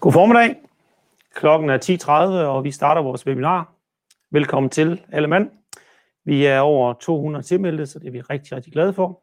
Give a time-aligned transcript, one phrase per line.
[0.00, 0.56] God formiddag.
[1.34, 2.10] Klokken er 10.30,
[2.46, 3.74] og vi starter vores webinar.
[4.30, 5.50] Velkommen til alle mand.
[6.24, 9.22] Vi er over 200 tilmeldte, så det er vi rigtig, rigtig glade for.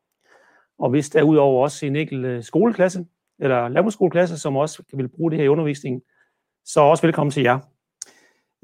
[0.80, 3.06] Og hvis der er udover også en enkelt øh, skoleklasse,
[3.40, 6.02] eller landbrugsskoleklasse, som også vil bruge det her i undervisningen,
[6.66, 7.60] så også velkommen til jer.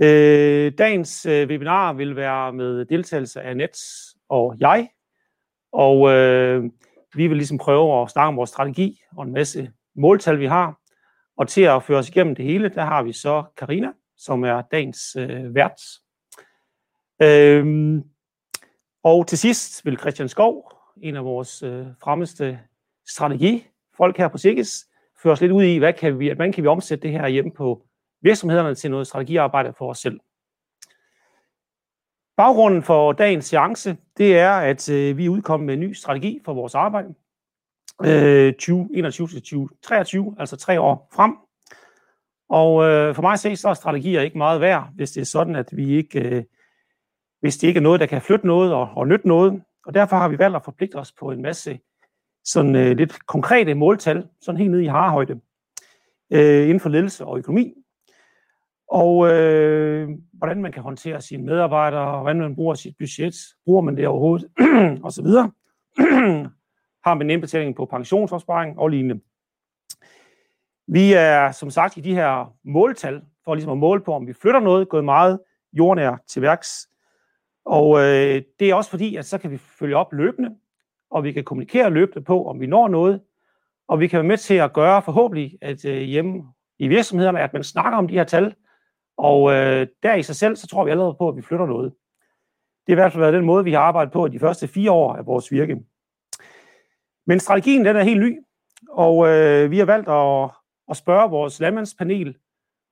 [0.04, 3.82] Øh, dagens øh, webinar vil være med deltagelse af Nets
[4.30, 4.89] og jeg,
[5.71, 6.64] og øh,
[7.16, 10.82] vi vil ligesom prøve at snakke om vores strategi og en masse måltal, vi har.
[11.38, 14.62] Og til at føre os igennem det hele, der har vi så Karina, som er
[14.62, 15.81] dagens øh, vært.
[17.21, 18.03] Øhm,
[19.03, 22.59] og til sidst vil Christian Skov, en af vores øh, fremmeste
[23.08, 24.88] strategifolk her på Sikkes,
[25.23, 27.52] føre os lidt ud i, hvad kan vi, hvordan kan vi omsætte det her hjemme
[27.52, 27.86] på
[28.22, 30.20] virksomhederne til noget strategiarbejde for os selv.
[32.38, 36.41] Baggrunden for dagens seance, det er, at øh, vi er udkommet med en ny strategi
[36.45, 37.13] for vores arbejde.
[38.05, 41.35] Øh, 2021 til 2023, altså tre år frem.
[42.49, 45.25] Og øh, for mig at se, så er strategier ikke meget værd, hvis det er
[45.25, 46.44] sådan, at vi ikke, øh,
[47.41, 49.61] hvis det ikke er noget, der kan flytte noget og, og nytte noget.
[49.86, 51.80] Og derfor har vi valgt at forpligte os på en masse
[52.45, 55.39] sådan øh, lidt konkrete måltal, sådan helt ned i harhøjde,
[56.31, 57.73] øh, inden for ledelse og økonomi.
[58.91, 63.35] Og øh, hvordan man kan håndtere sine medarbejdere, hvordan man bruger sit budget,
[63.66, 64.50] bruger man det overhovedet,
[65.06, 65.52] og så videre.
[67.06, 69.22] har man indbetaling på pensionsopsparing og lignende.
[70.88, 74.34] Vi er som sagt i de her måltal, for ligesom at måle på, om vi
[74.34, 75.40] flytter noget, gået meget
[75.74, 76.90] jordnær til værks.
[77.66, 80.56] Og øh, det er også fordi, at så kan vi følge op løbende,
[81.12, 83.22] og vi kan kommunikere løbende på, om vi når noget,
[83.88, 86.44] og vi kan være med til at gøre forhåbentlig, at øh, hjemme
[86.80, 88.56] i virksomhederne, at man snakker om de her tal,
[89.18, 91.94] og øh, der i sig selv, så tror vi allerede på, at vi flytter noget.
[92.88, 94.92] Det har i hvert fald været den måde, vi har arbejdet på de første fire
[94.92, 95.80] år af vores virke.
[97.27, 98.39] Men strategien den er helt ny,
[98.89, 100.49] og øh, vi har valgt at,
[100.89, 102.35] at spørge vores landmandspanel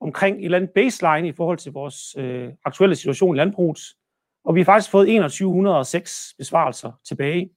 [0.00, 3.80] omkring et eller andet baseline i forhold til vores øh, aktuelle situation i landbruget.
[4.44, 7.50] Og vi har faktisk fået 2106 besvarelser tilbage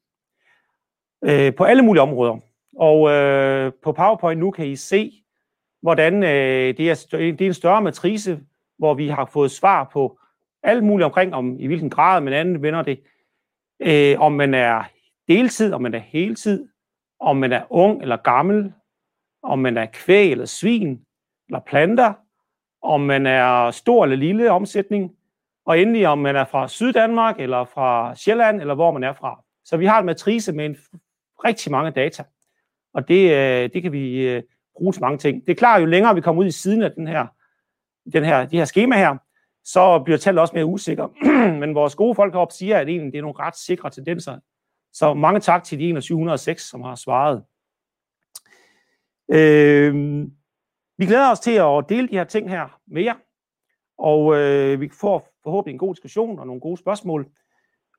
[1.25, 2.40] øh, på alle mulige områder.
[2.75, 5.24] Og øh, på PowerPoint nu kan I se,
[5.81, 8.40] hvordan øh, det, er, det er en større matrice,
[8.78, 10.19] hvor vi har fået svar på
[10.64, 13.00] alt muligt omkring, om i hvilken grad man anvender det,
[13.80, 14.84] øh, om man er
[15.28, 16.68] deltid, om man er heltid,
[17.19, 18.74] om man er ung eller gammel,
[19.44, 21.02] om man er kvæg eller svin
[21.50, 22.13] eller planter,
[22.81, 25.12] om man er stor eller lille omsætning,
[25.66, 29.44] og endelig om man er fra Syddanmark eller fra Sjælland, eller hvor man er fra.
[29.64, 30.78] Så vi har en matrice med en
[31.46, 32.24] rigtig mange data,
[32.94, 34.44] og det, øh, det kan vi øh,
[34.78, 35.46] bruge til mange ting.
[35.46, 37.28] Det er klart, jo længere vi kommer ud i siden af den her,
[38.14, 39.18] den her, de her schema her,
[39.64, 41.08] så bliver tallet også mere usikker.
[41.59, 44.40] Men vores gode folk heroppe siger, at egentlig det er nogle ret sikre tendenser.
[44.96, 47.44] Så mange tak til de 2106, som har svaret.
[49.32, 50.22] Øh,
[50.98, 53.16] vi glæder os til at dele de her ting her med jer,
[53.98, 57.28] og øh, vi får forhåbentlig en god diskussion og nogle gode spørgsmål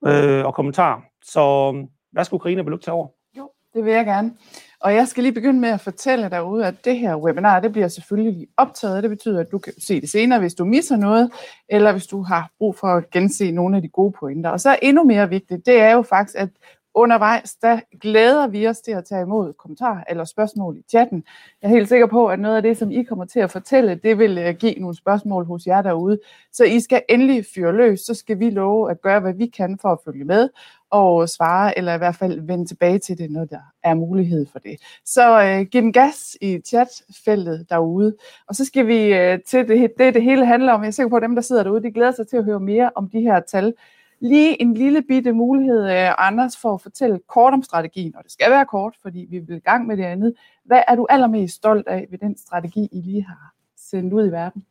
[0.06, 1.00] øh, og kommentarer.
[1.24, 3.08] Så øhm, værsgo, Karina, vil du tage over?
[3.36, 4.36] Jo, det vil jeg gerne.
[4.80, 7.88] Og jeg skal lige begynde med at fortælle derude, at det her webinar, det bliver
[7.88, 9.02] selvfølgelig optaget.
[9.02, 11.30] Det betyder, at du kan se det senere, hvis du misser noget,
[11.68, 14.50] eller hvis du har brug for at gense nogle af de gode pointer.
[14.50, 16.48] Og så endnu mere vigtigt, det er jo faktisk, at
[16.96, 21.24] undervejs, der glæder vi os til at tage imod kommentarer eller spørgsmål i chatten.
[21.62, 23.94] Jeg er helt sikker på, at noget af det, som I kommer til at fortælle,
[23.94, 26.18] det vil øh, give nogle spørgsmål hos jer derude.
[26.52, 29.78] Så I skal endelig fyre løs, så skal vi love at gøre, hvad vi kan
[29.82, 30.48] for at følge med
[30.90, 34.58] og svare, eller i hvert fald vende tilbage til det, når der er mulighed for
[34.58, 34.76] det.
[35.04, 38.16] Så øh, giv den gas i chatfeltet derude.
[38.48, 40.82] Og så skal vi øh, til det, det, det hele handler om.
[40.82, 42.60] Jeg er sikker på, at dem, der sidder derude, de glæder sig til at høre
[42.60, 43.74] mere om de her tal,
[44.20, 48.32] lige en lille bitte mulighed, øh, Anders, for at fortælle kort om strategien, og det
[48.32, 50.34] skal være kort, fordi vi vil i gang med det andet.
[50.64, 54.32] Hvad er du allermest stolt af ved den strategi, I lige har sendt ud i
[54.32, 54.64] verden?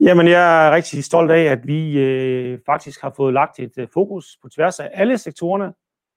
[0.00, 3.88] Jamen, jeg er rigtig stolt af, at vi øh, faktisk har fået lagt et øh,
[3.92, 5.72] fokus på tværs af alle sektorerne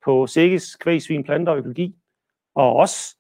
[0.06, 1.96] på sækkes, kvæg, svin, planter og økologi
[2.56, 3.16] og os.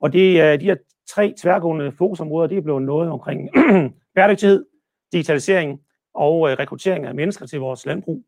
[0.00, 0.76] Og det er de her
[1.08, 3.48] tre tværgående fokusområder, det er blevet noget omkring
[4.14, 4.64] bæredygtighed,
[5.12, 5.80] digitalisering
[6.14, 8.24] og øh, rekruttering af mennesker til vores landbrug.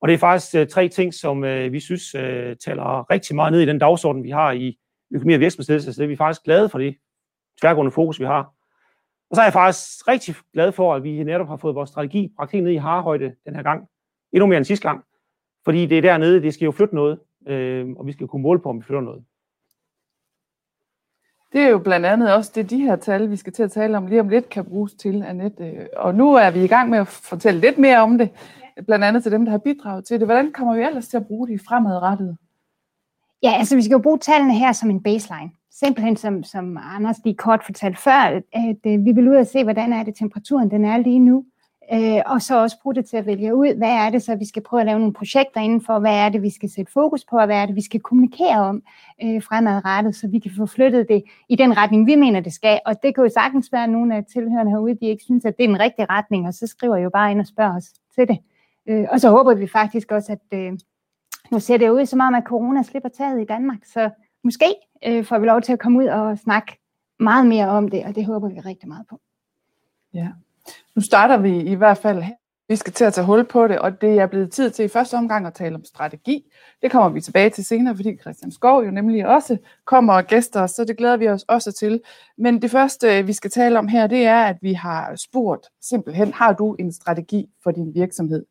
[0.00, 3.52] Og det er faktisk øh, tre ting, som øh, vi synes øh, taler rigtig meget
[3.52, 4.78] ned i den dagsorden, vi har i
[5.14, 6.96] økonomi og virksomhedsledelse, så det er vi faktisk glade for det
[7.60, 8.52] tværgående fokus, vi har.
[9.30, 12.32] Og så er jeg faktisk rigtig glad for, at vi netop har fået vores strategi
[12.36, 13.88] bragt helt ned i harhøjde den her gang.
[14.32, 15.04] Endnu mere end sidste gang.
[15.64, 18.60] Fordi det er dernede, det skal jo flytte noget, øh, og vi skal kunne måle
[18.60, 19.24] på, om vi flytter noget.
[21.52, 23.96] Det er jo blandt andet også det, de her tal, vi skal til at tale
[23.96, 25.88] om lige om lidt, kan bruges til, Annette.
[25.96, 28.30] Og nu er vi i gang med at fortælle lidt mere om det
[28.86, 30.28] blandt andet til dem, der har bidraget til det.
[30.28, 32.36] Hvordan kommer vi ellers til at bruge det fremadrettet?
[33.42, 35.50] Ja, altså vi skal jo bruge tallene her som en baseline.
[35.70, 39.64] simpelthen, som, som Anders lige kort fortalte før, at, at vi vil ud og se,
[39.64, 41.44] hvordan er det temperaturen, den er lige nu.
[41.92, 44.44] Øh, og så også bruge det til at vælge ud, hvad er det så, vi
[44.44, 47.38] skal prøve at lave nogle projekter indenfor, hvad er det, vi skal sætte fokus på,
[47.38, 48.82] og hvad er det, vi skal kommunikere om
[49.24, 52.80] øh, fremadrettet, så vi kan få flyttet det i den retning, vi mener, det skal.
[52.86, 55.56] Og det kan jo sagtens være, at nogle af tilhørende herude, de ikke synes, at
[55.56, 58.28] det er en rigtige retning, og så skriver jo bare ind og spørger os til
[58.28, 58.38] det.
[58.88, 60.72] Øh, og så håber vi faktisk også, at øh,
[61.50, 64.10] nu ser det ud som om, at corona slipper taget i Danmark, så
[64.44, 64.74] måske
[65.06, 66.78] øh, får vi lov til at komme ud og snakke
[67.20, 69.20] meget mere om det, og det håber vi rigtig meget på.
[70.14, 70.28] Ja,
[70.94, 72.34] nu starter vi i hvert fald her.
[72.70, 74.88] Vi skal til at tage hul på det, og det er blevet tid til i
[74.88, 76.52] første omgang at tale om strategi.
[76.82, 80.62] Det kommer vi tilbage til senere, fordi Christian Skov jo nemlig også kommer og gæster
[80.62, 82.00] os, så det glæder vi os også til.
[82.38, 85.66] Men det første, øh, vi skal tale om her, det er, at vi har spurgt
[85.80, 88.44] simpelthen, har du en strategi for din virksomhed?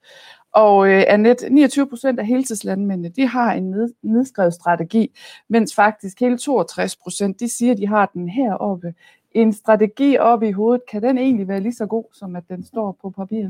[0.52, 5.18] Og øh, Annette, 29 procent af heltidslandmændene, de har en ned, nedskrevet strategi,
[5.50, 8.94] mens faktisk hele 62 procent, de siger, de har den heroppe.
[9.32, 12.64] En strategi oppe i hovedet, kan den egentlig være lige så god, som at den
[12.64, 13.50] står på papir?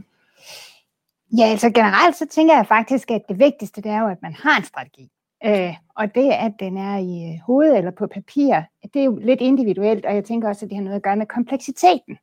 [1.37, 4.33] Ja, altså generelt så tænker jeg faktisk, at det vigtigste det er jo, at man
[4.33, 5.09] har en strategi.
[5.45, 8.61] Øh, og det, at den er i øh, hovedet eller på papir,
[8.93, 11.15] det er jo lidt individuelt, og jeg tænker også, at det har noget at gøre
[11.15, 12.17] med kompleksiteten.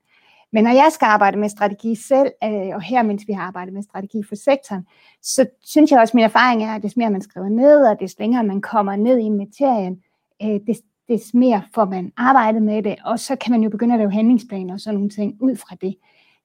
[0.53, 3.75] Men når jeg skal arbejde med strategi selv, øh, og her mens vi har arbejdet
[3.75, 4.87] med strategi for sektoren,
[5.23, 8.01] så synes jeg også, at min erfaring er, at des mere man skriver ned, og
[8.01, 10.03] des længere man kommer ned i materien,
[10.43, 10.79] øh, des,
[11.09, 14.13] des mere får man arbejdet med det, og så kan man jo begynde at lave
[14.13, 15.97] handlingsplaner og sådan nogle ting ud fra det.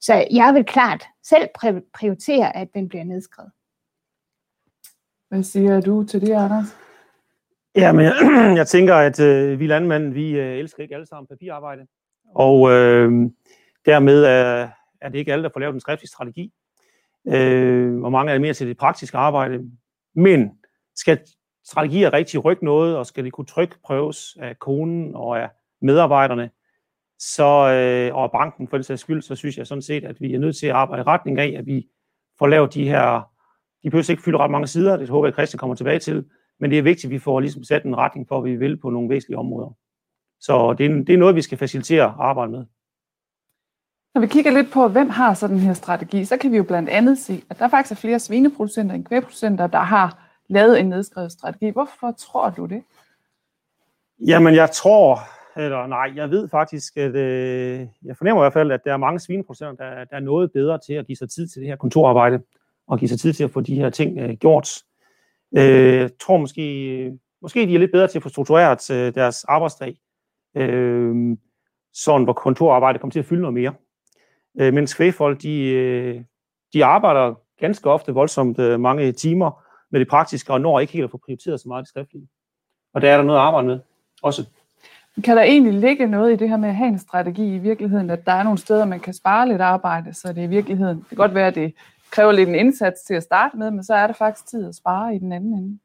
[0.01, 1.47] Så jeg vil klart selv
[1.93, 3.51] prioritere, at den bliver nedskrevet.
[5.29, 6.77] Hvad siger du til det, Anders?
[7.75, 8.13] Ja, men jeg,
[8.59, 11.87] jeg tænker, at øh, vi landmænd, vi øh, elsker ikke alle sammen papirarbejde.
[12.35, 13.11] Og øh,
[13.85, 14.69] dermed er,
[15.01, 16.53] er det ikke alle, der får lavet en skriftlig strategi.
[17.27, 19.71] Øh, og mange er mere til det praktiske arbejde.
[20.15, 20.51] Men
[20.95, 21.19] skal
[21.65, 25.49] strategier rigtig rykke noget, og skal det kunne trykprøves af konen og af
[25.81, 26.49] medarbejderne,
[27.19, 30.33] så, øh, og banken for den sags skyld, så synes jeg sådan set, at vi
[30.33, 31.87] er nødt til at arbejde i retning af, at vi
[32.39, 33.31] får lavet de her,
[33.83, 36.25] de behøver ikke fylde ret mange sider, det håber jeg, Christian kommer tilbage til,
[36.59, 38.77] men det er vigtigt, at vi får ligesom sat en retning for, hvad vi vil
[38.77, 39.75] på nogle væsentlige områder.
[40.39, 42.65] Så det er, det er noget, vi skal facilitere og arbejde med.
[44.13, 46.63] Når vi kigger lidt på, hvem har så den her strategi, så kan vi jo
[46.63, 50.89] blandt andet se, at der faktisk er flere svineproducenter end kvægproducenter, der har lavet en
[50.89, 51.69] nedskrevet strategi.
[51.69, 52.83] Hvorfor tror du det?
[54.27, 55.19] Jamen, jeg tror,
[55.65, 58.97] eller nej, jeg ved faktisk, at øh, jeg fornemmer i hvert fald, at der er
[58.97, 61.75] mange svineproducenter, der, der er noget bedre til at give sig tid til det her
[61.75, 62.41] kontorarbejde,
[62.87, 64.83] og give sig tid til at få de her ting øh, gjort.
[65.57, 69.43] Øh, jeg tror måske, måske de er lidt bedre til at få struktureret øh, deres
[69.43, 69.97] arbejdsdag,
[70.55, 71.37] øh,
[71.93, 73.73] sådan hvor kontorarbejde kommer til at fylde noget mere.
[74.59, 76.21] Øh, mens kvægfolk, de, øh,
[76.73, 81.03] de arbejder ganske ofte voldsomt øh, mange timer med det praktiske, og når ikke helt
[81.03, 82.27] at få prioriteret så meget det skriftlige.
[82.93, 83.79] Og der er der noget at arbejde med
[84.21, 84.45] også.
[85.23, 88.09] Kan der egentlig ligge noget i det her med at have en strategi i virkeligheden,
[88.09, 91.07] at der er nogle steder, man kan spare lidt arbejde, så det i virkeligheden, det
[91.07, 91.73] kan godt være, at det
[92.11, 94.75] kræver lidt en indsats til at starte med, men så er der faktisk tid at
[94.75, 95.79] spare i den anden ende.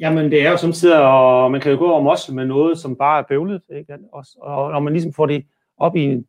[0.00, 2.96] Jamen, det er jo samtidig, og man kan jo gå om også med noget, som
[2.96, 3.62] bare er bøvlet.
[3.76, 3.98] Ikke?
[4.40, 5.46] Og når man ligesom får det
[5.78, 6.26] op i en,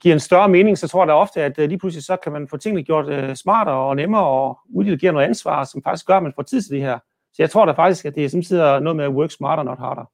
[0.00, 2.32] giver en større mening, så tror jeg da ofte, at øh, lige pludselig så kan
[2.32, 6.16] man få tingene gjort uh, smartere og nemmere og uddelegere noget ansvar, som faktisk gør,
[6.16, 6.98] at man får tid til det her.
[7.32, 9.78] Så jeg tror da faktisk, at det er samtidig noget med at work smarter, not
[9.78, 10.10] harder.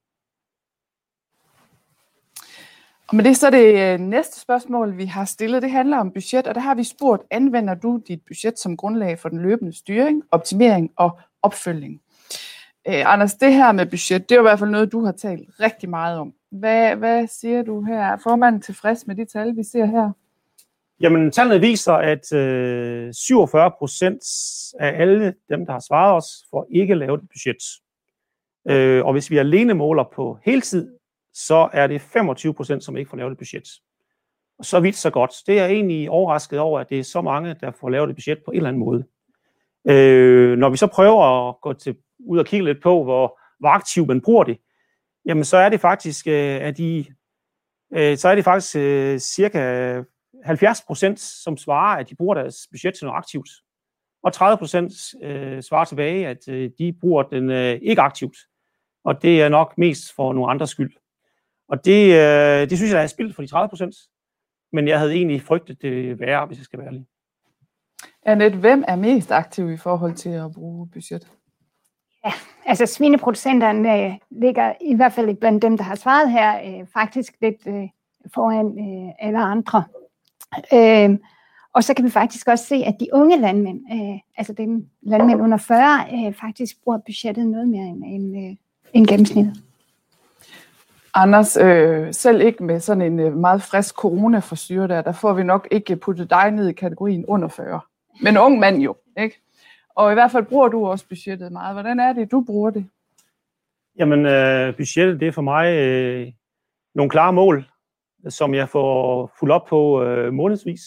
[3.14, 5.62] Og med det så det øh, næste spørgsmål, vi har stillet.
[5.62, 9.18] Det handler om budget, og der har vi spurgt, anvender du dit budget som grundlag
[9.18, 12.00] for den løbende styring, optimering og opfølging?
[12.84, 15.04] Eh, øh, Anders, det her med budget, det er jo i hvert fald noget, du
[15.04, 16.32] har talt rigtig meget om.
[16.50, 17.98] Hvad, hvad siger du her?
[17.98, 20.10] Er formanden tilfreds med de tal, vi ser her?
[21.00, 24.22] Jamen, tallene viser, at øh, 47 procent
[24.80, 27.62] af alle dem, der har svaret os, får ikke lavet et budget.
[28.68, 30.88] Øh, og hvis vi alene måler på heltid,
[31.34, 33.68] så er det 25 procent, som ikke får lavet et budget.
[34.58, 35.32] Og så vidt så godt.
[35.46, 38.38] Det er egentlig overrasket over, at det er så mange, der får lavet et budget
[38.44, 39.04] på en eller anden måde.
[39.88, 43.68] Øh, når vi så prøver at gå til, ud og kigge lidt på, hvor, hvor
[43.68, 44.58] aktivt man bruger det,
[45.26, 47.04] jamen så er det faktisk, øh, at de,
[47.94, 50.02] øh, så er det faktisk øh, cirka
[50.44, 53.48] 70 procent, som svarer, at de bruger deres budget til noget aktivt.
[54.22, 58.36] Og 30 procent øh, svarer tilbage, at øh, de bruger den øh, ikke aktivt.
[59.04, 60.92] Og det er nok mest for nogle andres skyld.
[61.68, 63.94] Og det, øh, det synes jeg, er spildt for de 30 procent.
[64.72, 67.06] Men jeg havde egentlig frygtet det værre, hvis jeg skal være ærlig.
[68.26, 71.30] Annette, hvem er mest aktiv i forhold til at bruge budget?
[72.24, 72.32] Ja,
[72.66, 77.34] altså svineproducenterne øh, ligger i hvert fald blandt dem, der har svaret her, øh, faktisk
[77.40, 77.88] lidt øh,
[78.34, 79.84] foran øh, alle andre.
[80.74, 81.18] Øh,
[81.72, 85.42] og så kan vi faktisk også se, at de unge landmænd, øh, altså dem landmænd
[85.42, 88.56] under 40, øh, faktisk bruger budgettet noget mere end, end, øh,
[88.92, 89.63] end gennemsnittet.
[91.16, 95.42] Anders, øh, selv ikke med sådan en øh, meget frisk coronaforsyre der, der får vi
[95.42, 97.80] nok ikke puttet dig ned i kategorien under 40.
[98.22, 99.40] Men ung mand jo, ikke?
[99.94, 101.74] Og i hvert fald bruger du også budgettet meget.
[101.74, 102.86] Hvordan er det, du bruger det?
[103.98, 106.32] Jamen, øh, budgettet det er for mig øh,
[106.94, 107.64] nogle klare mål,
[108.28, 110.80] som jeg får fuldt op på øh, månedsvis.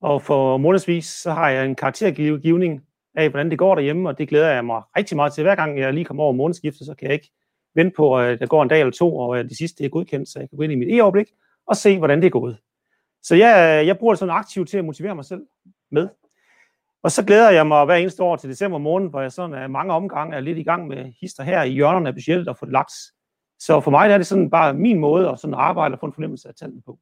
[0.00, 2.82] Og for månedsvis, så har jeg en karaktergivning
[3.14, 5.42] af, hvordan det går derhjemme, og det glæder jeg mig rigtig meget til.
[5.42, 7.30] Hver gang jeg lige kommer over månedsskiftet, så kan jeg ikke
[7.74, 10.28] vente på, at der går en dag eller to, og øh, det sidste er godkendt,
[10.28, 11.26] så jeg kan gå ind i mit e-overblik
[11.66, 12.58] og se, hvordan det er gået.
[13.22, 15.42] Så jeg, øh, jeg bruger det sådan aktivt til at motivere mig selv
[15.90, 16.08] med.
[17.02, 19.66] Og så glæder jeg mig hver eneste år til december måned, hvor jeg sådan er
[19.66, 22.66] mange omgange er lidt i gang med hister her i hjørnerne af budgettet og få
[22.66, 22.92] det lagt.
[23.58, 26.12] Så for mig er det sådan bare min måde at sådan arbejde og få en
[26.12, 26.98] fornemmelse af tallene på.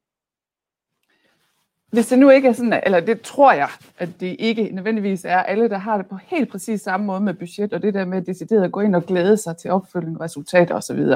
[1.90, 3.68] Hvis det nu ikke er sådan, eller det tror jeg,
[3.98, 7.34] at det ikke nødvendigvis er alle, der har det på helt præcis samme måde med
[7.34, 10.74] budget, og det der med decideret at gå ind og glæde sig til opfølging, resultater
[10.74, 11.06] osv.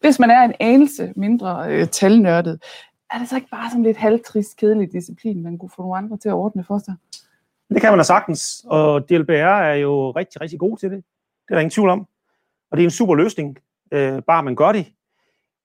[0.00, 2.62] Hvis man er en anelse mindre øh, talnørdet,
[3.10, 6.16] er det så ikke bare sådan lidt halvtrist, kedelig disciplin, man kunne få nogle andre
[6.16, 6.94] til at ordne for sig?
[7.68, 10.96] Det kan man da sagtens, og DLBR er jo rigtig, rigtig god til det.
[10.96, 12.06] Det er der ingen tvivl om.
[12.70, 13.58] Og det er en super løsning,
[13.92, 14.86] øh, bare man gør det.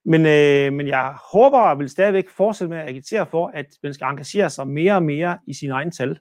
[0.09, 3.93] Men, øh, men jeg håber og vil stadigvæk fortsætte med at agitere for, at man
[3.93, 6.19] skal engagere sig mere og mere i sine egne tal.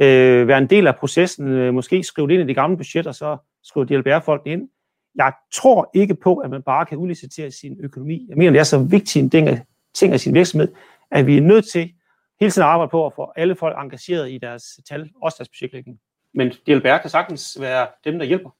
[0.00, 3.12] Øh, være en del af processen, øh, måske skrive det ind i de gamle budgetter,
[3.12, 4.68] så skrive DLBR-folk ind.
[5.14, 8.26] Jeg tror ikke på, at man bare kan udlicitere sin økonomi.
[8.28, 9.62] Jeg mener, det er så vigtigt en ting af,
[9.94, 10.68] ting af sin virksomhed,
[11.10, 11.92] at vi er nødt til
[12.40, 15.48] hele tiden at arbejde på at få alle folk engageret i deres tal, også deres
[15.48, 15.98] budgetlægning.
[16.34, 18.50] Men DLBR kan sagtens være dem, der hjælper.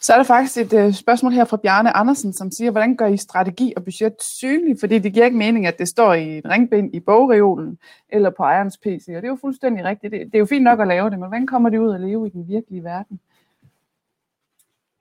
[0.00, 3.06] Så er der faktisk et øh, spørgsmål her fra Bjarne Andersen, som siger, hvordan gør
[3.06, 4.76] I strategi og budget synlig?
[4.80, 8.42] Fordi det giver ikke mening, at det står i en ringbind i bogreolen eller på
[8.42, 9.04] ejerens PC.
[9.08, 10.10] Og det er jo fuldstændig rigtigt.
[10.10, 12.00] Det, det er jo fint nok at lave det, men hvordan kommer det ud at
[12.00, 13.20] leve i den virkelige verden?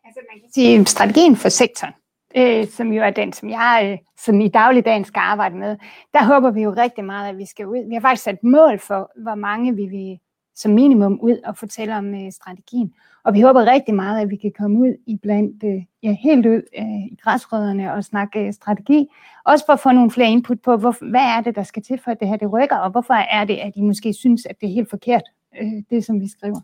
[0.06, 1.94] Altså man kan sige, strategien for sektoren,
[2.36, 5.78] øh, som jo er den, som jeg øh, sådan i dagligdagen skal arbejde med,
[6.14, 7.88] der håber vi jo rigtig meget, at vi skal ud.
[7.88, 10.20] Vi har faktisk sat mål for, hvor mange vi vil
[10.56, 12.94] som minimum ud og fortælle om øh, strategien.
[13.24, 16.46] Og vi håber rigtig meget, at vi kan komme ud i blandt, øh, ja, helt
[16.46, 19.08] ud øh, i græsrødderne og snakke øh, strategi.
[19.46, 22.00] Også for at få nogle flere input på, hvor, hvad er det, der skal til
[22.04, 24.56] for, at det her det rykker, og hvorfor er det, at I måske synes, at
[24.62, 25.24] det er helt forkert,
[25.62, 26.60] øh, det som vi skriver.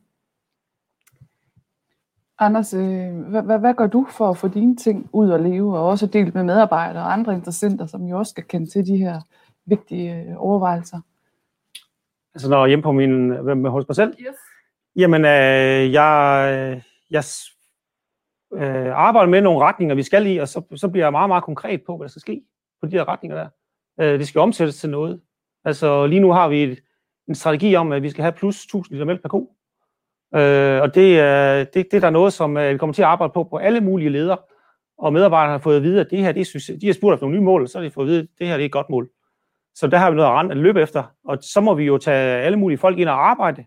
[2.40, 5.78] Anders, øh, hvad, hvad, hvad gør du for at få dine ting ud at leve,
[5.78, 8.98] og også delt med medarbejdere og andre interessenter, som jo også skal kende til de
[8.98, 9.22] her
[9.66, 11.02] vigtige øh, overvejelser?
[12.38, 13.28] Altså når jeg er hjemme på min,
[13.62, 14.14] med, hos mig selv?
[14.20, 14.36] Yes.
[14.96, 17.24] Jamen, øh, jeg, jeg
[18.54, 21.44] øh, arbejder med nogle retninger, vi skal i, og så, så bliver jeg meget, meget
[21.44, 22.42] konkret på, hvad der skal ske
[22.82, 23.50] på de her retninger der.
[24.00, 25.22] Øh, det skal omsættes til noget.
[25.66, 26.80] Altså lige nu har vi et,
[27.28, 29.56] en strategi om, at vi skal have plus 1000 liter mælk per ko.
[30.36, 33.08] Øh, og det, øh, det, det er der noget, som øh, vi kommer til at
[33.08, 34.38] arbejde på på alle mulige ledere.
[34.98, 36.78] Og medarbejderne har fået at vide, at det her, det er.
[36.82, 38.28] De har spurgt efter nogle nye mål, og så har de fået at vide, at
[38.40, 39.10] det her det er et godt mål.
[39.80, 41.04] Så der har vi noget at løbe efter.
[41.24, 43.66] Og så må vi jo tage alle mulige folk ind og arbejde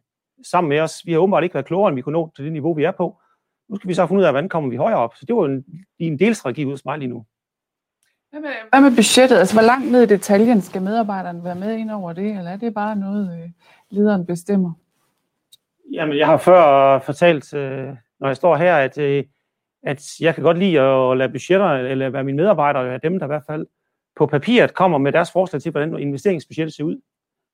[0.51, 1.03] sammen med os.
[1.05, 2.91] Vi har åbenbart ikke været klogere, end vi kunne nå til det niveau, vi er
[2.91, 3.21] på.
[3.69, 5.15] Nu skal vi så finde ud af, hvordan kommer vi højere op.
[5.17, 5.65] Så det var en,
[5.99, 7.25] en delstrategi ud hos mig lige nu.
[8.31, 9.39] Hvad med, hvad med budgettet?
[9.39, 12.57] Altså, hvor langt ned i detaljen skal medarbejderne være med ind over det, eller er
[12.57, 13.51] det bare noget, øh,
[13.91, 14.73] lederen bestemmer?
[15.93, 17.89] Jamen, jeg har før fortalt, øh,
[18.21, 19.25] når jeg står her, at, øh,
[19.83, 23.33] at jeg kan godt lide at lade budgetter, eller være mine medarbejdere, dem, der i
[23.35, 23.67] hvert fald
[24.21, 27.01] på papiret kommer med deres forslag til, hvordan investeringsbudgettet ser ud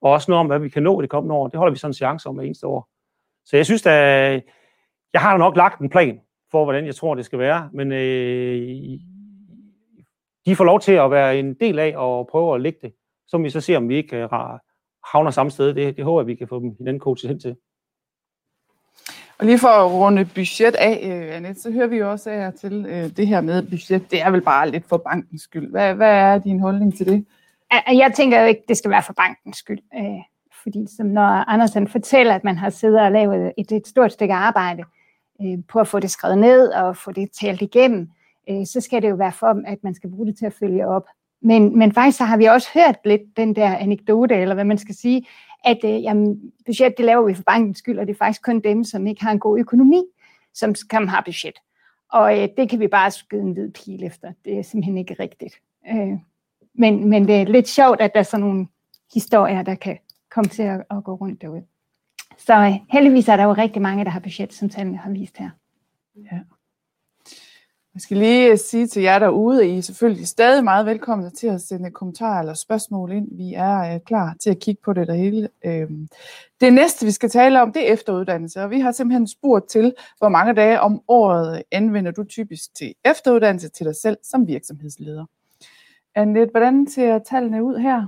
[0.00, 1.48] og også noget om, hvad vi kan nå det kommende år.
[1.48, 2.88] Det holder vi sådan en chance om hver eneste år.
[3.44, 4.42] Så jeg synes, at
[5.12, 6.20] jeg har nok lagt en plan
[6.50, 8.98] for, hvordan jeg tror, det skal være, men øh,
[10.46, 12.92] de får lov til at være en del af og prøve at lægge det.
[13.28, 14.28] Så vi så ser, om vi ikke øh,
[15.12, 15.74] havner samme sted.
[15.74, 17.56] Det, det håber jeg, vi kan få dem hinanden coachet hen til.
[19.38, 22.52] Og lige for at runde budget af, øh, Annette, så hører vi jo også af
[22.52, 24.10] til øh, det her med budget.
[24.10, 25.70] Det er vel bare lidt for bankens skyld.
[25.70, 27.24] Hvad, hvad er din holdning til det?
[27.72, 29.78] Jeg tænker jo ikke, det skal være for bankens skyld.
[29.96, 30.22] Øh,
[30.62, 34.34] fordi som når Andersen fortæller, at man har siddet og lavet et, et stort stykke
[34.34, 34.82] arbejde
[35.68, 38.10] på at få det skrevet ned og få det talt igennem,
[38.64, 41.06] så skal det jo være for, at man skal bruge det til at følge op.
[41.42, 44.78] Men, men faktisk så har vi også hørt lidt den der anekdote, eller hvad man
[44.78, 45.26] skal sige,
[45.64, 48.60] at øh, jamen, budget det laver vi for bankens skyld, og det er faktisk kun
[48.60, 50.02] dem, som ikke har en god økonomi,
[50.54, 51.58] som kan have budget.
[52.12, 54.32] Og øh, det kan vi bare skyde en hvid pil efter.
[54.44, 55.54] Det er simpelthen ikke rigtigt.
[55.88, 56.18] Øh,
[56.74, 58.66] men, men det er lidt sjovt, at der er sådan nogle
[59.14, 59.98] historier, der kan
[60.30, 61.64] komme til at, at gå rundt derude.
[62.38, 65.36] Så øh, heldigvis er der jo rigtig mange, der har budget, som tallene har vist
[65.36, 65.50] her.
[66.32, 66.38] Ja.
[67.96, 71.30] Jeg skal lige øh, sige til jer derude, at I er selvfølgelig stadig meget velkomne
[71.30, 73.28] til at sende kommentarer eller spørgsmål ind.
[73.30, 75.48] Vi er øh, klar til at kigge på det der hele.
[75.64, 76.08] Øhm,
[76.60, 79.94] det næste, vi skal tale om, det er efteruddannelse, og vi har simpelthen spurgt til,
[80.18, 85.24] hvor mange dage om året anvender du typisk til efteruddannelse til dig selv som virksomhedsleder.
[86.14, 88.06] Annette, hvordan ser tallene ud her?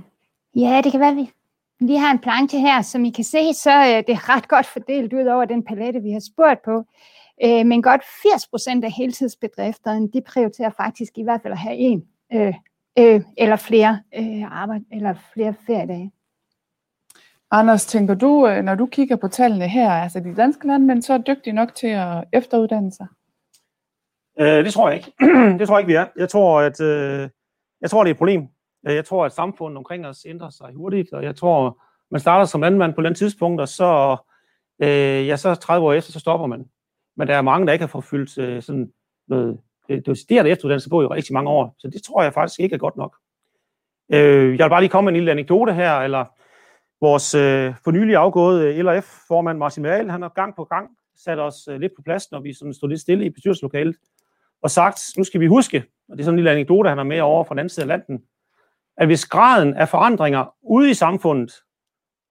[0.55, 1.31] Ja, det kan være, vi
[1.79, 4.47] vi har en planche her, som I kan se, så øh, det er det ret
[4.47, 6.85] godt fordelt ud over den palette, vi har spurgt på.
[7.43, 11.75] Øh, men godt 80 procent af heltidsbedrifterne, de prioriterer faktisk i hvert fald at have
[11.75, 12.53] en øh,
[12.99, 16.11] øh, eller flere øh, arbejde eller flere feriedage.
[17.51, 21.13] Anders, tænker du, øh, når du kigger på tallene her, altså de danske landmænd, så
[21.13, 23.07] er dygtige nok til at efteruddanne sig?
[24.39, 25.13] Øh, det tror jeg ikke.
[25.59, 26.05] det tror jeg ikke, vi er.
[26.17, 27.29] Jeg tror, at øh,
[27.81, 28.47] jeg tror, det er et problem.
[28.83, 31.81] Jeg tror, at samfundet omkring os ændrer sig hurtigt, og jeg tror,
[32.11, 34.17] man starter som landmand på den tidspunkt, og så,
[34.81, 36.65] øh, ja, så 30 år efter, så stopper man.
[37.19, 38.91] Men der er mange, der ikke har forfyldt øh, sådan
[39.27, 39.59] noget
[39.89, 42.79] øh, decideret efteruddannelse på i rigtig mange år, så det tror jeg faktisk ikke er
[42.79, 43.15] godt nok.
[44.13, 46.25] Øh, jeg vil bare lige komme med en lille anekdote her, eller
[47.01, 51.39] vores øh, for nylig afgåede øh, LRF-formand Martin Mahl, han har gang på gang sat
[51.39, 53.95] os øh, lidt på plads, når vi sådan stod lidt stille i bestyrelseslokalet,
[54.61, 57.05] og sagt, nu skal vi huske, og det er sådan en lille anekdote, han har
[57.05, 58.23] med over fra den anden side af landen,
[58.97, 61.53] at hvis graden af forandringer ude i samfundet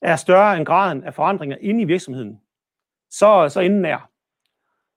[0.02, 2.40] er større end graden af forandringer inde i virksomheden,
[3.11, 4.11] så, så inden er.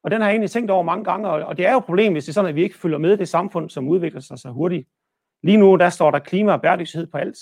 [0.04, 2.14] Og den har jeg egentlig tænkt over mange gange, og det er jo et problem,
[2.14, 4.50] hvis det er sådan, at vi ikke følger med det samfund, som udvikler sig så
[4.50, 4.88] hurtigt.
[5.44, 7.38] Lige nu, der står der klima og bæredygtighed på alt.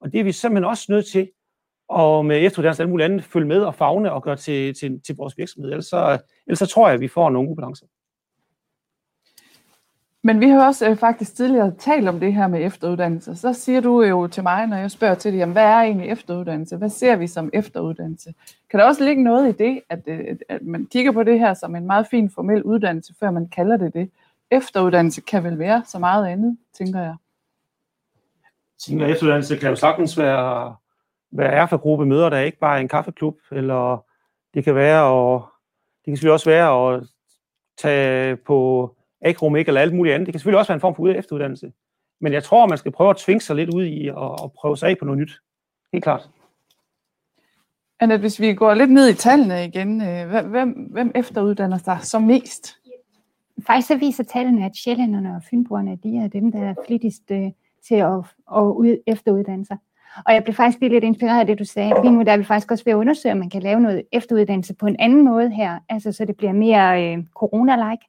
[0.00, 1.30] Og det er vi simpelthen også nødt til,
[1.88, 5.00] og med efteruddannelse og alt muligt andet, følge med og fagne og gøre til, til,
[5.06, 5.70] til vores virksomhed.
[5.70, 7.86] Ellers så, ellers så tror jeg, at vi får nogle ubalancer.
[10.26, 13.36] Men vi har også øh, faktisk tidligere talt om det her med efteruddannelse.
[13.36, 16.08] Så siger du jo til mig, når jeg spørger til det, jamen, hvad er egentlig
[16.08, 16.76] efteruddannelse?
[16.76, 18.34] Hvad ser vi som efteruddannelse?
[18.70, 21.54] Kan der også ligge noget i det, at, øh, at man kigger på det her
[21.54, 24.10] som en meget fin formel uddannelse, før man kalder det det?
[24.50, 27.14] Efteruddannelse kan vel være så meget andet, tænker jeg.
[28.78, 30.74] Tænker, efteruddannelse kan jo sagtens være,
[31.30, 34.04] være erfagruppe møder, der ikke bare er en kaffeklub, eller
[34.54, 35.48] det kan være, og
[35.98, 37.02] det kan selvfølgelig også være at
[37.78, 40.26] tage på agromek eller alt muligt andet.
[40.26, 41.72] Det kan selvfølgelig også være en form for efteruddannelse.
[42.20, 44.76] Men jeg tror, man skal prøve at tvinge sig lidt ud i og, og prøve
[44.76, 45.40] sig af på noget nyt.
[45.92, 46.30] Helt klart.
[48.00, 52.18] Annette, hvis vi går lidt ned i tallene igen, øh, hvem, hvem efteruddanner sig så
[52.18, 52.76] mest?
[53.66, 57.50] Faktisk så viser tallene, at sjællænderne og fynboerne, de er dem, der er flittigst øh,
[57.88, 58.18] til at,
[58.56, 59.76] at ud, efteruddanne sig.
[60.26, 62.02] Og jeg blev faktisk lidt inspireret af det, du sagde.
[62.02, 64.02] Lige nu der er vi faktisk også ved at undersøge, om man kan lave noget
[64.12, 68.04] efteruddannelse på en anden måde her, altså så det bliver mere øh, corona-like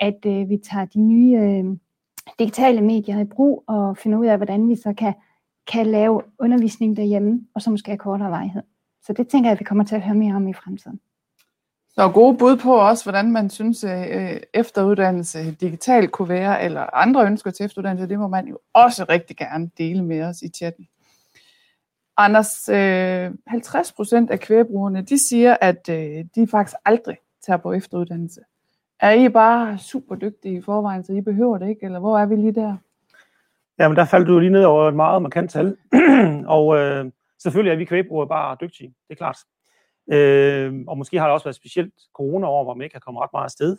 [0.00, 1.76] at øh, vi tager de nye øh,
[2.38, 5.14] digitale medier i brug og finder ud af, hvordan vi så kan,
[5.72, 8.62] kan lave undervisning derhjemme, og så måske af kortere vejhed.
[9.02, 11.00] Så det tænker jeg, at vi kommer til at høre mere om i fremtiden.
[11.88, 16.96] Så gode bud på også, hvordan man synes, øh, øh efteruddannelse digitalt kunne være, eller
[16.96, 20.48] andre ønsker til efteruddannelse, det må man jo også rigtig gerne dele med os i
[20.48, 20.88] chatten.
[22.16, 27.72] Anders, øh, 50 procent af kvægbrugerne, de siger, at øh, de faktisk aldrig tager på
[27.72, 28.40] efteruddannelse.
[29.00, 32.26] Er I bare super dygtige i forvejen, så I behøver det ikke, eller hvor er
[32.26, 32.76] vi lige der?
[33.78, 35.76] Jamen, der faldt du lige ned over et meget markant tal.
[36.56, 37.10] og øh,
[37.42, 39.38] selvfølgelig er vi kvægbrugere bare dygtige, det er klart.
[40.12, 43.22] Øh, og måske har det også været specielt corona over, hvor man ikke har kommet
[43.22, 43.76] ret meget afsted.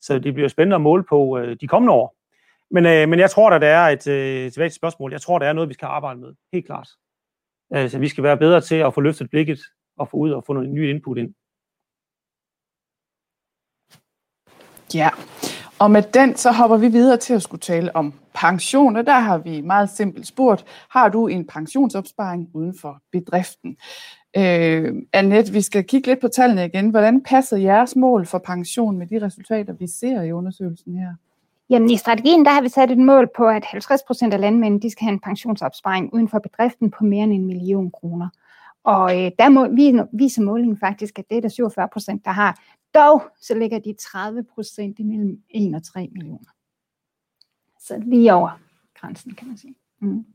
[0.00, 2.16] Så det bliver spændende at måle på øh, de kommende år.
[2.70, 5.12] Men, øh, men jeg tror, at der er et øh, tilbage til spørgsmål.
[5.12, 6.34] Jeg tror, der er noget, vi skal arbejde med.
[6.52, 6.88] Helt klart.
[7.70, 9.60] Altså, vi skal være bedre til at få løftet blikket
[9.96, 11.34] og få ud og få noget nyt input ind.
[14.94, 15.08] Ja,
[15.78, 19.18] og med den så hopper vi videre til at skulle tale om pension, og der
[19.18, 23.76] har vi meget simpelt spurgt, har du en pensionsopsparing uden for bedriften?
[24.36, 26.90] Øh, Annette, vi skal kigge lidt på tallene igen.
[26.90, 31.14] Hvordan passer jeres mål for pension med de resultater, vi ser i undersøgelsen her?
[31.70, 34.82] Jamen i strategien, der har vi sat et mål på, at 50 procent af landmændene
[34.82, 38.28] de skal have en pensionsopsparing uden for bedriften på mere end en million kroner.
[38.84, 39.68] Og øh, der må,
[40.12, 42.58] viser målingen faktisk, at det er der 47 procent, der har.
[42.94, 46.50] Dog så ligger de 30 procent imellem 1 og 3 millioner.
[47.80, 48.50] Så lige over
[48.94, 49.74] grænsen, kan man sige.
[49.98, 50.26] Mm.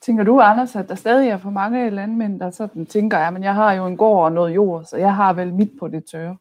[0.00, 3.54] Tænker du, Anders, at der stadig er for mange landmænd, der sådan tænker, at jeg
[3.54, 6.36] har jo en gård og noget jord, så jeg har vel mit på det tørre?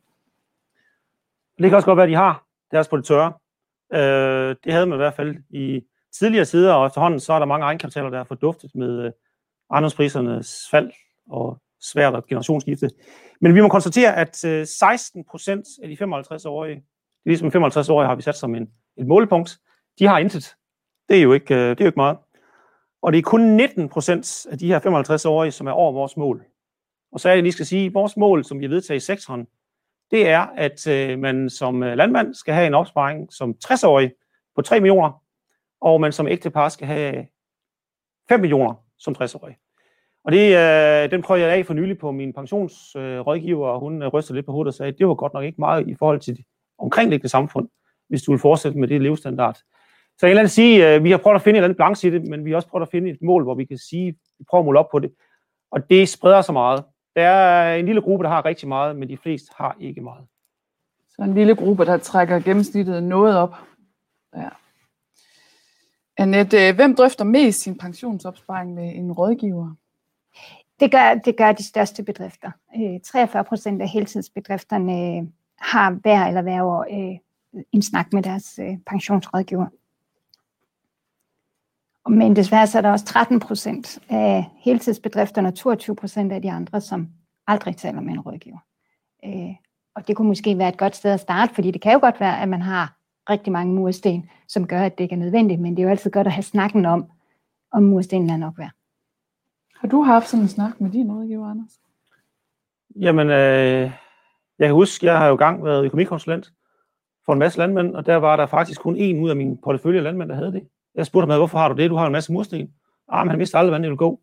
[1.57, 3.33] Det kan også godt være, at de har deres på det tørre.
[3.93, 5.81] Øh, det havde man i hvert fald i
[6.19, 9.11] tidligere sider, og efterhånden så er der mange egenkapitaler, der er forduftet med øh,
[9.71, 10.91] ejendomsprisernes fald
[11.29, 12.89] og svært at generationsskifte.
[13.41, 16.81] Men vi må konstatere, at øh, 16 procent af de 55-årige, det
[17.25, 19.57] er ligesom 55-årige har vi sat som en, et målepunkt,
[19.99, 20.55] de har intet.
[21.09, 22.17] Det er jo ikke, øh, det er jo ikke meget.
[23.01, 26.45] Og det er kun 19 procent af de her 55-årige, som er over vores mål.
[27.11, 29.47] Og så er det, lige skal sige, at vores mål, som vi vedtager i sektoren,
[30.11, 34.11] det er, at øh, man som øh, landmand skal have en opsparing som 60-årig
[34.55, 35.23] på 3 millioner,
[35.81, 37.27] og man som ægtepar skal have
[38.29, 39.55] 5 millioner som 60-årig.
[40.25, 44.01] Og det, øh, den prøvede jeg af for nylig på min pensionsrådgiver, øh, og hun
[44.01, 45.95] øh, rystede lidt på hovedet og sagde, at det var godt nok ikke meget i
[45.95, 46.45] forhold til det
[46.79, 47.67] omkringliggende samfund,
[48.09, 49.57] hvis du vil fortsætte med det levestandard.
[50.19, 52.11] Så jeg kan sige, at øh, vi har prøvet at finde et andet balance i
[52.11, 54.45] det, men vi har også prøvet at finde et mål, hvor vi kan sige, vi
[54.49, 55.11] prøver at måle op på det.
[55.71, 56.83] Og det spreder sig meget.
[57.15, 60.25] Der er en lille gruppe, der har rigtig meget, men de fleste har ikke meget.
[61.09, 63.55] Så en lille gruppe, der trækker gennemsnittet noget op.
[64.35, 64.49] Ja.
[66.17, 69.75] Annette, øh, hvem drøfter mest sin pensionsopsparing med en rådgiver?
[70.79, 72.51] Det gør, det gør de største bedrifter.
[72.75, 75.23] Øh, 43 procent af heltidsbedrifterne øh,
[75.57, 77.17] har hver eller hver år øh,
[77.71, 79.67] en snak med deres øh, pensionsrådgiver.
[82.09, 86.51] Men desværre så er der også 13 procent af heltidsbedrifterne og 22 procent af de
[86.51, 87.09] andre, som
[87.47, 88.57] aldrig taler med en rådgiver.
[89.25, 89.55] Øh,
[89.95, 92.19] og det kunne måske være et godt sted at starte, fordi det kan jo godt
[92.19, 92.97] være, at man har
[93.29, 96.11] rigtig mange mursten, som gør, at det ikke er nødvendigt, men det er jo altid
[96.11, 97.05] godt at have snakken om,
[97.71, 98.74] om murstenen er nok værd.
[99.75, 101.79] Har du haft sådan en snak med din rådgiver, Anders?
[102.95, 103.91] Jamen, øh,
[104.59, 106.51] jeg kan huske, jeg har jo gang været økonomikonsulent
[107.25, 110.01] for en masse landmænd, og der var der faktisk kun en ud af mine portefølje
[110.01, 110.67] landmænd, der havde det.
[110.95, 111.89] Jeg spurgte ham, hvorfor har du det?
[111.89, 112.73] Du har en masse mursten.
[113.07, 114.19] Ah, men han vidste aldrig, hvordan det ville gå.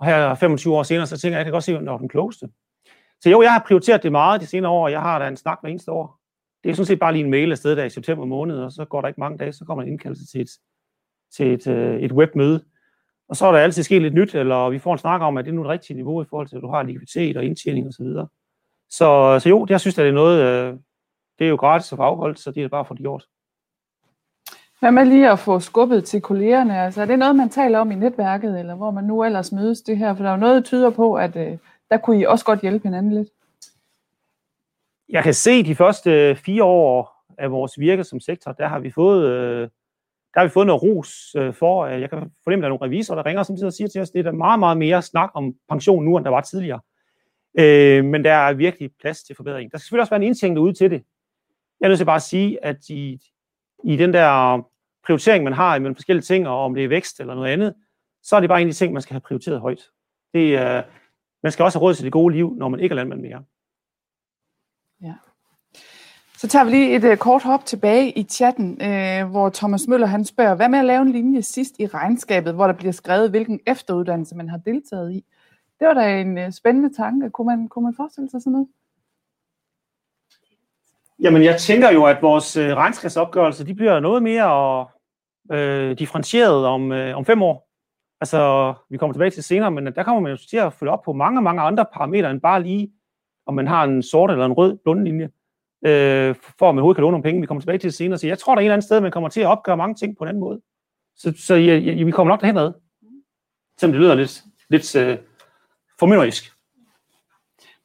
[0.00, 1.98] Og her 25 år senere, så tænker jeg, jeg kan godt se, hvem der var
[1.98, 2.48] den klogeste.
[3.20, 5.36] Så jo, jeg har prioriteret det meget de senere år, og jeg har da en
[5.36, 6.20] snak hver eneste år.
[6.64, 8.84] Det er sådan set bare lige en mail afsted der i september måned, og så
[8.84, 10.50] går der ikke mange dage, så kommer en indkaldelse til et,
[11.36, 12.64] til et, øh, et webmøde,
[13.32, 15.44] og så er der altid sket lidt nyt, eller vi får en snak om, at
[15.44, 17.86] det er nu det rigtige niveau i forhold til, at du har likviditet og indtjening
[17.86, 18.04] osv.
[18.04, 18.26] Så,
[18.90, 20.74] så, så jo, det, jeg synes, at det er noget, øh,
[21.38, 23.26] det er jo gratis at få afholdt, så det er bare for det gjort.
[24.80, 26.80] Hvad med lige at få skubbet til kollegerne?
[26.80, 29.82] Altså, er det noget, man taler om i netværket, eller hvor man nu ellers mødes
[29.82, 30.14] det her?
[30.14, 31.58] For der er jo noget, der tyder på, at øh,
[31.90, 33.28] der kunne I også godt hjælpe hinanden lidt.
[35.08, 38.90] Jeg kan se de første fire år af vores virke som sektor, der har vi
[38.90, 39.68] fået øh,
[40.34, 41.84] der har vi fået noget ros øh, for.
[41.84, 44.00] Øh, jeg kan fornemme, at der er nogle revisorer, der ringer som og siger til
[44.00, 46.80] os, det er der meget, meget mere snak om pension nu, end der var tidligere.
[47.58, 49.72] Øh, men der er virkelig plads til forbedring.
[49.72, 51.02] Der skal selvfølgelig også være en indtænkning ud til det.
[51.80, 53.20] Jeg er nødt til bare at sige, at i,
[53.84, 54.58] i den der
[55.06, 57.74] prioritering, man har imellem forskellige ting, og om det er vækst eller noget andet,
[58.22, 59.88] så er det bare en af de ting, man skal have prioriteret højt.
[60.34, 60.82] Det, øh,
[61.42, 63.44] man skal også have råd til det gode liv, når man ikke er landmand mere.
[65.02, 65.14] Ja.
[66.42, 70.06] Så tager vi lige et uh, kort hop tilbage i chatten, uh, hvor Thomas Møller
[70.06, 73.30] han spørger, hvad med at lave en linje sidst i regnskabet, hvor der bliver skrevet,
[73.30, 75.24] hvilken efteruddannelse man har deltaget i?
[75.80, 77.30] Det var da en uh, spændende tanke.
[77.30, 78.68] Kunne man, kunne man forestille sig sådan noget?
[81.20, 84.80] Jamen, jeg tænker jo, at vores uh, regnskabsopgørelse, de bliver noget mere
[85.52, 87.68] uh, differentieret om, uh, om fem år.
[88.20, 91.02] Altså, vi kommer tilbage til senere, men der kommer man jo til at følge op
[91.02, 92.92] på mange, mange andre parametre, end bare lige,
[93.46, 95.30] om man har en sort eller en rød bundlinje
[95.84, 97.40] øh, for at man overhovedet kan låne nogle penge.
[97.40, 98.18] Vi kommer tilbage til det senere.
[98.18, 99.94] Så jeg tror, der er et eller andet sted, man kommer til at opgøre mange
[99.94, 100.60] ting på en anden måde.
[101.16, 102.72] Så, så jeg, jeg, vi kommer nok derhenad.
[103.80, 105.18] Selvom det lyder lidt, lidt øh,
[105.98, 106.52] formynderisk.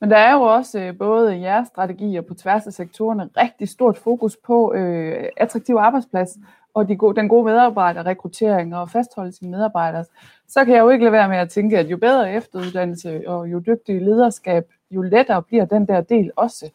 [0.01, 3.69] Men der er jo også øh, både i jeres strategier på tværs af sektorerne rigtig
[3.69, 6.37] stort fokus på øh, attraktiv arbejdsplads
[6.73, 10.05] og de gode, den gode medarbejder, rekruttering og fastholdelse af medarbejdere.
[10.47, 13.51] Så kan jeg jo ikke lade være med at tænke, at jo bedre efteruddannelse og
[13.51, 16.71] jo dygtigere lederskab, jo lettere bliver den der del også.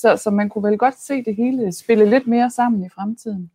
[0.00, 3.50] Så, så man kunne vel godt se det hele spille lidt mere sammen i fremtiden.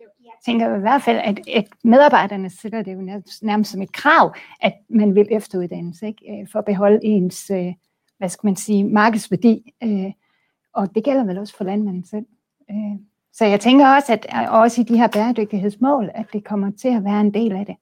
[0.00, 3.00] Jeg tænker i hvert fald, at, at medarbejderne sætter det jo
[3.42, 6.40] nærmest som et krav, at man vil efteruddannes, ikke?
[6.40, 7.74] Øh, for at beholde ens, øh,
[8.18, 9.74] hvad skal man sige, markedsværdi.
[9.82, 10.12] Øh,
[10.72, 12.26] og det gælder vel også for landmanden selv.
[13.32, 17.04] Så jeg tænker også, at også i de her bæredygtighedsmål, at det kommer til at
[17.04, 17.76] være en del af det.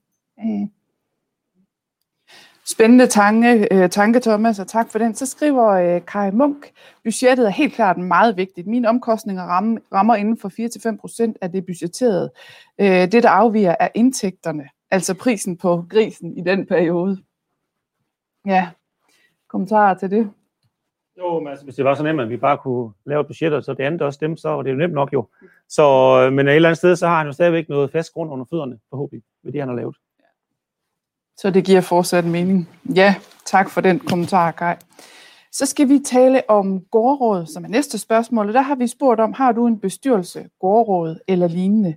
[2.70, 5.14] Spændende tanke, øh, tanke, Thomas, og tak for den.
[5.14, 6.72] Så skriver øh, Kai Munk,
[7.04, 8.66] budgettet er helt klart meget vigtigt.
[8.66, 10.48] Mine omkostninger rammer, rammer inden for
[11.28, 12.30] 4-5% af det budgetterede.
[12.80, 17.22] Øh, det, der afviger, er indtægterne, altså prisen på grisen i den periode.
[18.46, 18.68] Ja,
[19.48, 20.30] kommentarer til det?
[21.18, 23.64] Jo, men altså, hvis det var så nemt, at vi bare kunne lave et budget,
[23.64, 25.28] så det andet også dem, så var det jo nemt nok jo.
[25.68, 25.82] Så,
[26.26, 28.44] øh, men et eller andet sted, så har han jo stadigvæk noget fast grund under
[28.50, 29.96] fødderne, forhåbentlig, ved det, han har lavet.
[31.38, 32.68] Så det giver fortsat mening.
[32.94, 34.74] Ja, tak for den kommentar, Kai.
[35.52, 38.48] Så skal vi tale om gårdråd, som er næste spørgsmål.
[38.48, 41.96] Og der har vi spurgt om, har du en bestyrelse, gårdråd eller lignende?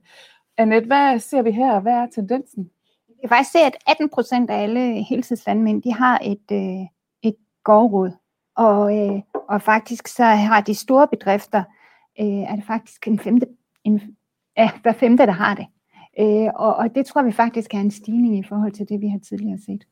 [0.58, 1.80] Annette, hvad ser vi her?
[1.80, 2.70] Hvad er tendensen?
[3.08, 6.88] Vi kan faktisk se, at 18 procent af alle heltidslandmænd, de har et, øh,
[7.24, 8.12] et gårdråd.
[8.56, 11.64] Og, øh, og faktisk så har de store bedrifter,
[12.20, 13.46] øh, er det faktisk en femte,
[13.84, 14.02] en,
[14.58, 15.66] ja, hver femte, der har det.
[16.20, 19.08] Øh, og, og det tror vi faktisk er en stigning i forhold til det, vi
[19.08, 19.84] har tidligere set.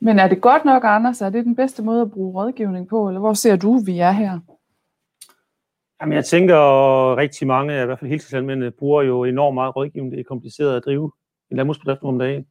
[0.00, 1.20] Men er det godt nok, Anders?
[1.20, 4.10] Er det den bedste måde at bruge rådgivning på, eller hvor ser du, vi er
[4.10, 4.40] her?
[6.00, 10.12] Jamen, jeg tænker, at rigtig mange, i hvert fald heltidslandmændene, bruger jo enormt meget rådgivning.
[10.12, 11.12] Det er kompliceret at drive
[11.50, 12.46] en landbrugsbedrift om dagen.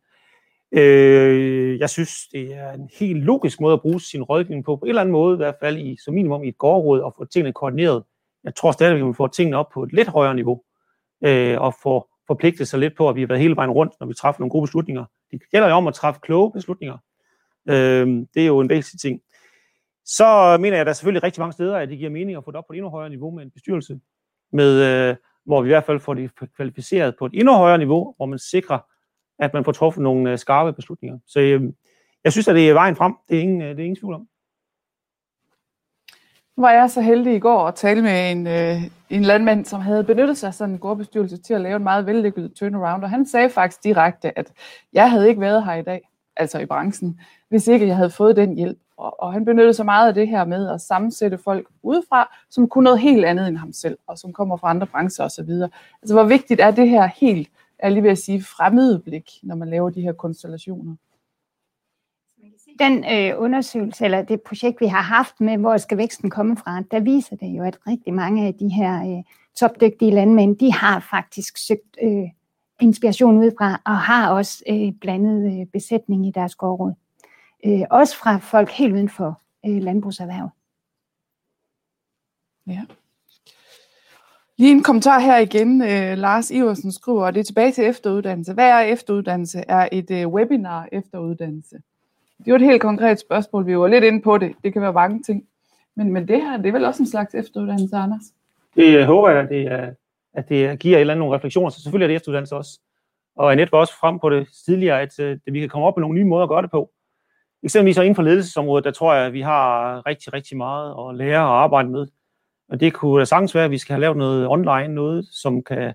[0.72, 4.86] Øh, jeg synes, det er en helt logisk måde at bruge sin rådgivning på, på
[4.86, 7.26] en eller anden måde, i hvert fald i, som minimum i et gårdråd, og få
[7.26, 8.04] tingene koordineret.
[8.44, 10.62] Jeg tror stadigvæk, at vi får tingene op på et lidt højere niveau,
[11.24, 14.08] øh, og få forpligtet sig lidt på, at vi har været hele vejen rundt, når
[14.08, 15.06] vi træffer nogle gode beslutninger.
[15.32, 16.98] Det gælder jo om at træffe kloge beslutninger.
[17.70, 19.22] Øh, det er jo en væsentlig ting.
[20.06, 22.44] Så mener jeg, at der er selvfølgelig rigtig mange steder, at det giver mening at
[22.44, 24.00] få det op på et endnu højere niveau med en bestyrelse,
[24.54, 25.16] med, øh,
[25.46, 28.40] hvor vi i hvert fald får det kvalificeret på et endnu højere niveau, hvor man
[28.40, 28.80] sikrer,
[29.40, 31.20] at man får truffet nogle øh, skarpe beslutninger.
[31.28, 31.62] Så øh,
[32.24, 33.16] jeg synes, at det er vejen frem.
[33.30, 34.28] Det er ingen, øh, det er ingen tvivl om.
[36.62, 40.04] Var jeg så heldig i går at tale med en, øh, en landmand, som havde
[40.04, 43.26] benyttet sig af sådan en gårdbestyrelse til at lave en meget vellykket turnaround, og han
[43.26, 44.52] sagde faktisk direkte, at
[44.94, 47.20] jeg havde ikke været her i dag, altså i branchen,
[47.50, 48.78] hvis ikke jeg havde fået den hjælp.
[48.98, 52.70] Og, og han benyttede sig meget af det her med at sammensætte folk udefra, som
[52.70, 55.50] kunne noget helt andet end ham selv, og som kommer fra andre brancher osv.
[56.02, 59.56] Altså hvor vigtigt er det her helt er lige ved at sige, fremmede blik, når
[59.56, 60.96] man laver de her konstellationer.
[62.80, 66.82] Den øh, undersøgelse, eller det projekt, vi har haft med, hvor skal væksten komme fra,
[66.92, 69.24] der viser det jo, at rigtig mange af de her øh,
[69.56, 72.30] topdygtige landmænd, de har faktisk søgt øh,
[72.82, 76.94] inspiration udefra, og har også øh, blandet øh, besætning i deres gårdråd.
[77.66, 80.50] Øh, også fra folk helt uden for øh, landbrugserhverv.
[82.68, 82.82] Ja.
[84.58, 85.82] Lige en kommentar her igen.
[85.82, 88.54] Øh, Lars Iversen skriver, og det er tilbage til efteruddannelse.
[88.54, 89.64] Hvad er efteruddannelse?
[89.68, 91.82] Er et øh, webinar efteruddannelse?
[92.46, 93.68] Det var et helt konkret spørgsmål.
[93.68, 94.56] Vi var lidt inde på det.
[94.64, 95.44] Det kan være mange ting.
[95.96, 98.24] Men, men det her, det er vel også en slags efteruddannelse, Anders?
[98.76, 99.94] Det øh, håber jeg, at det, er,
[100.34, 101.70] at det giver et eller andet nogle refleksioner.
[101.70, 102.80] Så selvfølgelig er det efteruddannelse også.
[103.36, 105.98] Og Annette var også frem på det tidligere, at, øh, at vi kan komme op
[105.98, 106.92] med nogle nye måder at gøre det på.
[107.64, 111.40] Eksempelvis inden for ledelsesområdet, der tror jeg, at vi har rigtig, rigtig meget at lære
[111.40, 112.08] og arbejde med.
[112.70, 115.64] Og det kunne da sagtens være, at vi skal have lavet noget online, noget, som
[115.64, 115.94] kan,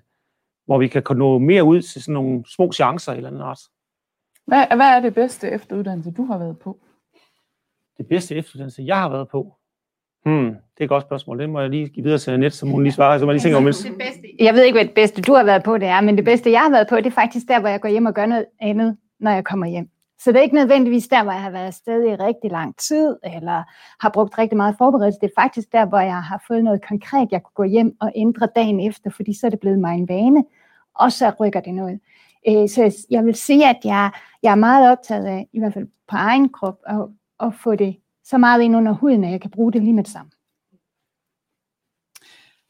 [0.65, 3.59] hvor vi kan nå mere ud til sådan nogle små chancer eller andet art.
[4.47, 6.77] Hvad, hvad er det bedste efteruddannelse, du har været på?
[7.97, 9.53] Det bedste efteruddannelse, jeg har været på?
[10.25, 11.39] Hmm, det er et godt spørgsmål.
[11.39, 13.43] Det må jeg lige give videre til Annette, som hun lige svarer, så man lige
[13.43, 14.35] tænker om det bedste.
[14.39, 16.51] Jeg ved ikke, hvad det bedste du har været på, det er, men det bedste,
[16.51, 18.45] jeg har været på, det er faktisk der, hvor jeg går hjem og gør noget
[18.59, 19.89] andet, når jeg kommer hjem.
[20.19, 23.15] Så det er ikke nødvendigvis der, hvor jeg har været afsted i rigtig lang tid,
[23.23, 23.63] eller
[23.99, 25.19] har brugt rigtig meget forberedelse.
[25.19, 28.11] Det er faktisk der, hvor jeg har fået noget konkret, jeg kunne gå hjem og
[28.15, 30.43] ændre dagen efter, fordi så er det blevet mig en vane,
[30.95, 31.99] og så rykker det noget.
[32.47, 34.11] Øh, så jeg vil sige, at jeg,
[34.43, 37.07] jeg er meget optaget af, i hvert fald på egen krop, at,
[37.39, 40.03] at få det så meget ind under huden, at jeg kan bruge det lige med
[40.03, 40.31] det samme.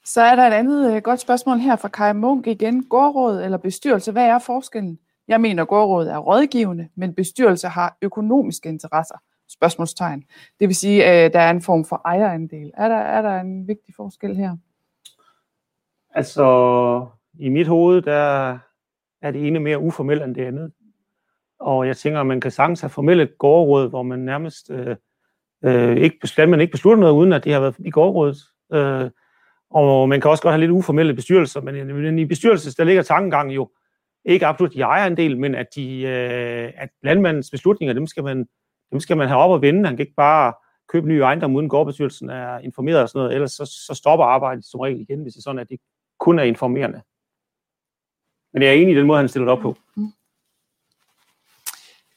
[0.05, 2.83] Så er der et andet øh, godt spørgsmål her fra Kai Munk igen.
[2.83, 4.99] Gårdråd eller bestyrelse, hvad er forskellen?
[5.27, 9.15] Jeg mener, at gårdrådet er rådgivende, men bestyrelse har økonomiske interesser.
[9.49, 10.23] Spørgsmålstegn.
[10.59, 12.71] Det vil sige, at der er en form for ejerandel.
[12.73, 14.55] Er der, er der en vigtig forskel her?
[16.15, 17.05] Altså,
[17.39, 18.57] i mit hoved, der
[19.21, 20.71] er det ene mere uformelt end det andet.
[21.59, 24.95] Og jeg tænker, at man kan sagtens have formelle gårdråd, hvor man nærmest øh,
[25.63, 28.37] øh, ikke, man ikke beslutter noget, uden at det har været i gårdrådet.
[28.73, 29.09] Øh,
[29.69, 33.03] og man kan også godt have lidt uformelle bestyrelser, men øh, i bestyrelses, der ligger
[33.03, 33.69] tankegangen jo,
[34.25, 38.23] ikke absolut de ejer en del, men at, de, øh, at landmandens beslutninger, dem skal,
[38.23, 38.45] man,
[38.91, 39.87] dem skal man have op og vende.
[39.87, 40.53] Han kan ikke bare
[40.89, 44.65] købe nye ejendom, uden gårdbestyrelsen er informeret og sådan noget, ellers så, så stopper arbejdet
[44.65, 45.79] som regel igen, hvis det er sådan, at det
[46.19, 47.01] kun er informerende.
[48.53, 49.77] Men jeg er enig i den måde, han stiller det op på.
[49.95, 50.11] Mm.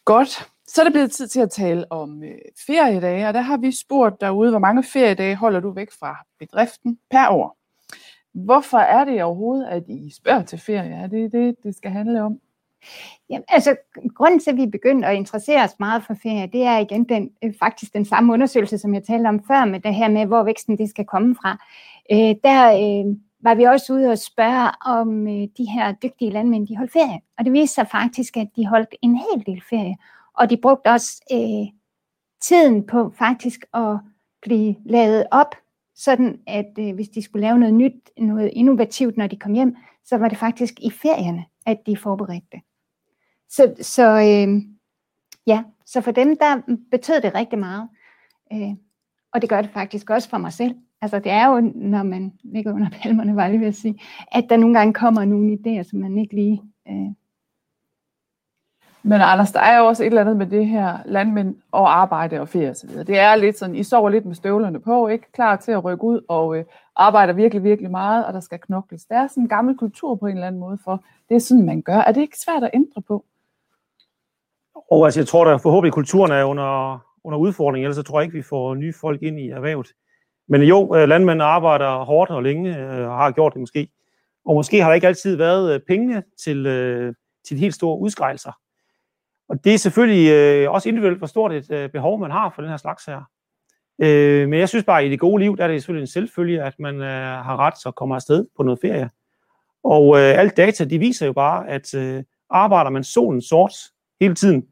[0.05, 0.49] Godt.
[0.67, 3.73] Så er det blevet tid til at tale om øh, feriedage, og der har vi
[3.73, 7.57] spurgt derude, hvor mange feriedage holder du væk fra bedriften per år?
[8.35, 10.95] Hvorfor er det overhovedet, at I spørger til ferie?
[10.95, 12.41] Er det det, det skal handle om?
[13.31, 13.77] Jamen, altså,
[14.15, 17.31] grunden til, at vi begyndte at interessere os meget for ferie, det er igen den,
[17.45, 20.43] øh, faktisk den samme undersøgelse, som jeg talte om før, med det her med, hvor
[20.43, 21.65] væksten det skal komme fra.
[22.13, 26.67] Øh, der øh, var vi også ude og spørge, om øh, de her dygtige landmænd,
[26.67, 27.21] de holdt ferie.
[27.39, 29.97] Og det viste sig faktisk, at de holdt en hel del ferie.
[30.35, 31.81] Og de brugte også øh,
[32.43, 33.99] tiden på faktisk at
[34.43, 35.55] blive lavet op
[35.95, 39.77] sådan at øh, hvis de skulle lave noget nyt, noget innovativt, når de kom hjem,
[40.05, 42.61] så var det faktisk i ferierne, at de forberedte det.
[43.49, 44.63] Så, så øh,
[45.47, 47.89] ja, så for dem, der betød det rigtig meget.
[48.53, 48.75] Øh,
[49.33, 50.75] og det gør det faktisk også for mig selv.
[51.03, 54.01] Altså det er jo, når man ligger under palmerne, var jeg ved at sige,
[54.33, 57.11] at der nogle gange kommer nogle idéer, som man ikke lige øh,
[59.03, 62.41] men Anders, der er jo også et eller andet med det her landmænd og arbejde
[62.41, 62.91] og ferie osv.
[62.91, 66.05] Det er lidt sådan, I sover lidt med støvlerne på, ikke klar til at rykke
[66.05, 66.65] ud og øh,
[66.97, 69.05] arbejder virkelig, virkelig meget, og der skal knokles.
[69.05, 71.67] Der er sådan en gammel kultur på en eller anden måde for, det er sådan,
[71.67, 71.97] man gør.
[71.97, 73.25] Er det ikke svært at ændre på?
[74.91, 78.25] Og altså, jeg tror da forhåbentlig, kulturen er under, under udfordring, ellers så tror jeg
[78.25, 79.93] ikke, vi får nye folk ind i erhvervet.
[80.51, 83.89] Men jo, øh, landmænd arbejder hårdt og længe, øh, og har gjort det måske.
[84.45, 86.65] Og måske har der ikke altid været øh, pengene penge til,
[87.45, 88.53] til de helt store udskrejelser.
[89.49, 92.77] Og det er selvfølgelig også individuelt, hvor stort et behov man har for den her
[92.77, 93.21] slags her.
[94.47, 96.63] men jeg synes bare, at i det gode liv, der er det selvfølgelig en selvfølge,
[96.63, 99.11] at man har ret til at komme afsted på noget ferie.
[99.85, 101.95] Og alt data, de viser jo bare, at
[102.51, 103.73] arbejder man solen sort
[104.21, 104.67] hele tiden,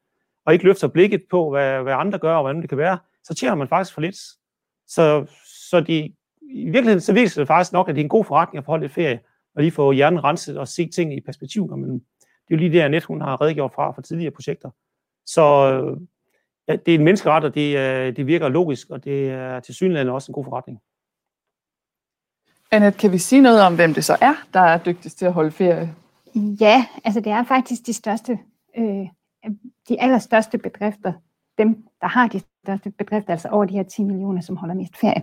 [0.46, 3.34] og ikke løfter blikket på, hvad, hvad andre gør og hvordan det kan være, så
[3.34, 4.16] tjener man faktisk for lidt.
[4.86, 5.26] Så,
[5.70, 8.58] så de, i virkeligheden så viser det faktisk nok, at det er en god forretning
[8.58, 9.20] at forholde lidt ferie,
[9.54, 11.76] og lige få hjernen renset og se ting i perspektiv.
[11.76, 12.00] Men det
[12.50, 14.70] er jo lige det, Annette hun har redegjort fra for tidligere projekter.
[15.26, 15.42] Så
[16.68, 20.08] ja, det er en menneskeret, og det, det virker logisk, og det er til synligheden
[20.08, 20.78] også en god forretning.
[22.70, 25.32] Annette, kan vi sige noget om, hvem det så er, der er dygtigst til at
[25.32, 25.94] holde ferie?
[26.60, 28.38] Ja, altså det er faktisk de største,
[28.76, 29.06] øh,
[29.88, 31.12] de allerstørste bedrifter,
[31.58, 34.96] dem, der har de største bedrifter, altså over de her 10 millioner, som holder mest
[34.96, 35.22] ferie.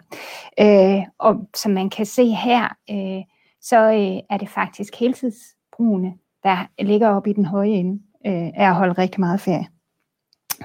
[0.60, 3.24] Øh, og som man kan se her, øh,
[3.62, 8.68] så øh, er det faktisk heltidsbrugende, der ligger oppe i den høje ende øh, af
[8.70, 9.68] at holde rigtig meget ferie.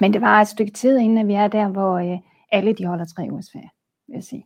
[0.01, 2.19] Men det var et stykke tid, inden vi er der, hvor øh,
[2.51, 3.69] alle de holder tre ugers ferie,
[4.07, 4.45] vil jeg sige.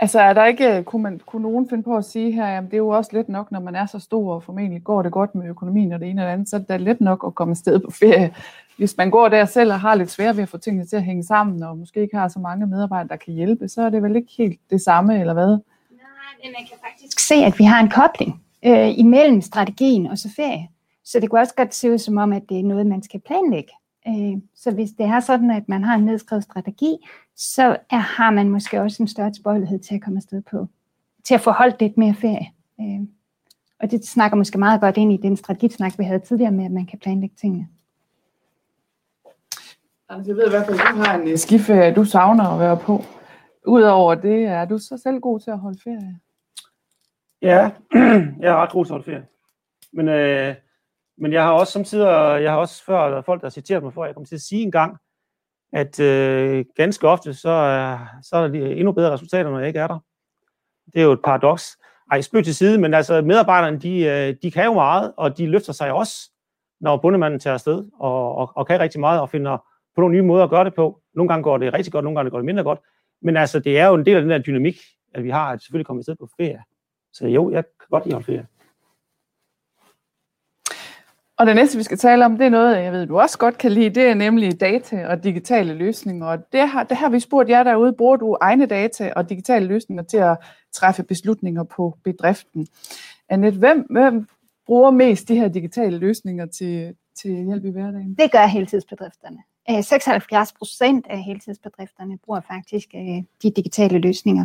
[0.00, 2.74] Altså er der ikke, kunne, man, kunne nogen finde på at sige her, jamen det
[2.74, 5.34] er jo også let nok, når man er så stor, og formentlig går det godt
[5.34, 7.52] med økonomien og det ene og det andet, så er det let nok at komme
[7.52, 8.34] afsted på ferie.
[8.78, 11.02] Hvis man går der selv og har lidt svært ved at få tingene til at
[11.02, 14.02] hænge sammen, og måske ikke har så mange medarbejdere, der kan hjælpe, så er det
[14.02, 15.48] vel ikke helt det samme, eller hvad?
[15.48, 15.58] Nej,
[16.42, 20.28] men man kan faktisk se, at vi har en kobling øh, imellem strategien og så
[20.36, 20.68] ferie.
[21.04, 23.20] Så det kunne også godt se ud som om, at det er noget, man skal
[23.20, 23.72] planlægge.
[24.08, 26.96] Øh, så hvis det er sådan, at man har en nedskrevet strategi,
[27.36, 30.66] så er, har man måske også en større tilbøjelighed til at komme afsted på,
[31.24, 32.46] til at få holdt lidt mere ferie.
[32.80, 33.06] Øh,
[33.80, 36.70] og det snakker måske meget godt ind i den strategisnak, vi havde tidligere med, at
[36.70, 37.68] man kan planlægge tingene.
[40.08, 42.76] Altså, jeg ved i hvert fald, at du har en skiferie, du savner at være
[42.76, 43.04] på.
[43.66, 46.18] Udover det, er du så selv god til at holde ferie?
[47.42, 47.70] Ja,
[48.42, 49.26] jeg er ret god til at holde ferie.
[49.92, 50.54] Men øh,
[51.18, 52.06] men jeg har også samtidig,
[52.42, 54.62] jeg har også før folk, der har citeret mig for, jeg kommer til at sige
[54.62, 54.96] en gang,
[55.72, 59.80] at øh, ganske ofte, så, er, så er der endnu bedre resultater, når jeg ikke
[59.80, 59.98] er der.
[60.92, 61.78] Det er jo et paradoks.
[62.12, 65.46] Ej, spøg til side, men altså medarbejderne, de, øh, de kan jo meget, og de
[65.46, 66.30] løfter sig også,
[66.80, 69.58] når bundemanden tager afsted, og, og, og kan rigtig meget, og finder
[69.94, 71.00] på nogle nye måder at gøre det på.
[71.14, 72.78] Nogle gange går det rigtig godt, nogle gange går det mindre godt.
[73.22, 74.76] Men altså, det er jo en del af den der dynamik,
[75.14, 76.62] at vi har, at selvfølgelig kommer afsted på ferie.
[77.12, 78.46] Så jo, jeg kan godt lide at holde ferie.
[81.38, 83.58] Og det næste, vi skal tale om, det er noget, jeg ved, du også godt
[83.58, 86.26] kan lide, det er nemlig data og digitale løsninger.
[86.26, 89.66] Og det har, det har vi spurgt jer derude, bruger du egne data og digitale
[89.66, 90.36] løsninger til at
[90.72, 92.66] træffe beslutninger på bedriften?
[93.28, 94.28] Annette, hvem, hvem
[94.66, 98.14] bruger mest de her digitale løsninger til, til hjælp i hverdagen?
[98.14, 99.38] Det gør heltidsbedrifterne.
[99.70, 104.44] Øh, 76 procent af heltidsbedrifterne bruger faktisk øh, de digitale løsninger.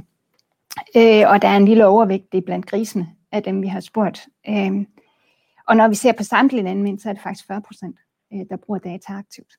[0.96, 4.28] Øh, og der er en lille overvægt det blandt grisene af dem, vi har spurgt.
[5.70, 8.00] Og når vi ser på samtlige landmænd, så er det faktisk 40 procent,
[8.34, 9.54] øh, der bruger data aktivt.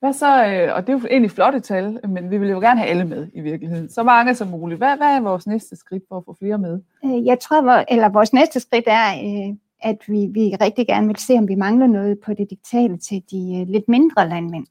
[0.00, 2.80] Hvad så, øh, og det er jo egentlig flotte tal, men vi vil jo gerne
[2.80, 3.90] have alle med i virkeligheden.
[3.90, 4.78] Så mange som muligt.
[4.78, 6.80] Hvad, hvad er vores næste skridt for at få flere med?
[7.04, 11.34] Øh, jeg tror, eller vores næste skridt er, at vi, vi rigtig gerne vil se,
[11.34, 14.66] om vi mangler noget på det digitale til de lidt mindre landmænd,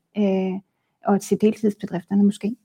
[1.06, 2.56] og til deltidsbedrifterne måske.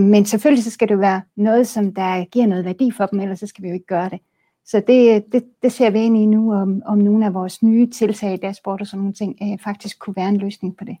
[0.00, 3.38] Men selvfølgelig så skal det være noget, som der giver noget værdi for dem, ellers
[3.38, 4.20] så skal vi jo ikke gøre det.
[4.66, 7.90] Så det, det, det ser vi ind i nu, om, om nogle af vores nye
[7.90, 10.96] tiltag, dashboard og sådan nogle ting, øh, faktisk kunne være en løsning på det.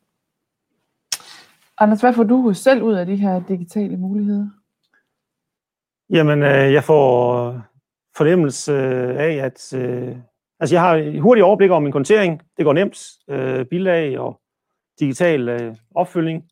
[1.78, 4.48] Anders, hvad får du selv ud af de her digitale muligheder?
[6.10, 7.60] Jamen, øh, jeg får
[8.16, 8.72] fornemmelse
[9.18, 10.16] af, at øh,
[10.60, 12.42] altså jeg har hurtigt overblik over min kontering.
[12.56, 13.08] Det går nemt.
[13.30, 14.40] Øh, bilag og
[15.00, 16.50] digital øh, opfølgning.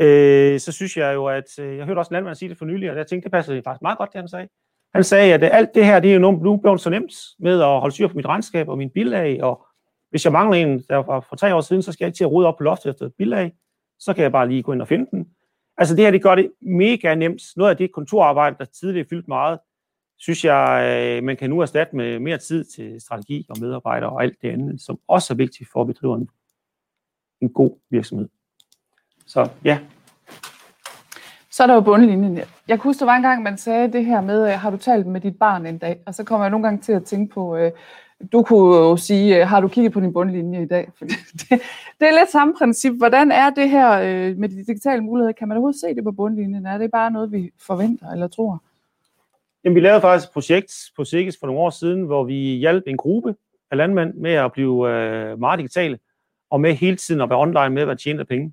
[0.00, 2.64] Øh, så synes jeg jo, at øh, jeg hørte også en landmand sige det for
[2.64, 4.48] nylig, og jeg tænkte, det passer faktisk meget godt, det han sagde.
[4.94, 7.80] Han sagde, at alt det her, det er jo nu blevet så nemt med at
[7.80, 9.66] holde styr på mit regnskab og min bilag, og
[10.10, 12.24] hvis jeg mangler en, der var for tre år siden, så skal jeg ikke til
[12.24, 13.52] at rode op på loftet efter et bilag,
[13.98, 15.28] så kan jeg bare lige gå ind og finde den.
[15.78, 17.42] Altså det her, det gør det mega nemt.
[17.56, 19.58] Noget af det kontorarbejde, der tidligere fyldt meget,
[20.18, 20.84] synes jeg,
[21.18, 24.50] øh, man kan nu erstatte med mere tid til strategi og medarbejdere og alt det
[24.50, 26.28] andet, som også er vigtigt for at bedrive en,
[27.40, 28.28] en god virksomhed.
[29.26, 29.78] Så ja,
[31.52, 32.36] så er der jo bundlinjen.
[32.36, 34.76] Jeg kan huske, der var en gang, man sagde det her med, øh, har du
[34.76, 36.00] talt med dit barn en dag?
[36.06, 37.72] Og så kommer jeg nogle gange til at tænke på, øh,
[38.32, 40.90] du kunne jo sige, øh, har du kigget på din bundlinje i dag?
[40.98, 41.16] For det,
[42.00, 42.92] det er lidt samme princip.
[42.92, 43.98] Hvordan er det her
[44.34, 45.32] med de digitale muligheder?
[45.32, 46.66] Kan man overhovedet se det på bundlinjen?
[46.66, 48.62] Er det bare noget, vi forventer eller tror?
[49.64, 52.84] Jamen, vi lavede faktisk et projekt på Sikkes for nogle år siden, hvor vi hjalp
[52.86, 53.34] en gruppe
[53.70, 55.98] af landmænd med at blive øh, meget digitale,
[56.50, 58.52] og med hele tiden at være online med at tjene penge.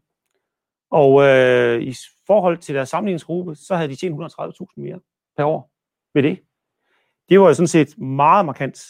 [0.91, 1.95] Og øh, i
[2.27, 4.99] forhold til deres sammenligningsgruppe, så havde de tjent 130.000 mere
[5.37, 5.71] per år
[6.13, 6.39] ved det.
[7.29, 8.81] Det var jo sådan set meget markant.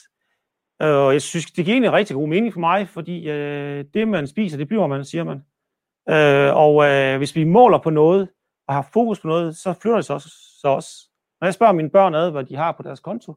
[0.80, 4.28] Og jeg synes, det giver egentlig rigtig god mening for mig, fordi øh, det, man
[4.28, 5.44] spiser, det bliver man, siger man.
[6.10, 8.30] Øh, og øh, hvis vi måler på noget,
[8.68, 10.30] og har fokus på noget, så flytter det sig også.
[10.62, 10.90] Så også.
[11.42, 13.36] Når jeg spørger mine børn ad, hvad de har på deres konto,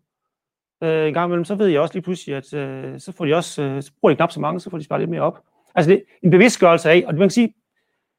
[0.83, 3.35] øh, en gang imellem, så ved jeg også lige pludselig, at øh, så får de
[3.35, 5.43] også, øh, så bruger de knap så mange, så får de sparet lidt mere op.
[5.75, 7.55] Altså det er en bevidstgørelse af, og det man kan sige,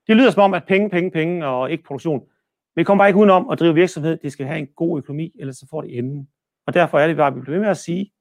[0.08, 2.20] det lyder som om, at penge, penge, penge og ikke produktion.
[2.20, 4.18] Men vi kommer bare ikke udenom at drive virksomhed.
[4.18, 6.30] Det skal have en god økonomi, ellers så får det enden.
[6.68, 8.12] Og derfor er det bare, at vi bliver ved med at sige,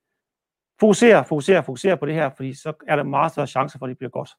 [0.81, 3.89] fokuser, fokuser, fokuser på det her, fordi så er der meget større chance for, at
[3.89, 4.31] det bliver godt.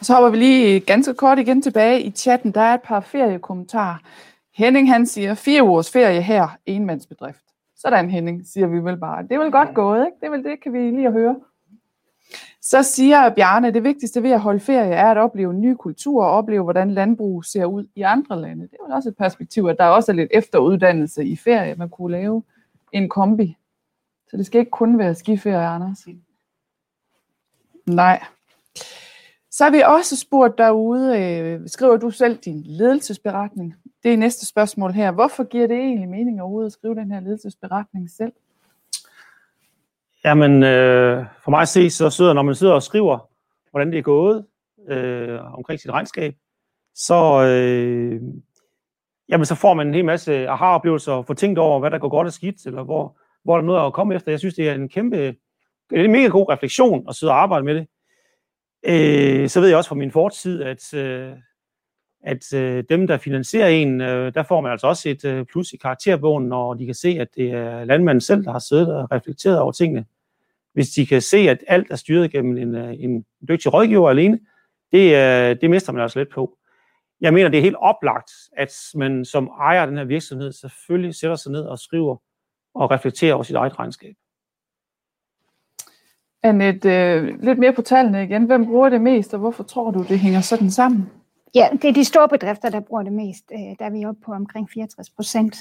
[0.00, 2.52] Så hopper vi lige ganske kort igen tilbage i chatten.
[2.52, 3.98] Der er et par feriekommentarer.
[4.54, 7.44] Henning han siger, fire ugers ferie her, enmandsbedrift.
[7.76, 9.22] Sådan Henning, siger vi vel bare.
[9.22, 10.16] Det er vel godt gået, ikke?
[10.20, 11.36] Det er vel det, kan vi lige høre.
[12.64, 15.74] Så siger Bjarne, at det vigtigste ved at holde ferie er at opleve en ny
[15.74, 18.62] kultur og opleve, hvordan landbrug ser ud i andre lande.
[18.62, 21.88] Det er jo også et perspektiv, at der også er lidt efteruddannelse i ferie, man
[21.88, 22.42] kunne lave
[22.92, 23.56] en kombi.
[24.28, 26.06] Så det skal ikke kun være skiferie, Anders.
[27.86, 28.24] Nej.
[29.50, 33.74] Så har vi også spurgt derude, øh, skriver du selv din ledelsesberetning?
[34.02, 35.10] Det er næste spørgsmål her.
[35.10, 38.32] Hvorfor giver det egentlig mening overhovedet at skrive den her ledelsesberetning selv?
[40.24, 43.28] Jamen, øh, for mig at se, så sidder, når man sidder og skriver,
[43.70, 44.46] hvordan det er gået
[44.88, 46.34] øh, omkring sit regnskab,
[46.94, 48.20] så, øh,
[49.28, 52.08] jamen, så får man en hel masse aha-oplevelser og får tænkt over, hvad der går
[52.08, 54.32] godt og skidt, eller hvor, hvor der er noget at komme efter.
[54.32, 55.16] Jeg synes, det er en kæmpe,
[55.90, 57.86] det er en mega god refleksion at sidde og arbejde med det.
[58.86, 61.32] Øh, så ved jeg også fra min fortid, at, øh,
[62.22, 65.72] at øh, dem, der finansierer en, øh, der får man altså også et øh, plus
[65.72, 69.12] i karakterbogen, når de kan se, at det er landmanden selv, der har siddet og
[69.12, 70.04] reflekteret over tingene.
[70.72, 74.40] Hvis de kan se, at alt er styret gennem en, øh, en dygtig rådgiver alene,
[74.92, 76.56] det, øh, det mister man altså lidt på.
[77.20, 81.14] Jeg mener, det er helt oplagt, at man som ejer af den her virksomhed selvfølgelig
[81.14, 82.16] sætter sig ned og skriver
[82.74, 84.14] og reflekterer over sit eget regnskab.
[86.42, 88.44] Annette, øh, lidt mere på tallene igen.
[88.44, 91.10] Hvem bruger det mest, og hvorfor tror du, det hænger sådan sammen?
[91.54, 93.44] Ja, det er de store bedrifter, der bruger det mest.
[93.52, 95.56] Øh, der er vi oppe på omkring 64 procent.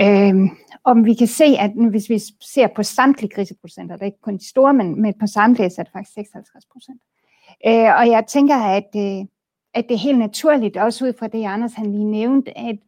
[0.00, 0.50] Øhm,
[0.84, 4.36] om vi kan se, at hvis vi ser på samtlige griseproducenter, det er ikke kun
[4.36, 7.00] de store, men, men på samtlige, så er det faktisk 56 procent.
[7.66, 9.26] Øh, og jeg tænker, at, øh,
[9.74, 12.78] at det er helt naturligt, også ud fra det, Anders han lige nævnte, at,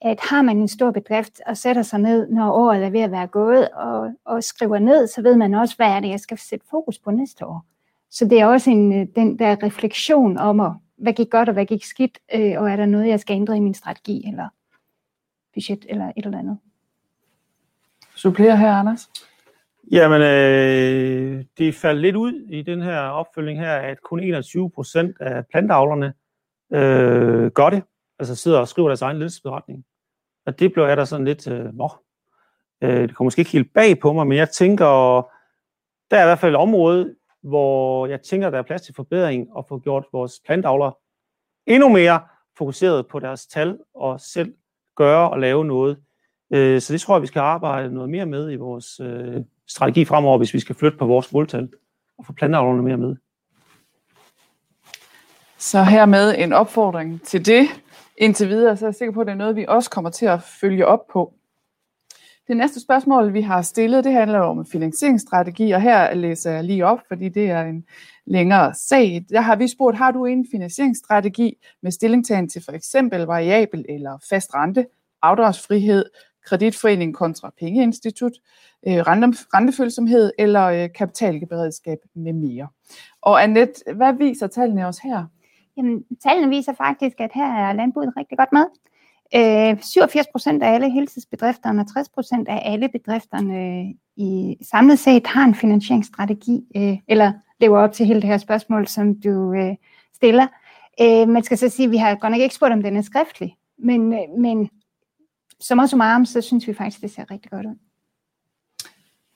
[0.00, 3.10] at har man en stor bedrift og sætter sig ned, når året er ved at
[3.10, 6.38] være gået, og, og skriver ned, så ved man også, hvad er det, jeg skal
[6.38, 7.64] sætte fokus på næste år.
[8.10, 11.52] Så det er også en, øh, den der refleksion om, at, hvad gik godt og
[11.52, 14.48] hvad gik skidt, øh, og er der noget, jeg skal ændre i min strategi, eller
[15.54, 16.58] budget, eller et eller andet.
[18.14, 19.10] Supplerer her, Anders?
[19.90, 25.16] Jamen, øh, det faldt lidt ud i den her opfølging her, at kun 21 procent
[25.20, 26.14] af plantavlerne
[26.72, 27.82] øh, gør det,
[28.18, 29.84] altså sidder og skriver deres egen ledelsesberetning.
[30.46, 31.64] Og det blev jeg da sådan lidt, øh,
[32.82, 34.86] øh, det kommer måske ikke helt bag på mig, men jeg tænker,
[36.10, 37.14] der er i hvert fald et område,
[37.48, 40.92] hvor jeg tænker, der er plads til forbedring og få gjort vores plantavlere
[41.66, 42.20] endnu mere
[42.58, 44.54] fokuseret på deres tal og selv
[44.96, 45.98] gøre og lave noget.
[46.52, 50.04] Øh, så det tror jeg, vi skal arbejde noget mere med i vores øh, strategi
[50.04, 51.68] fremover, hvis vi skal flytte på vores måltal
[52.18, 53.16] og få plantavlerne mere med.
[55.58, 57.68] Så hermed en opfordring til det.
[58.16, 60.26] Indtil videre, så er jeg sikker på, at det er noget, vi også kommer til
[60.26, 61.34] at følge op på.
[62.48, 66.86] Det næste spørgsmål, vi har stillet, det handler om finansieringsstrategi, og her læser jeg lige
[66.86, 67.84] op, fordi det er en
[68.26, 69.24] længere sag.
[69.30, 74.18] Der har vi spurgt, har du en finansieringsstrategi med stillingtagen til for eksempel variabel eller
[74.30, 74.86] fast rente,
[75.22, 76.04] afdragsfrihed,
[76.44, 78.32] kreditforening kontra pengeinstitut,
[78.88, 78.98] øh,
[79.54, 82.68] rentefølsomhed eller øh, kapitalberedskab med mere.
[83.22, 85.24] Og Annette, hvad viser tallene os her?
[85.76, 88.64] Jamen, tallene viser faktisk, at her er landbruget rigtig godt med.
[89.34, 94.98] Øh, 87 procent af alle heltidsbedrifterne og 60 procent af alle bedrifterne øh, i samlet
[94.98, 99.52] set har en finansieringsstrategi, øh, eller lever op til hele det her spørgsmål, som du
[99.52, 99.74] øh,
[100.14, 100.46] stiller.
[101.00, 103.02] Øh, man skal så sige, at vi har godt nok ikke spurgt, om den er
[103.02, 104.70] skriftlig, men, øh, men
[105.60, 107.78] som også om så synes vi faktisk, det ser rigtig godt ud.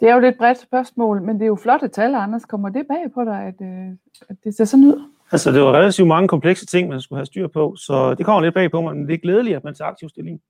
[0.01, 2.45] Det er jo lidt bredt spørgsmål, men det er jo flotte tal, Anders.
[2.45, 3.97] Kommer det bag på dig, at, øh,
[4.29, 5.11] at det ser sådan ud?
[5.33, 8.41] Altså, det var relativt mange komplekse ting, man skulle have styr på, så det kommer
[8.43, 10.41] lidt bag på mig, men det er glædeligt, at man tager aktiv stilling.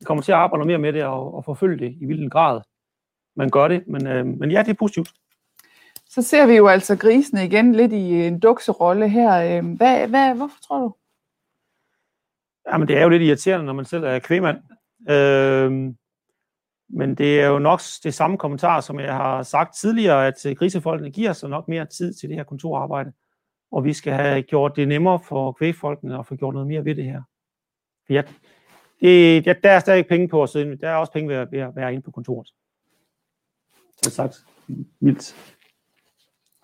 [0.00, 2.60] Vi kommer til at arbejde mere med det og, og forfølge det i hvilken grad
[3.36, 5.12] man gør det, men, øh, men ja, det er positivt.
[6.08, 9.58] Så ser vi jo altså grisene igen lidt i en dukserolle her.
[9.58, 10.94] Øh, hvad, hvad, hvorfor tror du?
[12.72, 14.58] Jamen, det er jo lidt irriterende, når man selv er kvæmand.
[15.10, 15.94] Øh,
[16.94, 21.10] Men det er jo nok det samme kommentar, som jeg har sagt tidligere, at grisefolkene
[21.10, 23.12] giver sig nok mere tid til det her kontorarbejde,
[23.72, 26.94] og vi skal have gjort det nemmere for kvægfolkene at få gjort noget mere ved
[26.94, 27.22] det her.
[28.06, 28.24] For jeg,
[29.00, 31.52] det, ja, der er stadig penge på at sidde, der er også penge ved at,
[31.52, 32.48] ved at være inde på kontoret.
[34.00, 34.44] Det er sagt
[35.00, 35.34] mildt.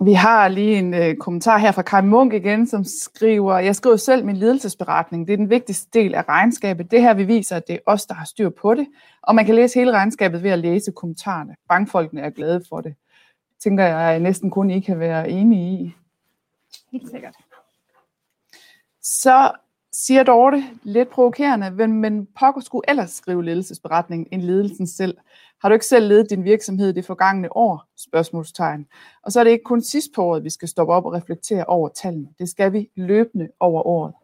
[0.04, 3.96] Vi har lige en øh, kommentar her fra Kai Munk igen, som skriver, jeg skriver
[3.96, 5.26] selv min ledelsesberetning.
[5.26, 6.90] Det er den vigtigste del af regnskabet.
[6.90, 8.86] Det her vi viser, at det er os, der har styr på det.
[9.22, 11.56] Og man kan læse hele regnskabet ved at læse kommentarerne.
[11.68, 12.94] Bankfolkene er glade for det.
[13.62, 15.94] Tænker jeg, jeg næsten kun I kan være enige i.
[16.92, 17.36] Helt sikkert.
[19.02, 19.52] Så
[19.92, 25.18] siger Dorte, lidt provokerende, men, men pokker skulle ellers skrive ledelsesberetningen end ledelsen selv.
[25.60, 27.84] Har du ikke selv ledet din virksomhed det forgangne år?
[27.96, 28.86] Spørgsmålstegn.
[29.22, 31.64] Og så er det ikke kun sidst på året, vi skal stoppe op og reflektere
[31.64, 32.28] over tallene.
[32.38, 34.14] Det skal vi løbende over året.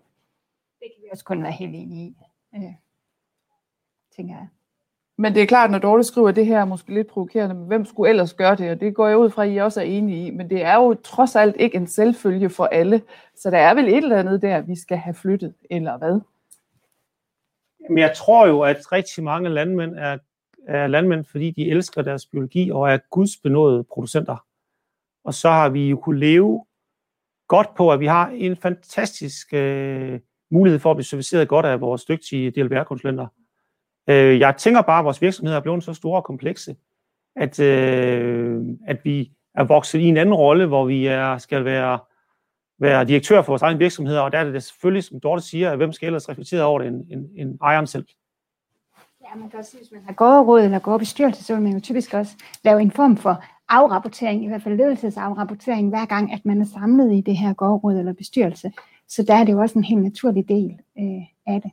[0.80, 2.16] Det kan vi også kun være helt enige i,
[2.54, 2.74] øh,
[4.16, 4.48] tænker jeg.
[5.18, 8.10] Men det er klart, når Dorte skriver det her, måske lidt provokerende, men hvem skulle
[8.10, 8.70] ellers gøre det?
[8.70, 10.30] Og det går jeg ud fra, at I også er enige i.
[10.30, 13.02] Men det er jo trods alt ikke en selvfølge for alle.
[13.36, 16.20] Så der er vel et eller andet der, vi skal have flyttet, eller hvad?
[17.88, 20.18] Men jeg tror jo, at rigtig mange landmænd er,
[20.68, 24.36] er landmænd, fordi de elsker deres biologi og er gudsbenåede producenter.
[25.24, 26.64] Og så har vi jo kunne leve
[27.48, 31.80] godt på, at vi har en fantastisk øh, mulighed for at blive serviceret godt af
[31.80, 33.26] vores dygtige DLBR-konsulenter.
[34.08, 36.76] Øh, jeg tænker bare, at vores virksomheder er blevet så store og komplekse,
[37.36, 41.98] at, øh, at vi er vokset i en anden rolle, hvor vi er, skal være,
[42.78, 45.76] være direktør for vores egen virksomhed, og der er det selvfølgelig, som Dorte siger, at
[45.76, 48.06] hvem skal ellers reflektere over det end, end, end ejeren selv.
[49.24, 51.80] Ja, man kan også sige, hvis man har gårdråd eller gårdbestyrelse, så vil man jo
[51.80, 52.32] typisk også
[52.64, 57.12] lave en form for afrapportering, i hvert fald ledelsesafrapportering, hver gang, at man er samlet
[57.12, 58.72] i det her gårdråd eller bestyrelse.
[59.08, 61.70] Så der er det jo også en helt naturlig del øh, af det.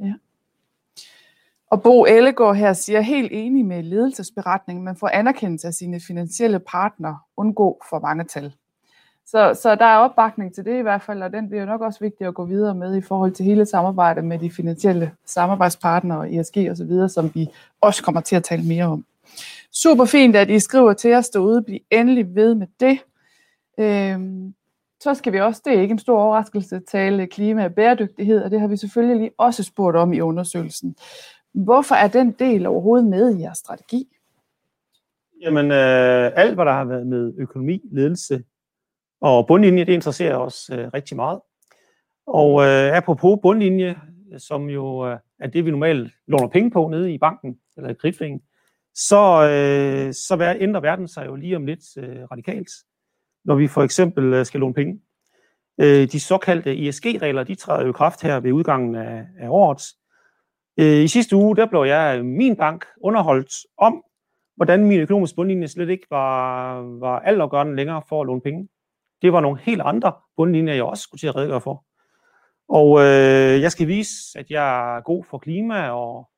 [0.00, 0.14] Ja.
[1.70, 6.58] Og Bo Ellegaard her siger helt enig med ledelsesberetningen, man får anerkendelse af sine finansielle
[6.58, 8.52] partnere undgå for mange tal.
[9.26, 12.00] Så, så der er opbakning til det i hvert fald, og den bliver nok også
[12.00, 16.56] vigtig at gå videre med i forhold til hele samarbejdet med de finansielle samarbejdspartnere, ESG
[16.70, 17.48] osv., som vi
[17.80, 19.04] også kommer til at tale mere om.
[19.72, 21.62] Super fint, at I skriver til os derude.
[21.62, 22.98] Bliv endelig ved med det.
[23.78, 24.54] Øhm,
[25.00, 28.50] så skal vi også, det er ikke en stor overraskelse, tale klima og bæredygtighed, og
[28.50, 30.96] det har vi selvfølgelig også spurgt om i undersøgelsen.
[31.56, 34.08] Hvorfor er den del overhovedet med i jeres strategi?
[35.40, 38.44] Jamen, øh, alt hvad der har været med økonomi, ledelse
[39.20, 41.40] og bundlinje, det interesserer os øh, rigtig meget.
[42.26, 43.96] Og øh, apropos bundlinje,
[44.38, 47.94] som jo øh, er det, vi normalt låner penge på nede i banken eller i
[47.94, 48.42] kreditforeningen,
[48.94, 52.70] så, øh, så ændrer verden sig jo lige om lidt øh, radikalt,
[53.44, 55.00] når vi for eksempel øh, skal låne penge.
[55.80, 59.82] Øh, de såkaldte ESG-regler, de træder jo i kraft her ved udgangen af, af året.
[60.78, 64.02] Øh, I sidste uge, der blev jeg øh, min bank underholdt om,
[64.56, 68.68] hvordan min økonomiske bundlinje slet ikke var, var altafgørende længere for at låne penge.
[69.22, 71.84] Det var nogle helt andre bundlinjer, jeg også skulle til at redegøre for.
[72.68, 76.28] Og øh, jeg skal vise, at jeg er god for klima og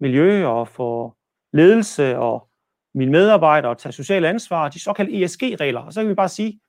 [0.00, 1.16] miljø og for
[1.52, 2.48] ledelse og
[2.94, 5.80] mine medarbejdere og tage socialt ansvar, de såkaldte ESG-regler.
[5.80, 6.60] Og så kan vi bare sige,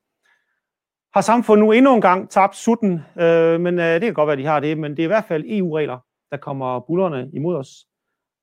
[1.13, 4.37] har samfundet nu endnu en gang tabt sutten, øh, men øh, det kan godt være,
[4.37, 5.99] de har det, men det er i hvert fald EU-regler,
[6.35, 7.87] der kommer bullerne imod os.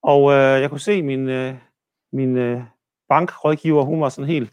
[0.03, 1.55] Og øh, jeg kunne se min, øh,
[2.12, 2.62] min øh,
[3.09, 4.53] bankrådgiver, hun var sådan helt,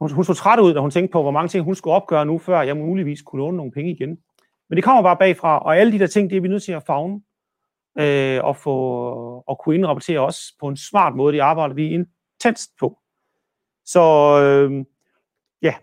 [0.00, 2.26] hun, hun så træt ud, da hun tænkte på, hvor mange ting hun skulle opgøre
[2.26, 4.18] nu, før jeg muligvis kunne låne nogle penge igen.
[4.68, 6.72] Men det kommer bare bagfra, og alle de der ting, det er vi nødt til
[6.72, 7.20] at fagne
[7.98, 8.76] øh, og, få,
[9.46, 11.32] og kunne indrapportere os på en smart måde.
[11.32, 12.98] Det arbejder vi intenst på.
[13.84, 14.00] Så
[14.42, 14.84] øh,
[15.62, 15.74] ja,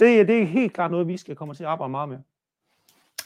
[0.00, 2.18] det, det er helt klart noget, vi skal komme til at arbejde meget med.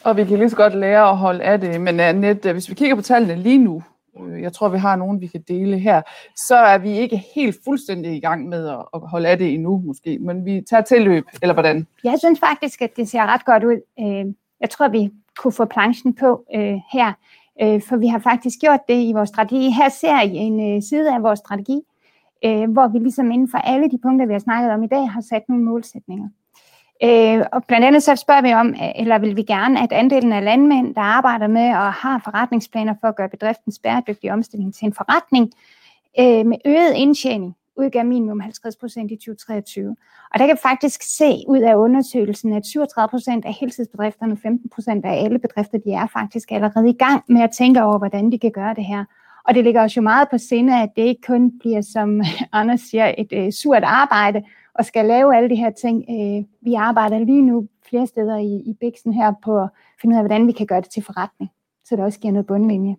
[0.04, 1.80] Og vi kan lige så godt lære at holde af det.
[1.80, 3.82] Men øh, Annette, øh, hvis vi kigger på tallene lige nu,
[4.20, 6.02] øh, jeg tror, vi har nogen, vi kan dele her,
[6.36, 10.18] så er vi ikke helt fuldstændig i gang med at holde af det endnu måske,
[10.18, 11.86] men vi tager tilløb, eller hvordan?
[12.04, 13.80] Jeg synes faktisk, at det ser ret godt ud.
[14.60, 16.44] Jeg tror, vi kunne få planchen på
[16.92, 17.12] her,
[17.60, 19.70] for vi har faktisk gjort det i vores strategi.
[19.70, 21.80] Her ser I en side af vores strategi,
[22.68, 25.20] hvor vi ligesom inden for alle de punkter, vi har snakket om i dag, har
[25.20, 26.28] sat nogle målsætninger.
[27.02, 30.32] Øh, og blandt andet så spørger vi om, øh, eller vil vi gerne, at andelen
[30.32, 34.86] af landmænd, der arbejder med og har forretningsplaner for at gøre bedriftens bæredygtige omstilling til
[34.86, 35.52] en forretning
[36.20, 39.96] øh, med øget indtjening, udgør minimum 50 procent i 2023.
[40.34, 44.70] Og der kan faktisk se ud af undersøgelsen, at 37 procent af heltidsbedrifterne og 15
[44.70, 48.32] procent af alle bedrifter, de er faktisk allerede i gang med at tænke over, hvordan
[48.32, 49.04] de kan gøre det her.
[49.48, 52.22] Og det ligger os jo meget på sinde, at det ikke kun bliver, som
[52.52, 54.42] Anders siger, et øh, surt arbejde,
[54.74, 56.04] og skal lave alle de her ting.
[56.10, 59.68] Øh, vi arbejder lige nu flere steder i, i Bixen her på at
[60.00, 61.50] finde ud af, hvordan vi kan gøre det til forretning,
[61.84, 62.96] så det også giver noget bundlinje.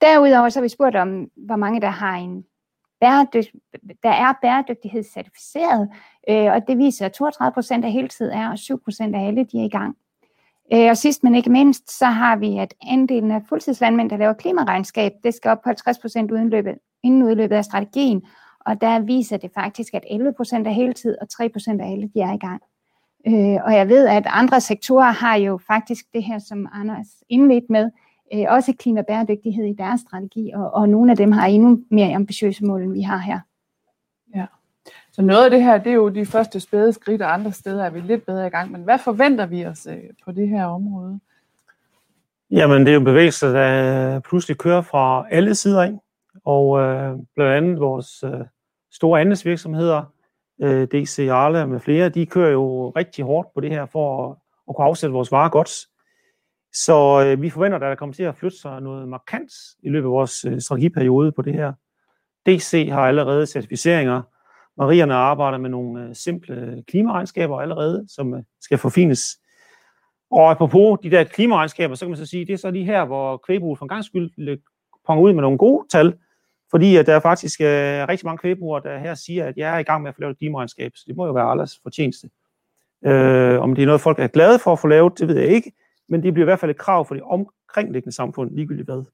[0.00, 2.44] Derudover så har vi spurgt om, hvor mange der har en
[3.00, 3.52] bæredygt,
[4.02, 5.88] der er bæredygtighedscertificeret,
[6.28, 9.44] øh, og det viser, at 32 procent af heltid er, og 7 procent af alle
[9.44, 9.96] de er i gang.
[10.72, 14.32] Øh, og sidst men ikke mindst, så har vi, at andelen af fuldtidslandmænd, der laver
[14.32, 16.30] klimaregnskab, det skal op på 50 procent
[17.02, 18.26] inden udløbet af strategien,
[18.60, 22.10] og der viser det faktisk, at 11 procent af heltid og 3 procent af alle,
[22.14, 22.62] de er i gang.
[23.26, 27.70] Øh, og jeg ved, at andre sektorer har jo faktisk det her, som Anders indledt
[27.70, 27.90] med,
[28.34, 32.64] øh, også klimabæredygtighed i deres strategi, og, og nogle af dem har endnu mere ambitiøse
[32.64, 33.40] mål, end vi har her.
[34.34, 34.46] Ja.
[35.12, 37.84] Så noget af det her, det er jo de første spæde skridt, og andre steder
[37.84, 38.72] er vi lidt bedre i gang.
[38.72, 41.20] Men hvad forventer vi os øh, på det her område?
[42.50, 45.98] Jamen, det er jo en bevægelse, der pludselig kører fra alle sider af.
[46.48, 48.44] Og øh, blandt andet vores øh,
[48.92, 50.02] store andelsvirksomheder,
[50.62, 54.36] øh, DC Arle med flere, de kører jo rigtig hårdt på det her for at,
[54.68, 55.70] at kunne afsætte vores varer godt.
[56.72, 60.06] Så øh, vi forventer, at der kommer til at flytte sig noget markant i løbet
[60.06, 61.72] af vores øh, strategiperiode på det her.
[62.46, 64.22] DC har allerede certificeringer.
[64.76, 69.38] Marierne arbejder med nogle øh, simple klimaregnskaber allerede, som øh, skal forfines.
[70.30, 73.04] Og apropos de der klimaregnskaber, så kan man så sige, det er så lige her,
[73.04, 74.58] hvor kvægbruget for en gang skyld øh,
[75.06, 76.14] ponger ud med nogle gode tal,
[76.70, 77.66] fordi at der er faktisk øh,
[78.08, 80.32] rigtig mange kvægbrugere, der her siger, at jeg er i gang med at få lavet
[80.32, 82.30] et klimaregnskab, så det må jo være alles fortjeneste.
[83.06, 85.48] Øh, om det er noget, folk er glade for at få lavet, det ved jeg
[85.48, 85.72] ikke,
[86.08, 89.04] men det bliver i hvert fald et krav for det omkringliggende samfund, ligegyldigt hvad.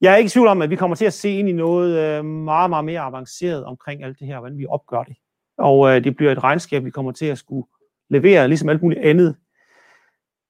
[0.00, 1.98] Jeg er ikke i tvivl om, at vi kommer til at se ind i noget
[1.98, 5.16] øh, meget, meget mere avanceret omkring alt det her, hvordan vi opgør det.
[5.58, 7.66] Og øh, det bliver et regnskab, vi kommer til at skulle
[8.10, 9.36] levere, ligesom alt muligt andet.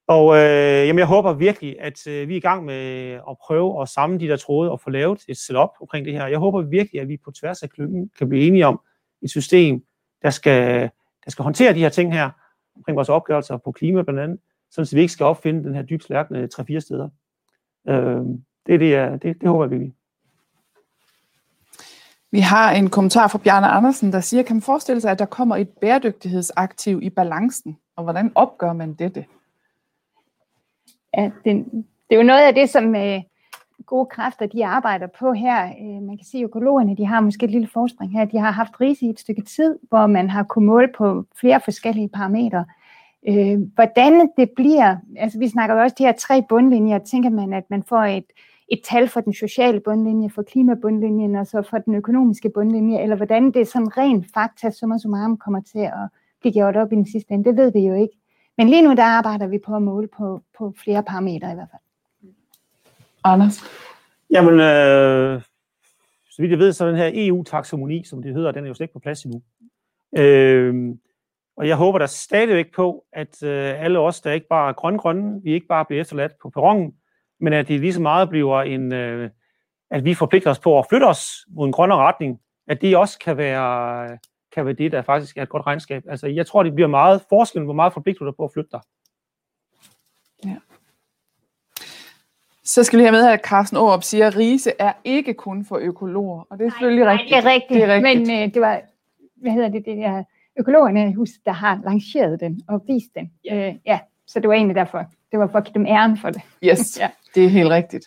[0.09, 3.83] Og øh, jamen, jeg håber virkelig, at øh, vi er i gang med at prøve
[3.83, 6.27] at samle de der tråde og få lavet et setup omkring det her.
[6.27, 8.81] Jeg håber virkelig, at vi på tværs af klyngen kan blive enige om
[9.23, 9.85] et system,
[10.23, 10.91] der skal,
[11.25, 12.31] der skal håndtere de her ting her,
[12.77, 14.39] omkring vores opgørelser på klima blandt andet,
[14.71, 17.09] så vi ikke skal opfinde den her dybt slærkende 3-4 steder.
[17.89, 18.21] Øh,
[18.67, 19.95] det, er det, jeg, det, det håber jeg virkelig.
[22.31, 25.27] Vi har en kommentar fra Bjarne Andersen, der siger, kan man forestille sig, at der
[25.27, 29.25] kommer et bæredygtighedsaktiv i balancen, og hvordan opgør man dette?
[31.19, 31.64] Ja, det,
[32.11, 33.21] det er jo noget af det, som øh,
[33.87, 35.66] gode kræfter de arbejder på her.
[35.66, 38.25] Øh, man kan sige, at økologerne de har måske et lille forspring her.
[38.25, 41.61] De har haft rise i et stykke tid, hvor man har kunnet måle på flere
[41.61, 42.64] forskellige parametre.
[43.29, 47.53] Øh, hvordan det bliver, altså vi snakker jo også de her tre bundlinjer, tænker man,
[47.53, 48.25] at man får et,
[48.69, 53.16] et tal for den sociale bundlinje, for klimabundlinjen og så for den økonomiske bundlinje, eller
[53.16, 56.09] hvordan det sådan rent fakta, summa summarum, kommer til at
[56.41, 58.19] blive gjort op i den sidste ende, det ved vi jo ikke.
[58.59, 61.69] Men lige nu der arbejder vi på at måle på, på flere parametre i hvert
[61.71, 62.33] fald.
[63.25, 63.65] Anders?
[64.31, 65.43] Jamen, øh,
[66.31, 68.85] så vidt jeg ved, så den her EU-taxomoni, som det hedder, den er jo slet
[68.85, 69.43] ikke på plads endnu.
[70.19, 70.95] Øh,
[71.57, 75.43] og jeg håber der stadigvæk på, at øh, alle os, der ikke bare er grøn-grønne,
[75.43, 76.95] vi ikke bare bliver efterladt på perronen,
[77.41, 79.31] men at det lige så meget bliver en, øh,
[79.91, 83.19] at vi forpligter os på at flytte os mod en grønnere retning, at det også
[83.19, 84.19] kan være,
[84.59, 86.03] kan være det, der faktisk er et godt regnskab.
[86.09, 88.81] Altså, jeg tror, det bliver meget forskellen, hvor meget forpligter du på at flytte dig.
[90.45, 90.57] Ja.
[92.65, 95.77] Så skal vi have med, at Carsten Aarup siger, at rise er ikke kun for
[95.77, 96.47] økologer.
[96.51, 97.31] Og det er selvfølgelig nej, rigtigt.
[97.31, 97.81] Nej, det er rigtigt.
[97.81, 98.29] Det er rigtigt.
[98.29, 98.81] Men øh, det var,
[99.37, 100.25] hvad hedder det, det der
[100.59, 103.33] økologerne i huset, der har lanceret den og vist den.
[103.45, 103.69] Ja.
[103.69, 105.05] Øh, ja, så det var egentlig derfor.
[105.31, 106.43] Det var for at give dem æren for det.
[106.65, 107.11] Yes, ja.
[107.35, 108.07] det er helt rigtigt.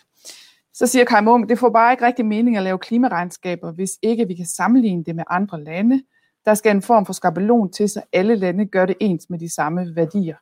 [0.74, 4.26] Så siger Kai Munk, det får bare ikke rigtig mening at lave klimaregnskaber, hvis ikke
[4.26, 6.02] vi kan sammenligne det med andre lande.
[6.44, 9.54] Der skal en form for skabelon til, så alle lande gør det ens med de
[9.54, 10.36] samme værdier.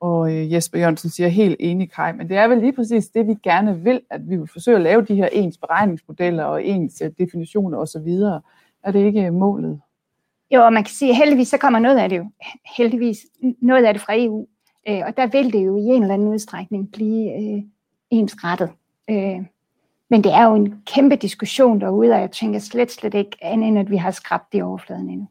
[0.00, 3.26] Og øh, Jesper Jørgensen siger helt enig, Kai, men det er vel lige præcis det,
[3.26, 7.02] vi gerne vil, at vi vil forsøge at lave de her ens beregningsmodeller og ens
[7.04, 8.08] øh, definitioner osv.
[8.84, 9.80] Er det ikke øh, målet?
[10.54, 12.30] Jo, og man kan sige, at heldigvis så kommer noget af det jo,
[12.76, 13.18] heldigvis
[13.60, 14.46] noget af det fra EU,
[14.88, 17.62] øh, og der vil det jo i en eller anden udstrækning blive øh,
[18.10, 18.70] ensrettet.
[19.10, 19.40] Øh,
[20.12, 23.68] men det er jo en kæmpe diskussion derude, og jeg tænker slet, slet ikke andet
[23.68, 25.28] end, at vi har skrabt det i overfladen endnu.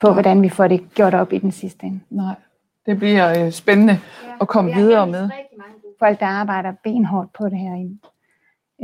[0.00, 0.12] På ja.
[0.12, 2.00] hvordan vi får det gjort op i den sidste ende.
[2.10, 2.34] Nej,
[2.86, 5.22] det bliver øh, spændende ja, at komme videre med.
[5.22, 7.88] rigtig mange folk, der arbejder benhårdt på det her.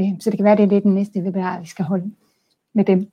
[0.01, 2.11] Øh, så det kan være, det er lidt den næste webinar, vi skal holde
[2.73, 3.11] med dem.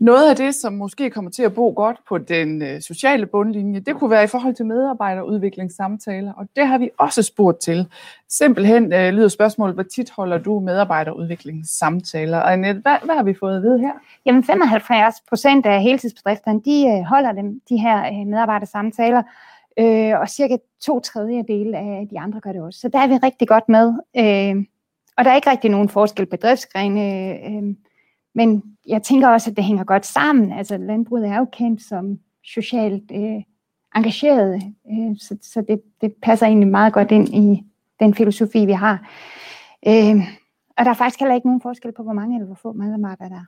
[0.00, 3.80] Noget af det, som måske kommer til at bo godt på den øh, sociale bundlinje,
[3.80, 7.86] det kunne være i forhold til medarbejderudviklingssamtaler, og det har vi også spurgt til.
[8.28, 12.38] Simpelthen øh, lyder spørgsmålet, hvor tit holder du medarbejderudviklingssamtaler?
[12.38, 13.92] Og Annette, hvad, hvad har vi fået at vide her?
[14.26, 19.22] Jamen 75 procent af heltidsbedrifterne, de øh, holder dem, de her øh, medarbejdersamtaler,
[19.78, 22.80] øh, og cirka to tredjedele af de andre gør det også.
[22.80, 23.86] Så der er vi rigtig godt med.
[24.16, 24.64] Øh,
[25.16, 27.34] og der er ikke rigtig nogen forskel på bedriftsgrene.
[27.48, 27.74] Øh,
[28.38, 30.52] men jeg tænker også, at det hænger godt sammen.
[30.52, 33.42] Altså landbruget er jo kendt som socialt øh,
[33.96, 37.64] engageret, øh, så, så det, det passer egentlig meget godt ind i
[38.00, 39.10] den filosofi, vi har.
[39.86, 40.16] Øh,
[40.76, 43.28] og der er faktisk heller ikke nogen forskel på, hvor mange eller hvor få medarbejdere
[43.28, 43.46] der er.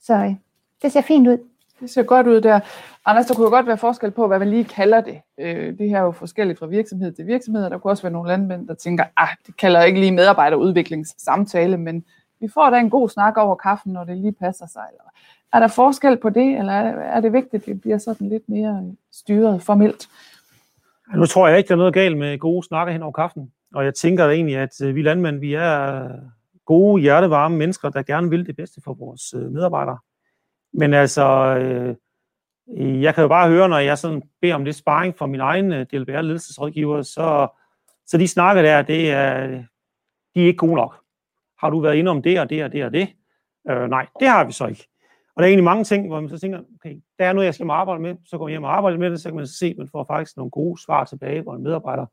[0.00, 0.34] Så øh,
[0.82, 1.38] det ser fint ud.
[1.80, 2.60] Det ser godt ud der.
[3.04, 5.20] Anders, der kunne jo godt være forskel på, hvad man lige kalder det.
[5.38, 7.70] Øh, det her er jo forskelligt fra virksomhed til virksomhed.
[7.70, 12.04] Der kunne også være nogle landmænd, der tænker, ah, det kalder ikke lige medarbejderudviklingssamtale, men
[12.40, 14.84] vi får da en god snak over kaffen, når det lige passer sig.
[14.92, 15.10] Eller
[15.52, 18.94] er der forskel på det, eller er det vigtigt, at det bliver sådan lidt mere
[19.12, 20.08] styret formelt?
[21.14, 23.52] Nu tror jeg ikke, der er noget galt med gode snakker hen over kaffen.
[23.74, 26.08] Og jeg tænker egentlig, at øh, vi landmænd, vi er
[26.66, 29.98] gode, hjertevarme mennesker, der gerne vil det bedste for vores øh, medarbejdere.
[30.72, 31.26] Men altså,
[31.56, 31.96] øh,
[33.02, 35.72] jeg kan jo bare høre, når jeg sådan beder om lidt sparring fra min egen
[35.72, 37.48] øh, DLBR-ledelsesrådgiver, så,
[38.06, 39.46] så de snakker der, det er,
[40.34, 41.00] de er ikke gode nok.
[41.60, 43.08] Har du været inde om det og det og det og det?
[43.70, 44.88] Øh, nej, det har vi så ikke.
[45.36, 47.54] Og der er egentlig mange ting, hvor man så tænker, okay, der er noget, jeg
[47.54, 49.66] skal arbejde med, så går jeg hjem og arbejder med det, så kan man se,
[49.66, 52.06] at man får faktisk nogle gode svar tilbage, hvor en medarbejder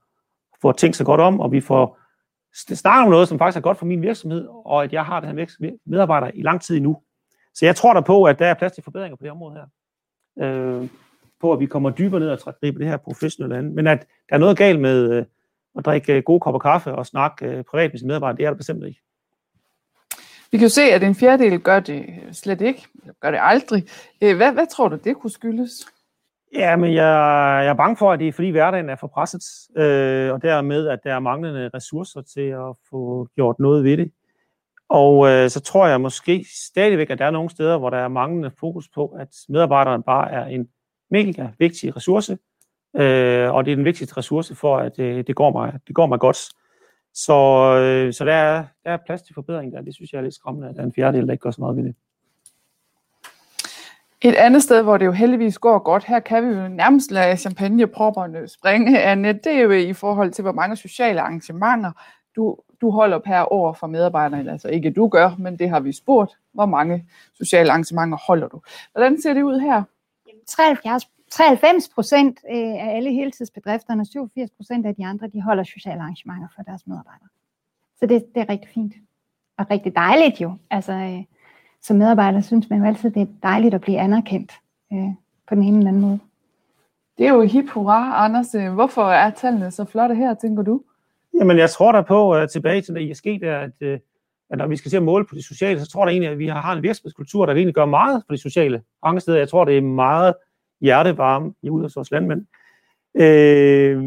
[0.61, 1.99] får tænkt sig godt om, og vi får
[2.55, 5.29] snakket om noget, som faktisk er godt for min virksomhed, og at jeg har det
[5.29, 7.01] her medarbejder i lang tid endnu.
[7.53, 9.65] Så jeg tror der på, at der er plads til forbedringer på det område her.
[10.45, 10.89] Øh,
[11.41, 13.73] på at vi kommer dybere ned og gribe det her professionelle andet.
[13.73, 15.25] Men at der er noget galt med øh,
[15.77, 18.49] at drikke øh, gode kopper kaffe og snakke øh, privat med sine medarbejdere, det er
[18.49, 19.01] der bestemt ikke.
[20.55, 22.87] Vi kan jo se, at en fjerdedel gør det slet ikke,
[23.21, 23.83] gør det aldrig.
[24.21, 25.71] Øh, hvad, hvad tror du, det kunne skyldes?
[26.53, 27.03] Ja, men jeg,
[27.63, 29.41] jeg er bange for, at det er fordi hverdagen er for presset,
[29.77, 34.11] øh, og dermed, at der er manglende ressourcer til at få gjort noget ved det.
[34.89, 38.07] Og øh, så tror jeg måske stadigvæk, at der er nogle steder, hvor der er
[38.07, 40.67] manglende fokus på, at medarbejderen bare er en
[41.11, 42.37] mega vigtig ressource,
[42.95, 46.05] øh, og det er den vigtigste ressource for, at øh, det, går mig, det går
[46.05, 46.37] mig godt.
[47.15, 47.33] Så,
[47.77, 49.81] øh, så der, er, der er plads til forbedring der.
[49.81, 51.61] Det synes jeg er lidt skræmmende, at der er en fjerdedel, der ikke gør så
[51.61, 51.95] meget ved det.
[54.21, 57.37] Et andet sted, hvor det jo heldigvis går godt, her kan vi jo nærmest lade
[57.37, 61.91] champagnepropperne springe, Annette, det er jo i forhold til, hvor mange sociale arrangementer
[62.35, 64.51] du, du holder per år for medarbejderne.
[64.51, 66.37] Altså ikke du gør, men det har vi spurgt.
[66.53, 68.61] Hvor mange sociale arrangementer holder du?
[68.91, 69.83] Hvordan ser det ud her?
[70.47, 76.01] 73 93 procent øh, af alle heltidsbedrifterne, 87 procent af de andre, de holder sociale
[76.01, 77.27] arrangementer for deres medarbejdere.
[77.99, 78.93] Så det, det er rigtig fint.
[79.57, 80.57] Og rigtig dejligt jo.
[80.69, 81.23] Altså, øh,
[81.81, 84.51] som medarbejder synes man jo altid, det er dejligt at blive anerkendt
[84.93, 85.09] øh,
[85.47, 86.19] på den ene eller anden måde.
[87.17, 88.51] Det er jo hip hurra, Anders.
[88.73, 90.81] Hvorfor er tallene så flotte her, tænker du?
[91.39, 93.99] Jamen, jeg tror der på, uh, tilbage til det ISG, der, at, uh,
[94.49, 96.39] at når vi skal se at måle på det sociale, så tror jeg egentlig, at
[96.39, 98.81] vi har en virksomhedskultur, der egentlig gør meget for det sociale.
[99.03, 100.33] Mange steder, jeg tror, det er meget
[100.81, 102.45] hjertevarme i ud hos vores landmænd.
[103.15, 103.97] Øh,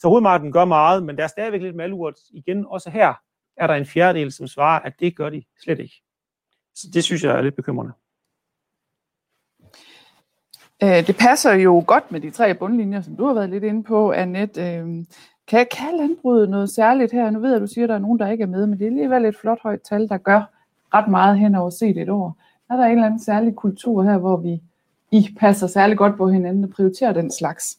[0.00, 2.14] så hovedmarken gør meget, men der er stadigvæk lidt malurt.
[2.32, 3.14] Igen, også her
[3.56, 6.02] er der en fjerdedel, som svarer, at det gør de slet ikke.
[6.74, 7.92] Så det synes jeg er lidt bekymrende.
[10.82, 13.84] Øh, det passer jo godt med de tre bundlinjer, som du har været lidt inde
[13.84, 14.76] på, Annette.
[14.76, 15.04] Øh,
[15.48, 17.30] kan, kan landbruget noget særligt her?
[17.30, 18.78] Nu ved jeg, at du siger, at der er nogen, der ikke er med, men
[18.78, 20.42] det er alligevel et flot højt tal, der gør
[20.94, 22.36] ret meget hen over set et år.
[22.70, 24.62] Er der en eller anden særlig kultur her, hvor vi
[25.12, 27.78] i passer særlig godt på hinanden og prioriterer den slags?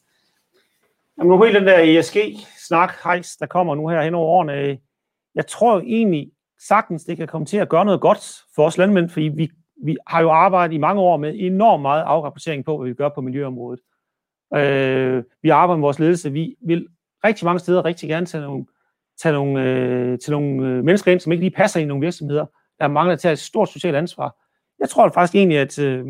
[1.18, 4.78] Jamen nu hele den der ESG-snak, hejs, der kommer nu her hen over årene,
[5.36, 6.32] jeg tror egentlig
[6.68, 9.52] sagtens, det kan komme til at gøre noget godt for os landmænd, fordi vi,
[9.84, 13.10] vi har jo arbejdet i mange år med enormt meget afrapportering på, hvad vi gør
[13.10, 13.80] på miljøområdet.
[14.56, 16.88] Øh, vi arbejder med vores ledelse, vi vil
[17.24, 18.66] rigtig mange steder rigtig gerne tage nogle,
[19.22, 22.46] tage nogle, øh, til nogle øh, mennesker ind, som ikke lige passer i nogle virksomheder,
[22.80, 24.36] der mangler til at tage et stort socialt ansvar.
[24.80, 26.06] Jeg tror faktisk egentlig, at, øh,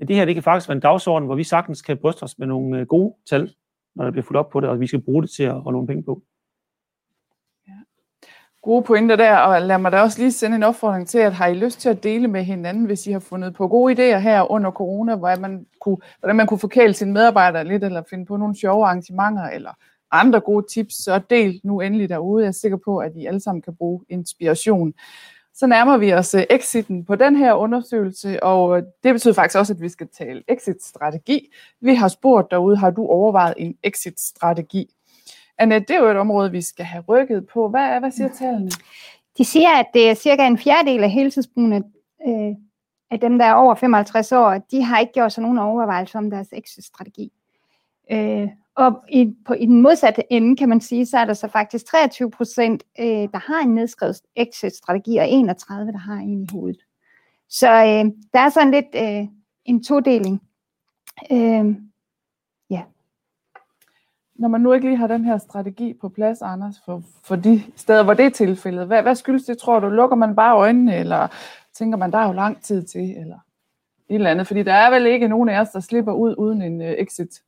[0.00, 2.38] at det her det kan faktisk være en dagsorden, hvor vi sagtens kan bryste os
[2.38, 3.54] med nogle øh, gode tal,
[3.94, 5.74] når der bliver fuldt op på det, og vi skal bruge det til at holde
[5.76, 6.22] nogle penge på.
[8.62, 11.46] Gode pointer der, og lad mig da også lige sende en opfordring til, at har
[11.46, 14.50] I lyst til at dele med hinanden, hvis I har fundet på gode idéer her
[14.50, 18.36] under corona, hvordan man kunne, hvordan man kunne forkæle sine medarbejdere lidt, eller finde på
[18.36, 19.70] nogle sjove arrangementer, eller
[20.10, 22.42] andre gode tips, så del nu endelig derude.
[22.42, 24.94] Jeg er sikker på, at I alle sammen kan bruge inspiration.
[25.58, 29.58] Så nærmer vi os øh, exiten på den her undersøgelse, og øh, det betyder faktisk
[29.58, 31.52] også, at vi skal tale exit-strategi.
[31.80, 34.94] Vi har spurgt derude, har du overvejet en exit-strategi?
[35.58, 37.68] Annette, det er jo et område, vi skal have rykket på.
[37.68, 38.70] Hvad, er, hvad siger tallene?
[39.38, 41.82] De siger, at det er cirka en fjerdedel af heltidsbrugende
[42.28, 42.54] øh,
[43.10, 46.30] af dem, der er over 55 år, de har ikke gjort sig nogen overvejelser om
[46.30, 47.32] deres exit-strategi.
[48.12, 48.48] Øh,
[48.78, 51.86] og i, på, i den modsatte ende, kan man sige, så er der så faktisk
[51.86, 56.80] 23 procent, øh, der har en nedskrevet exit-strategi, og 31, der har en i hovedet.
[57.48, 59.28] Så øh, der er sådan lidt øh,
[59.64, 60.42] en todeling.
[61.32, 61.74] Øh,
[62.70, 62.82] ja.
[64.34, 67.62] Når man nu ikke lige har den her strategi på plads, Anders, for, for de
[67.76, 69.88] steder, hvor det er tilfældet, hvad, hvad skyldes det, tror du?
[69.88, 71.28] Lukker man bare øjnene, eller
[71.74, 73.38] tænker man, der er jo lang tid til, eller
[74.08, 74.46] et eller andet?
[74.46, 77.42] Fordi der er vel ikke nogen af os, der slipper ud uden en øh, exit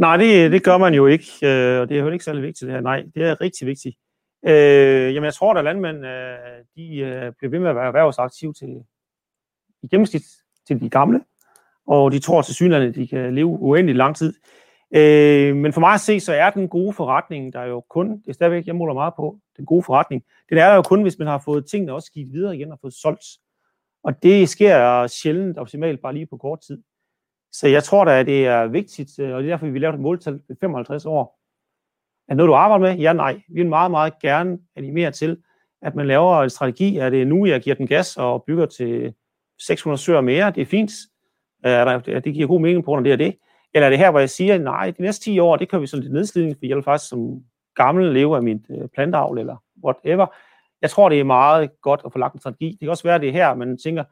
[0.00, 2.66] Nej, det, det gør man jo ikke, øh, og det er jo ikke særlig vigtigt
[2.66, 2.80] det her.
[2.80, 3.96] Nej, det er rigtig vigtigt.
[4.46, 6.38] Øh, jamen, jeg tror, at landmænd øh,
[6.76, 8.84] de, øh, bliver ved med at være erhvervsaktive til,
[9.82, 10.22] i gennemsnit
[10.66, 11.20] til de gamle,
[11.86, 14.34] og de tror til synligheden, at de kan leve uendelig lang tid.
[14.94, 18.10] Øh, men for mig at se, så er den gode forretning, der er jo kun,
[18.10, 21.02] det er stadigvæk, jeg måler meget på, den gode forretning, den er der jo kun,
[21.02, 23.24] hvis man har fået tingene også givet videre igen og fået solgt.
[24.04, 26.82] Og det sker sjældent optimalt bare lige på kort tid.
[27.52, 29.94] Så jeg tror da, at det er vigtigt, øh, og det er derfor, vi laver
[29.94, 31.40] et måltal på 55 år.
[32.28, 32.98] Er noget, du arbejder med?
[32.98, 33.34] Ja, nej.
[33.48, 35.36] Vi vil meget, meget gerne animere til,
[35.82, 36.96] at man laver en strategi.
[36.96, 39.14] Er det nu, jeg giver den gas og bygger til
[39.66, 40.50] 600 søer mere?
[40.50, 40.90] Det er fint.
[41.66, 43.36] Øh, er der, det giver god mening på når det er det.
[43.74, 45.86] Eller er det her, hvor jeg siger, nej, de næste 10 år, det kan vi
[45.86, 47.42] sådan lidt nedslidning, for jeg vil faktisk som
[47.74, 50.26] gammel leve af mit øh, plantavl eller whatever.
[50.82, 52.70] Jeg tror, det er meget godt at få lagt en strategi.
[52.70, 54.04] Det kan også være, at det er her, man tænker,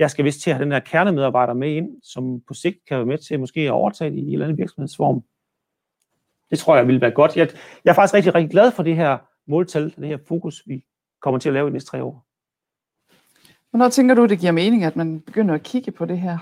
[0.00, 2.96] jeg skal vist til at have den her kernemedarbejder med ind, som på sigt kan
[2.96, 5.24] være med til måske at overtage det i en eller anden virksomhedsform.
[6.50, 7.36] Det tror jeg vil være godt.
[7.36, 7.48] Jeg,
[7.84, 10.84] jeg er faktisk rigtig, rigtig glad for det her måltal, det her fokus, vi
[11.20, 12.26] kommer til at lave i de næste tre år.
[13.70, 16.38] Hvornår tænker du, det giver mening, at man begynder at kigge på det her?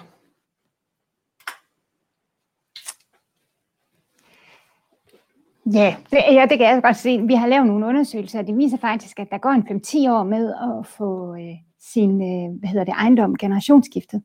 [5.72, 7.22] Ja, det, ja, det kan jeg godt se.
[7.26, 10.24] Vi har lavet nogle undersøgelser, og det viser faktisk, at der går en 5-10 år
[10.24, 14.22] med at få øh, sin øh, hvad hedder det, ejendom generationsskiftet.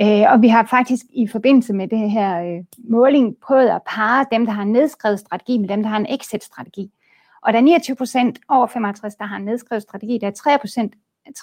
[0.00, 4.26] Øh, og vi har faktisk i forbindelse med det her øh, måling prøvet at parre
[4.32, 6.90] dem, der har en nedskrevet strategi, med dem, der har en exit-strategi.
[7.42, 10.18] Og der er 29 procent over 55, der har en nedskrevet strategi.
[10.18, 10.94] Der er 3 procent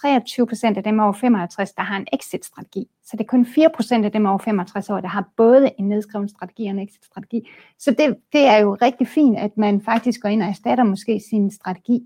[0.01, 2.87] 23 procent af dem over 55, der har en exit-strategi.
[3.03, 5.89] Så det er kun 4 procent af dem over 65 år, der har både en
[5.89, 7.49] nedskreven strategi og en exit-strategi.
[7.79, 11.21] Så det, det er jo rigtig fint, at man faktisk går ind og erstatter måske
[11.29, 12.03] sin strategi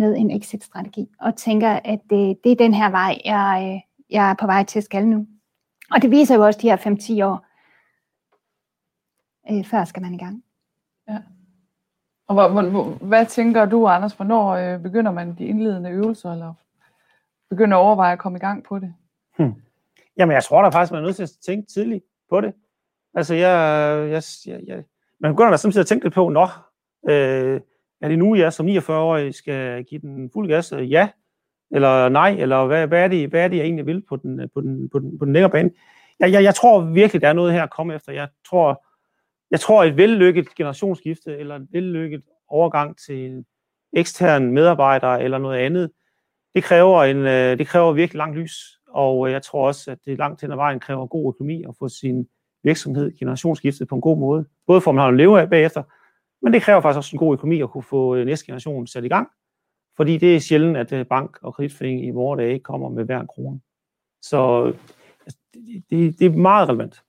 [0.00, 4.34] med en exit-strategi, og tænker, at det, det er den her vej, jeg, jeg er
[4.34, 5.26] på vej til at skal nu.
[5.90, 7.46] Og det viser jo også de her 5-10 år,
[9.50, 10.44] øh, før skal man i gang.
[11.08, 11.18] Ja.
[12.28, 16.54] Og hvor, hvor, hvad tænker du, Anders, hvornår øh, begynder man de indledende øvelser, eller
[17.50, 18.94] begynder at overveje at komme i gang på det?
[19.38, 19.54] Hmm.
[20.16, 22.54] Jamen, jeg tror da faktisk, man er nødt til at tænke tidligt på det.
[23.14, 23.50] Altså, jeg,
[24.10, 24.84] jeg, jeg, jeg
[25.20, 26.48] man begynder da samtidig at tænke lidt på, nå,
[27.08, 27.60] øh,
[28.00, 30.72] er det nu, jeg som 49-årig skal give den fuld gas?
[30.72, 31.08] Øh, ja,
[31.70, 34.40] eller nej, eller hvad, hvad, er, det, hvad er det, jeg egentlig vil på den,
[34.40, 35.70] øh, på den, på den, på den længere bane?
[36.20, 38.12] Jeg, jeg, jeg tror virkelig, der er noget her at komme efter.
[38.12, 38.84] Jeg tror,
[39.50, 43.44] jeg tror et vellykket generationsskifte, eller en vellykket overgang til en
[43.92, 45.90] ekstern medarbejder, eller noget andet,
[46.54, 48.52] det kræver, en, øh, det kræver virkelig langt lys,
[48.88, 51.88] og jeg tror også, at det langt hen ad vejen kræver god økonomi at få
[51.88, 52.28] sin
[52.62, 54.44] virksomhed generationsskiftet på en god måde.
[54.66, 55.82] Både for, at man har at leve af bagefter,
[56.42, 59.04] men det kræver faktisk også en god økonomi at kunne få øh, næste generation sat
[59.04, 59.28] i gang,
[59.96, 63.20] fordi det er sjældent, at øh, bank og kreditforening i vores dage kommer med hver
[63.20, 63.60] en krone.
[64.22, 64.72] Så
[65.26, 65.38] altså,
[65.90, 67.02] det, det, er meget relevant.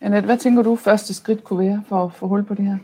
[0.00, 2.78] Annette, hvad tænker du første skridt kunne være for at få hul på det her?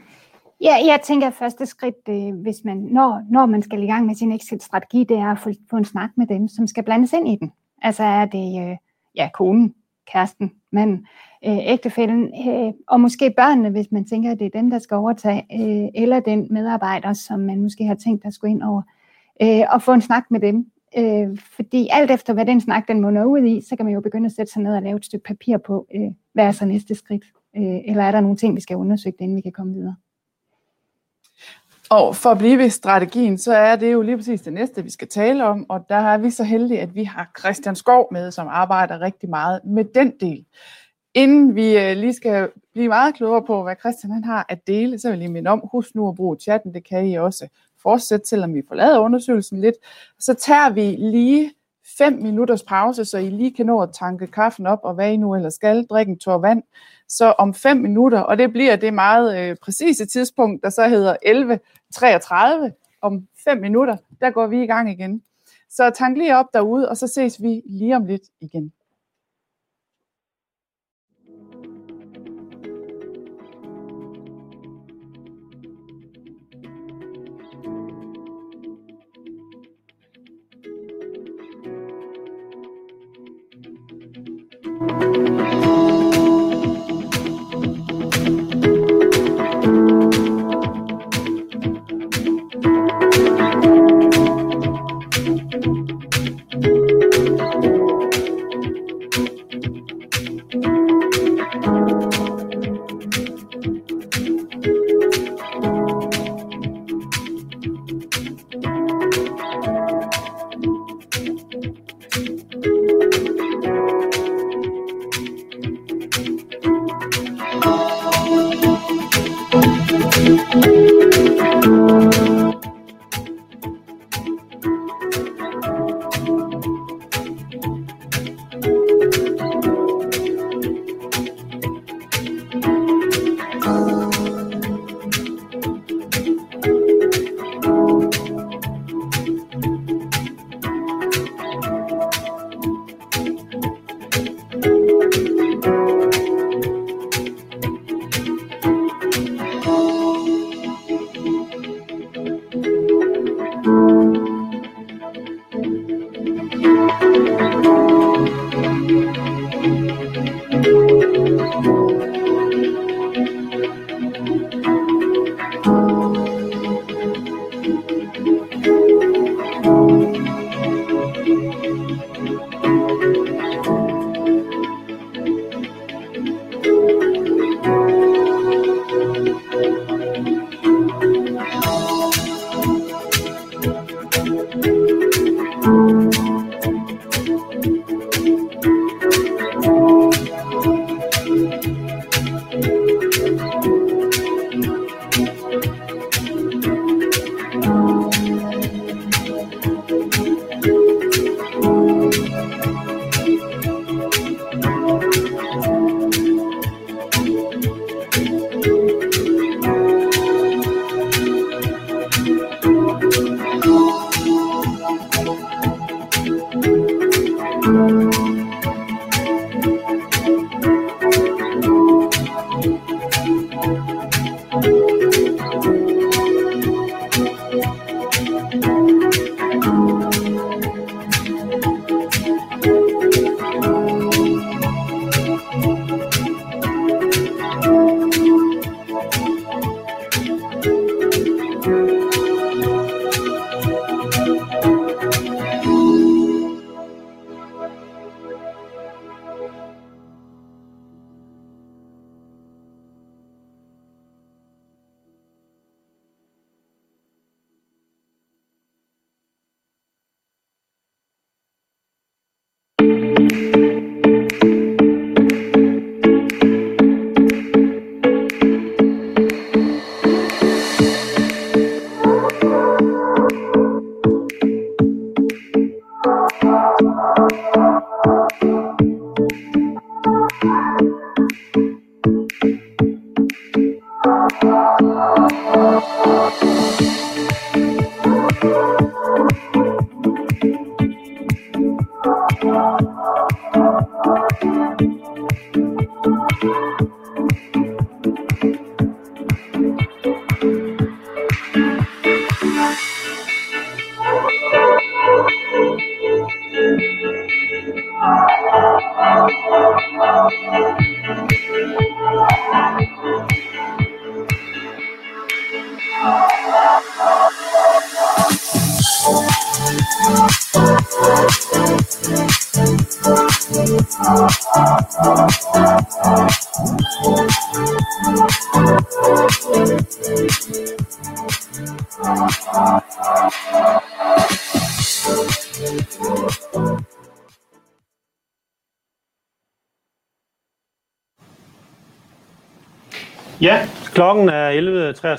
[0.61, 4.06] Ja, jeg tænker, at første skridt, øh, hvis man, når, når man skal i gang
[4.06, 7.12] med sin exit-strategi, det er at få, få en snak med dem, som skal blandes
[7.12, 7.52] ind i den.
[7.82, 8.78] Altså er det
[9.14, 9.74] ja, konen,
[10.12, 11.06] kæresten, manden,
[11.45, 14.95] øh, ægtefælden, øh, og måske børnene, hvis man tænker, at det er dem, der skal
[14.95, 18.82] overtage, øh, eller den medarbejder, som man måske har tænkt der skulle ind over,
[19.43, 20.66] øh, og få en snak med dem.
[20.99, 24.01] Øh, fordi alt efter, hvad den snak den munder ud i, så kan man jo
[24.01, 26.64] begynde at sætte sig ned og lave et stykke papir på, øh, hvad er så
[26.64, 27.24] næste skridt,
[27.57, 29.97] øh, eller er der nogle ting, vi skal undersøge, inden vi kan komme videre.
[31.91, 34.91] Og for at blive ved strategien, så er det jo lige præcis det næste, vi
[34.91, 38.30] skal tale om, og der er vi så heldige, at vi har Christian Skov med,
[38.30, 40.45] som arbejder rigtig meget med den del.
[41.18, 44.98] Inden vi øh, lige skal blive meget klogere på, hvad Christian han har at dele,
[44.98, 47.48] så vil jeg lige minde om, husk nu at bruge chatten, det kan I også
[47.82, 49.74] fortsætte, selvom vi forlader undersøgelsen lidt.
[50.18, 51.52] Så tager vi lige
[51.98, 55.16] 5 minutters pause, så I lige kan nå at tanke kaffen op, og hvad I
[55.16, 56.62] nu ellers skal, drikke en tår vand.
[57.08, 61.16] Så om 5 minutter, og det bliver det meget øh, præcise tidspunkt, der så hedder
[62.68, 65.22] 11.33, om 5 minutter, der går vi i gang igen.
[65.70, 68.72] Så tank lige op derude, og så ses vi lige om lidt igen.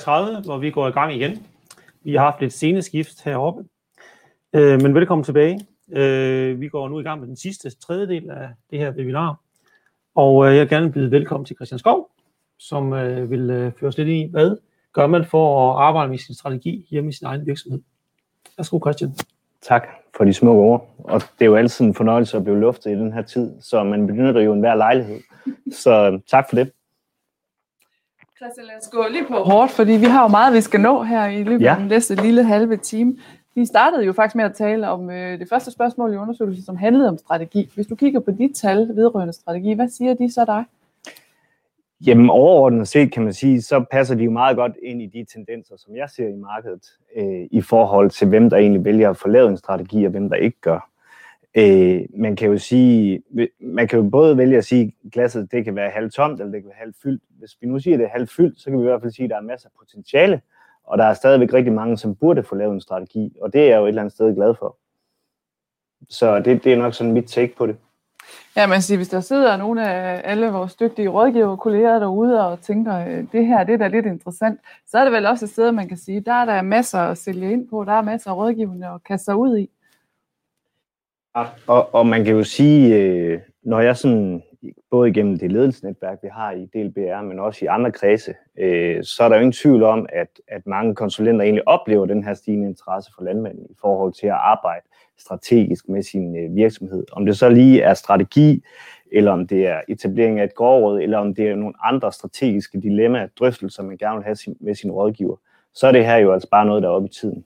[0.00, 1.46] 33, hvor vi går i gang igen.
[2.02, 3.64] Vi har haft lidt sceneskift heroppe,
[4.52, 5.60] øh, men velkommen tilbage.
[5.92, 9.40] Øh, vi går nu i gang med den sidste tredjedel af det her webinar,
[10.14, 12.10] og øh, jeg vil gerne byde velkommen til Christian Skov,
[12.58, 14.56] som øh, vil øh, føre os lidt i, hvad
[14.92, 17.80] gør man for at arbejde med sin strategi hjemme i sin egen virksomhed.
[18.56, 19.14] Værsgo Christian.
[19.62, 20.94] Tak for de smukke ord.
[20.98, 23.84] Og det er jo altid en fornøjelse at blive luftet i den her tid, så
[23.84, 25.20] man benytter jo enhver lejlighed.
[25.72, 26.72] Så øh, tak for det.
[28.42, 31.02] Christian, lad os gå lige på hårdt, fordi vi har jo meget, vi skal nå
[31.02, 31.70] her i løbet Ja.
[31.70, 33.16] af den næste lille halve time.
[33.54, 36.76] Vi startede jo faktisk med at tale om øh, det første spørgsmål i undersøgelsen, som
[36.76, 37.70] handlede om strategi.
[37.74, 40.64] Hvis du kigger på de tal vedrørende strategi, hvad siger de så dig?
[42.06, 45.24] Jamen overordnet set kan man sige, så passer de jo meget godt ind i de
[45.34, 46.84] tendenser, som jeg ser i markedet,
[47.16, 50.28] øh, i forhold til hvem der egentlig vælger at få lavet en strategi, og hvem
[50.28, 50.90] der ikke gør.
[51.54, 53.22] Øh, man kan jo sige,
[53.60, 56.62] man kan jo både vælge at sige, at glasset det kan være halvtomt, eller det
[56.62, 57.22] kan være halvfyldt.
[57.38, 59.24] Hvis vi nu siger, at det er halvfyldt, så kan vi i hvert fald sige,
[59.24, 60.40] at der er masser af potentiale,
[60.84, 63.66] og der er stadigvæk rigtig mange, som burde få lavet en strategi, og det er
[63.66, 64.76] jeg jo et eller andet sted glad for.
[66.08, 67.76] Så det, det er nok sådan mit take på det.
[68.56, 72.60] Ja, man siger, hvis der sidder nogle af alle vores dygtige rådgiver kolleger derude og
[72.60, 75.50] tænker, øh, det her det er da lidt interessant, så er det vel også et
[75.50, 78.30] sted, man kan sige, der er der masser at sælge ind på, der er masser
[78.30, 79.70] af rådgivende at kaste sig ud i.
[81.66, 84.42] Og, og man kan jo sige, øh, når jeg sådan,
[84.90, 89.24] både igennem det ledelsesnetværk, vi har i DLBR, men også i andre kredse, øh, så
[89.24, 92.68] er der jo ingen tvivl om, at, at mange konsulenter egentlig oplever den her stigende
[92.68, 94.86] interesse for landmanden i forhold til at arbejde
[95.18, 97.04] strategisk med sin øh, virksomhed.
[97.12, 98.64] Om det så lige er strategi,
[99.12, 102.80] eller om det er etablering af et gårdråd, eller om det er nogle andre strategiske
[102.80, 105.36] dilemmaer, drøftelser, man gerne vil have sin, med sin rådgiver,
[105.74, 107.44] så er det her jo altså bare noget, der er oppe i tiden.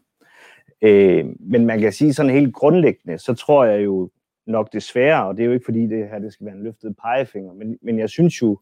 [0.84, 4.10] Øh, men man kan sige sådan helt grundlæggende, så tror jeg jo
[4.46, 6.96] nok desværre, og det er jo ikke fordi det her det skal være en løftet
[7.02, 8.58] pegefinger, men, men jeg synes jo,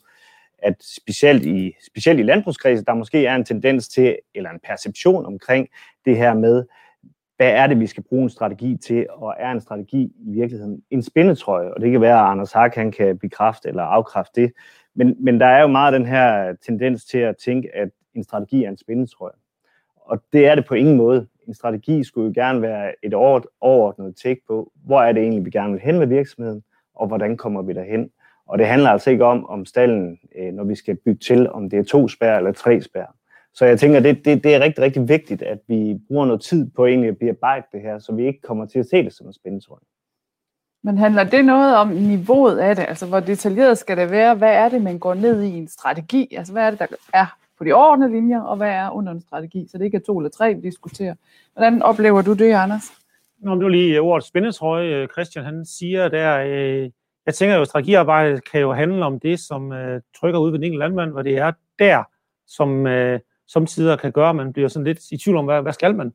[0.59, 5.27] at specielt i, specielt i landbrugskredse, der måske er en tendens til, eller en perception
[5.27, 5.69] omkring
[6.05, 6.65] det her med,
[7.37, 10.83] hvad er det, vi skal bruge en strategi til, og er en strategi i virkeligheden
[10.91, 11.75] en spændetrøje?
[11.75, 14.53] Og det kan være, at Anders Hark han kan bekræfte eller afkræfte det.
[14.95, 18.65] Men, men der er jo meget den her tendens til at tænke, at en strategi
[18.65, 19.33] er en spændetrøje.
[19.97, 21.27] Og det er det på ingen måde.
[21.49, 25.51] En strategi skulle jo gerne være et overordnet take på, hvor er det egentlig, vi
[25.51, 26.63] gerne vil hen med virksomheden,
[26.95, 28.11] og hvordan kommer vi derhen.
[28.47, 31.71] Og det handler altså ikke om, om stallen, øh, når vi skal bygge til, om
[31.71, 33.17] det er to spær eller tre spær.
[33.55, 36.71] Så jeg tænker, det, det, det er rigtig, rigtig vigtigt, at vi bruger noget tid
[36.71, 39.27] på egentlig at bearbejde det her, så vi ikke kommer til at se det som
[39.27, 39.81] en spændetrøje.
[40.85, 42.85] Men handler det noget om niveauet af det?
[42.89, 44.35] Altså, hvor detaljeret skal det være?
[44.35, 46.35] Hvad er det, man går ned i en strategi?
[46.39, 49.21] Altså, hvad er det, der er på de overordnede linjer, og hvad er under en
[49.21, 49.67] strategi?
[49.71, 51.15] Så det ikke er to eller tre, vi diskuterer.
[51.53, 52.93] Hvordan oplever du det, Anders?
[53.39, 56.39] Nå, du det var lige øh, ordet spændetrøje, øh, Christian han siger der.
[56.39, 56.91] Øh,
[57.27, 60.59] jeg tænker jo, at strategiarbejde kan jo handle om det, som øh, trykker ud ved
[60.59, 62.05] den enkelte landmand, hvor det er der,
[62.47, 65.73] som øh, samtidig kan gøre, at man bliver sådan lidt i tvivl om, hvad, hvad
[65.73, 66.13] skal man?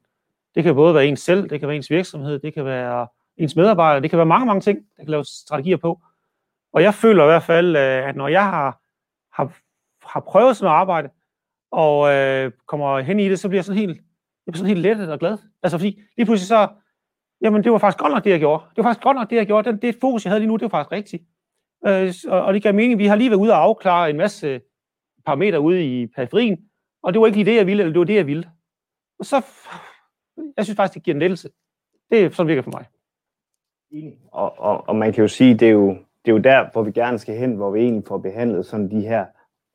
[0.56, 3.56] Det kan både være ens selv, det kan være ens virksomhed, det kan være ens
[3.56, 6.02] medarbejdere, det kan være mange, mange ting, der kan laves strategier på.
[6.74, 8.82] Og jeg føler i hvert fald, øh, at når jeg har,
[9.34, 9.52] har,
[10.04, 11.10] har prøvet sådan noget arbejde,
[11.72, 13.98] og øh, kommer hen i det, så bliver jeg sådan helt,
[14.46, 15.38] jeg bliver sådan helt lettet og glad.
[15.64, 16.68] Altså fordi lige pludselig så,
[17.42, 18.64] jamen det var faktisk godt nok det, jeg gjorde.
[18.70, 19.72] Det var faktisk godt nok det, jeg gjorde.
[19.72, 21.24] Den, det fokus, jeg havde lige nu, det var faktisk rigtigt.
[21.88, 23.00] Øh, og, og det gav mening.
[23.00, 24.62] Vi har lige været ude og afklare en masse
[25.26, 26.58] parametre ude i periferien,
[27.04, 28.50] og det var ikke lige det, jeg ville, eller det var det, jeg ville.
[29.20, 29.46] Og så,
[30.58, 31.50] jeg synes faktisk, det giver en lettelse.
[32.12, 32.86] Det er sådan virker for mig.
[34.32, 35.90] Og, og, og man kan jo sige, det er jo,
[36.26, 38.92] det er jo der, hvor vi gerne skal hen, hvor vi egentlig får behandlet sådan
[38.92, 39.26] de her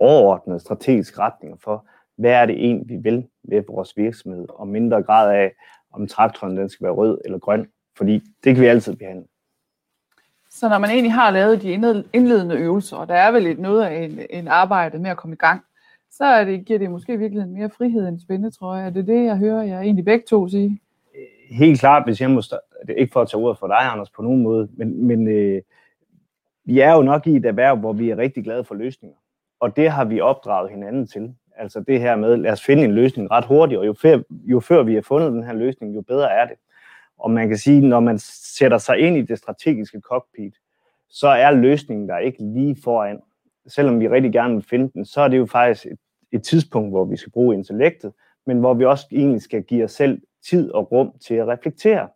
[0.02, 1.86] overordnede strategiske retninger for,
[2.16, 5.52] hvad er det egentlig, vi vil med vores virksomhed, og mindre grad af,
[5.92, 9.24] om traktoren den skal være rød eller grøn, fordi det kan vi altid behandle.
[10.50, 11.72] Så når man egentlig har lavet de
[12.12, 15.34] indledende øvelser, og der er vel et noget af en, en arbejde med at komme
[15.34, 15.62] i gang,
[16.10, 18.86] så er det, giver det måske i virkeligheden mere frihed end spændetrøje.
[18.86, 20.80] Er det det, jeg hører jeg egentlig begge to sige?
[21.50, 24.10] Helt klart, hvis jeg må det er ikke for at tage ordet for dig, Anders,
[24.10, 25.62] på nogen måde, men, men øh,
[26.64, 29.16] vi er jo nok i et erhverv, hvor vi er rigtig glade for løsninger.
[29.62, 31.34] Og det har vi opdraget hinanden til.
[31.56, 34.60] Altså det her med, lad os finde en løsning ret hurtigt, og jo før, jo
[34.60, 36.56] før vi har fundet den her løsning, jo bedre er det.
[37.18, 40.54] Og man kan sige, når man sætter sig ind i det strategiske cockpit,
[41.08, 43.20] så er løsningen der ikke lige foran.
[43.66, 45.98] Selvom vi rigtig gerne vil finde den, så er det jo faktisk et,
[46.32, 48.12] et tidspunkt, hvor vi skal bruge intellektet,
[48.46, 52.08] men hvor vi også egentlig skal give os selv tid og rum til at reflektere.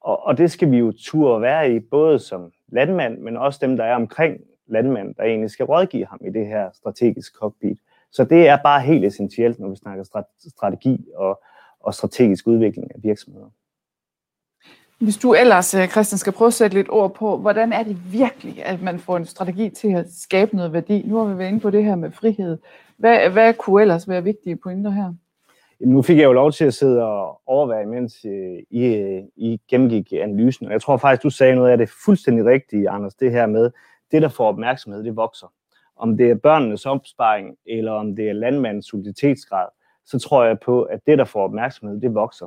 [0.00, 3.76] Og, og det skal vi jo turde være i, både som landmand, men også dem,
[3.76, 7.78] der er omkring landmand, der egentlig skal rådgive ham i det her strategiske cockpit.
[8.12, 10.04] Så det er bare helt essentielt, når vi snakker
[10.48, 11.42] strategi og,
[11.80, 13.46] og strategisk udvikling af virksomheder.
[14.98, 18.12] Hvis du ellers, øh, Christian, skal prøve at sætte lidt ord på, hvordan er det
[18.12, 21.02] virkelig, at man får en strategi til at skabe noget værdi?
[21.06, 22.58] Nu har vi været inde på det her med frihed.
[22.96, 25.12] Hvad, hvad kunne ellers være vigtige pointer her?
[25.80, 29.60] Nu fik jeg jo lov til at sidde og overveje, mens øh, I, øh, I
[29.68, 30.66] gennemgik analysen.
[30.66, 33.70] Og jeg tror faktisk, du sagde noget af det fuldstændig rigtige, Anders, det her med,
[34.10, 35.52] det der får opmærksomhed, det vokser.
[35.96, 39.68] Om det er børnenes opsparing, eller om det er landmandens soliditetsgrad,
[40.04, 42.46] så tror jeg på, at det, der får opmærksomhed, det vokser.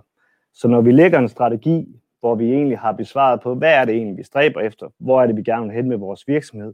[0.53, 3.95] Så når vi lægger en strategi, hvor vi egentlig har besvaret på, hvad er det
[3.95, 6.73] egentlig, vi stræber efter, hvor er det, vi gerne vil hen med vores virksomhed,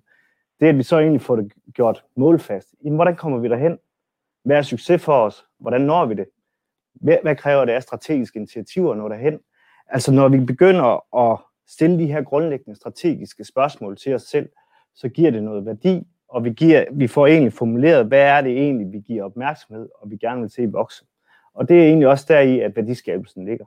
[0.59, 2.75] det er, at vi så egentlig får det gjort målfast.
[2.83, 3.77] Jamen, hvordan kommer vi derhen?
[4.43, 5.45] Hvad er succes for os?
[5.59, 6.25] Hvordan når vi det?
[6.93, 9.39] Hvad, hvad kræver det af strategiske initiativer når derhen?
[9.87, 14.49] Altså, når vi begynder at stille de her grundlæggende strategiske spørgsmål til os selv,
[14.95, 18.51] så giver det noget værdi, og vi, giver, vi får egentlig formuleret, hvad er det
[18.51, 21.05] egentlig, vi giver opmærksomhed, og vi gerne vil se vokse.
[21.53, 23.65] Og det er egentlig også deri, at værdiskabelsen ligger.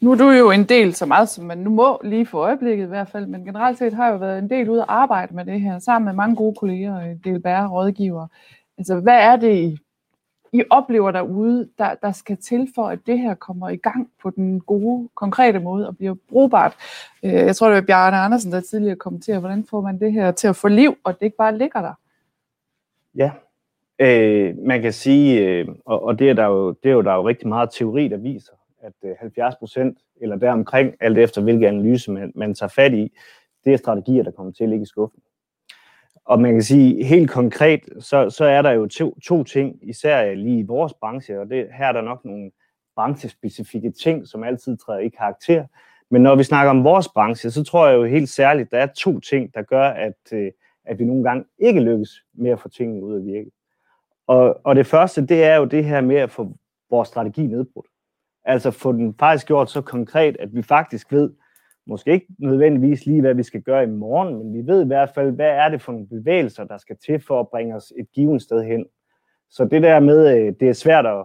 [0.00, 2.84] Nu er du jo en del, så meget som man nu må, lige for øjeblikket
[2.84, 5.34] i hvert fald, men generelt set har jeg jo været en del ude at arbejde
[5.34, 8.26] med det her, sammen med mange gode kolleger, en del bære rådgiver.
[8.78, 9.78] Altså, hvad er det,
[10.54, 14.30] i, oplever derude, der, der skal til for, at det her kommer i gang på
[14.30, 16.76] den gode, konkrete måde og bliver brugbart?
[17.24, 20.30] Øh, jeg tror, det var Bjarne Andersen, der tidligere kommenterede, hvordan får man det her
[20.30, 21.92] til at få liv, og det ikke bare ligger der?
[23.14, 23.30] Ja,
[23.98, 27.10] øh, man kan sige, øh, og, og det, er der jo, det er jo der
[27.10, 28.52] er jo rigtig meget teori, der viser,
[28.82, 33.12] at øh, 70 procent, eller deromkring, alt efter hvilke analyse man, man tager fat i,
[33.64, 35.22] det er strategier, der kommer til at ligge i skuffen.
[36.24, 40.34] Og man kan sige, helt konkret, så, så er der jo to, to ting, især
[40.34, 42.50] lige i vores branche, og det, her er der nok nogle
[42.96, 45.64] branchespecifikke ting, som altid træder i karakter.
[46.10, 48.86] Men når vi snakker om vores branche, så tror jeg jo helt særligt, der er
[48.86, 50.52] to ting, der gør, at, øh,
[50.84, 53.50] at vi nogle gange ikke lykkes med at få tingene ud at virke.
[54.26, 56.52] Og, og det første, det er jo det her med at få
[56.90, 57.86] vores strategi nedbrudt.
[58.44, 61.30] Altså få den faktisk gjort så konkret, at vi faktisk ved,
[61.86, 65.10] måske ikke nødvendigvis lige, hvad vi skal gøre i morgen, men vi ved i hvert
[65.14, 68.12] fald, hvad er det for nogle bevægelser, der skal til for at bringe os et
[68.12, 68.86] givet sted hen.
[69.50, 71.24] Så det der med, øh, det er svært at,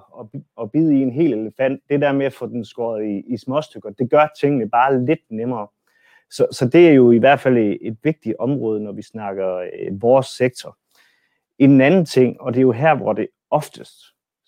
[0.62, 3.38] at bide i en hel elefant, det der med at få den skåret i, i
[3.38, 5.68] små stykker, det gør tingene bare lidt nemmere.
[6.32, 9.56] Så, så det er jo i hvert fald et, et vigtigt område, når vi snakker
[9.56, 10.78] øh, vores sektor.
[11.58, 13.96] En anden ting, og det er jo her, hvor det oftest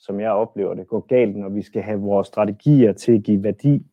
[0.01, 3.43] som jeg oplever det, går galt, når vi skal have vores strategier til at give
[3.43, 3.85] værdi.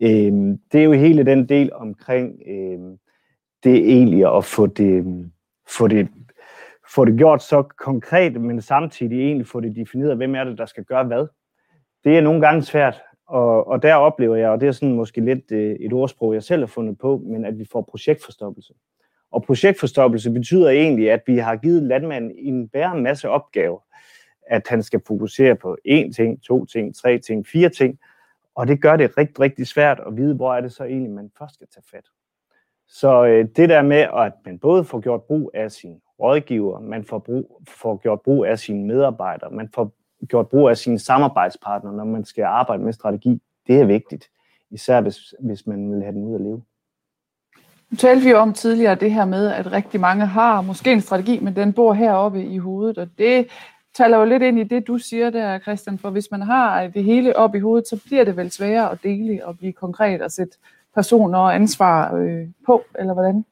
[0.00, 2.98] Øh, det er jo hele den del omkring øh,
[3.64, 5.30] det egentlig at få det, øhm,
[5.68, 6.08] få det,
[6.94, 10.66] få det gjort så konkret, men samtidig egentlig få det defineret, hvem er det, der
[10.66, 11.26] skal gøre hvad.
[12.04, 15.20] Det er nogle gange svært, og, og der oplever jeg, og det er sådan måske
[15.20, 18.74] lidt øh, et ordsprog, jeg selv har fundet på, men at vi får projektforstoppelse.
[19.32, 23.78] Og projektforstoppelse betyder egentlig, at vi har givet landmanden en bære masse opgaver,
[24.46, 27.98] at han skal fokusere på én ting, to ting, tre ting, fire ting,
[28.54, 31.30] og det gør det rigtig, rigtig svært at vide, hvor er det så egentlig, man
[31.38, 32.04] først skal tage fat.
[32.88, 37.04] Så øh, det der med, at man både får gjort brug af sin rådgiver, man
[37.04, 39.92] får, brug, får gjort brug af sine medarbejdere, man får
[40.28, 44.30] gjort brug af sine samarbejdspartnere, når man skal arbejde med strategi, det er vigtigt.
[44.70, 46.62] Især hvis, hvis man vil have den ud at leve.
[47.90, 51.00] Nu talte vi jo om tidligere det her med, at rigtig mange har måske en
[51.00, 53.46] strategi, men den bor heroppe i hovedet, og det
[53.94, 57.04] taler jo lidt ind i det, du siger der, Christian, for hvis man har det
[57.04, 60.30] hele op i hovedet, så bliver det vel sværere at dele og blive konkret og
[60.30, 60.56] sætte
[60.94, 63.44] personer og ansvar øh, på, eller hvordan?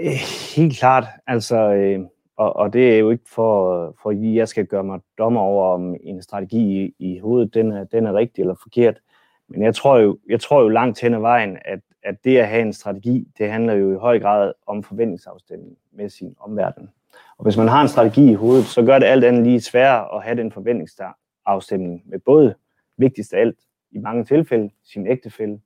[0.00, 0.12] Øh,
[0.56, 2.00] helt klart, altså, øh,
[2.36, 5.74] og, og det er jo ikke for, for at jeg skal gøre mig dommer over,
[5.74, 9.00] om en strategi i, i hovedet, den er, den er rigtig eller forkert.
[9.48, 12.48] Men jeg tror jo, jeg tror jo langt hen ad vejen, at, at det at
[12.48, 16.90] have en strategi, det handler jo i høj grad om forventningsafstemning med sin omverden.
[17.38, 20.16] Og hvis man har en strategi i hovedet, så gør det alt andet lige sværere
[20.16, 22.54] at have den forventningsafstemning med både
[22.96, 23.58] vigtigst af alt,
[23.90, 25.60] i mange tilfælde, sin ægtefælle,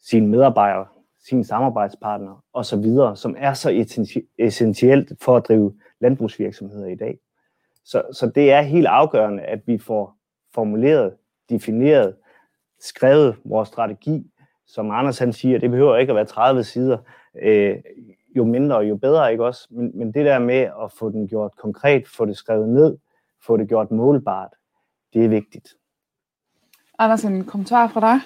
[0.00, 0.86] sine medarbejdere,
[1.24, 3.84] sine samarbejdspartnere osv., som er så
[4.38, 7.18] essentielt for at drive landbrugsvirksomheder i dag.
[7.84, 10.16] Så, så det er helt afgørende, at vi får
[10.54, 11.14] formuleret,
[11.50, 12.14] defineret,
[12.80, 14.30] skrevet vores strategi.
[14.66, 16.98] Som Anders han siger, det behøver ikke at være 30 sider.
[17.42, 17.76] Øh,
[18.36, 19.66] jo mindre, jo bedre, ikke også?
[19.70, 22.98] Men, men det der med at få den gjort konkret, få det skrevet ned,
[23.46, 24.50] få det gjort målbart,
[25.14, 25.68] det er vigtigt.
[26.98, 28.20] Anders, en kommentar fra dig?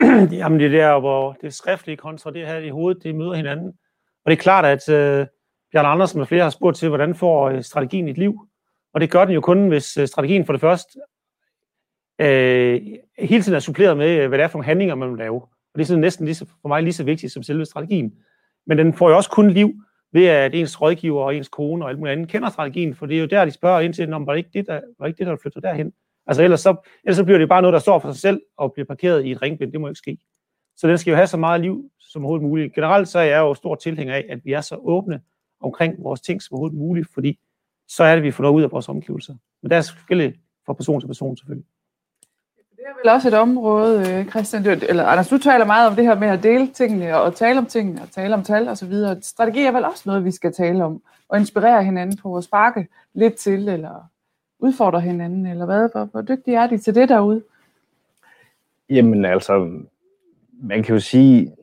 [0.38, 3.68] Jamen det der, hvor det skriftlige kontra det her i hovedet, det møder hinanden.
[4.24, 5.26] Og det er klart, at øh,
[5.72, 8.48] Bjørn Andersen og flere har spurgt til, hvordan får øh, strategien et liv?
[8.94, 10.98] Og det gør den jo kun, hvis øh, strategien for det første
[12.20, 12.80] øh,
[13.18, 15.42] hele tiden er suppleret med, øh, hvad det er for nogle handlinger, man vil lave.
[15.42, 18.14] Og det er sådan næsten lige så, for mig lige så vigtigt som selve strategien.
[18.68, 19.82] Men den får jo også kun liv
[20.12, 23.16] ved, at ens rådgiver og ens kone og alt muligt andet kender strategien, for det
[23.16, 25.08] er jo der, de spørger ind til, om var det ikke det, der, var det
[25.08, 25.92] ikke det, der flytter derhen?
[26.26, 28.72] Altså ellers så, ellers så bliver det bare noget, der står for sig selv og
[28.72, 29.72] bliver parkeret i et ringbind.
[29.72, 30.18] Det må ikke ske.
[30.76, 32.74] Så den skal jo have så meget liv som overhovedet muligt.
[32.74, 35.20] Generelt så er jeg jo stor tilhænger af, at vi er så åbne
[35.60, 37.38] omkring vores ting som overhovedet muligt, fordi
[37.88, 39.34] så er det, vi får noget ud af vores omgivelser.
[39.62, 40.36] Men der er forskelligt
[40.66, 41.66] fra person til person selvfølgelig.
[42.88, 46.14] Er vel også et område, øh, Christian, eller Anders, du taler meget om det her
[46.14, 49.22] med at dele tingene og tale om tingene og tale om tal og så videre.
[49.22, 52.88] Strategi er vel også noget, vi skal tale om og inspirere hinanden på at sparke
[53.14, 54.10] lidt til, eller
[54.58, 55.88] udfordre hinanden, eller hvad?
[55.92, 57.42] Hvor, hvor dygtige er de til det derude?
[58.90, 59.70] Jamen altså,
[60.62, 61.56] man kan jo sige,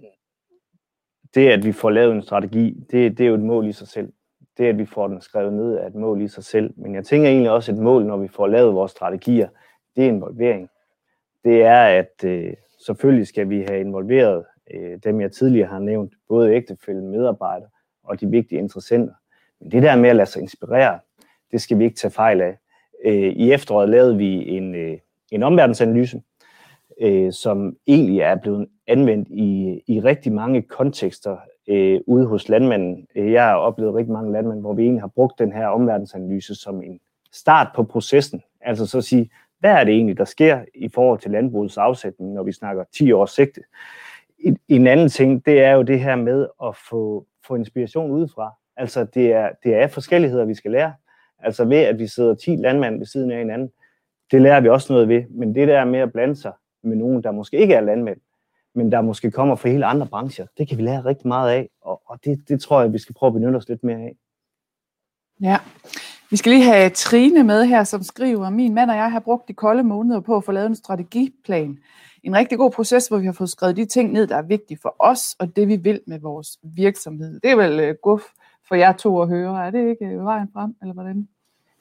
[1.36, 3.88] det at vi får lavet en strategi, det, det er jo et mål i sig
[3.88, 4.14] selv.
[4.58, 6.74] Det at vi får den skrevet ned er et mål i sig selv.
[6.78, 9.50] Men jeg tænker egentlig også et mål, når vi får lavet vores strategier,
[9.96, 10.70] det er involvering.
[11.46, 12.54] Det er, at øh,
[12.86, 17.70] selvfølgelig skal vi have involveret øh, dem, jeg tidligere har nævnt, både ægtefælde, medarbejdere
[18.04, 19.14] og de vigtige interessenter.
[19.62, 21.00] Men det der med at lade sig inspirere,
[21.52, 22.58] det skal vi ikke tage fejl af.
[23.06, 24.98] Øh, I efteråret lavede vi en, øh,
[25.32, 26.22] en omverdensanalyse,
[27.02, 33.08] øh, som egentlig er blevet anvendt i, i rigtig mange kontekster øh, ude hos landmanden.
[33.16, 36.56] Øh, jeg har oplevet rigtig mange landmænd, hvor vi egentlig har brugt den her omverdensanalyse
[36.56, 37.00] som en
[37.32, 38.42] start på processen.
[38.62, 39.30] Altså så at sige,
[39.66, 43.12] hvad er det egentlig, der sker i forhold til landbrugets afsætning, når vi snakker 10
[43.12, 43.62] års sigte?
[44.68, 48.54] En anden ting, det er jo det her med at få, få inspiration udefra.
[48.78, 50.94] Altså det er, det er forskelligheder, vi skal lære.
[51.40, 53.72] Altså ved, at vi sidder 10 landmænd ved siden af hinanden,
[54.32, 55.24] det lærer vi også noget ved.
[55.30, 58.20] Men det der med at blande sig med nogen, der måske ikke er landmænd,
[58.76, 61.70] men der måske kommer fra helt andre brancher, det kan vi lære rigtig meget af,
[61.82, 64.16] og, og det, det tror jeg, vi skal prøve at benytte os lidt mere af.
[65.42, 65.58] Ja,
[66.30, 69.48] vi skal lige have Trine med her, som skriver, min mand og jeg har brugt
[69.48, 71.78] de kolde måneder på at få lavet en strategiplan.
[72.24, 74.80] En rigtig god proces, hvor vi har fået skrevet de ting ned, der er vigtige
[74.82, 77.40] for os, og det vi vil med vores virksomhed.
[77.40, 78.22] Det er vel uh, guf
[78.68, 79.66] for jer to at høre.
[79.66, 81.28] Er det ikke uh, vejen frem, eller hvordan?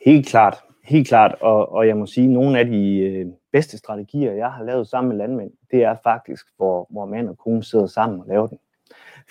[0.04, 0.56] Helt klart.
[0.84, 4.50] Helt klart, og, og jeg må sige, at nogle af de øh, bedste strategier, jeg
[4.50, 8.20] har lavet sammen med landmænd, det er faktisk, hvor, hvor mand og kone sidder sammen
[8.20, 8.58] og laver den.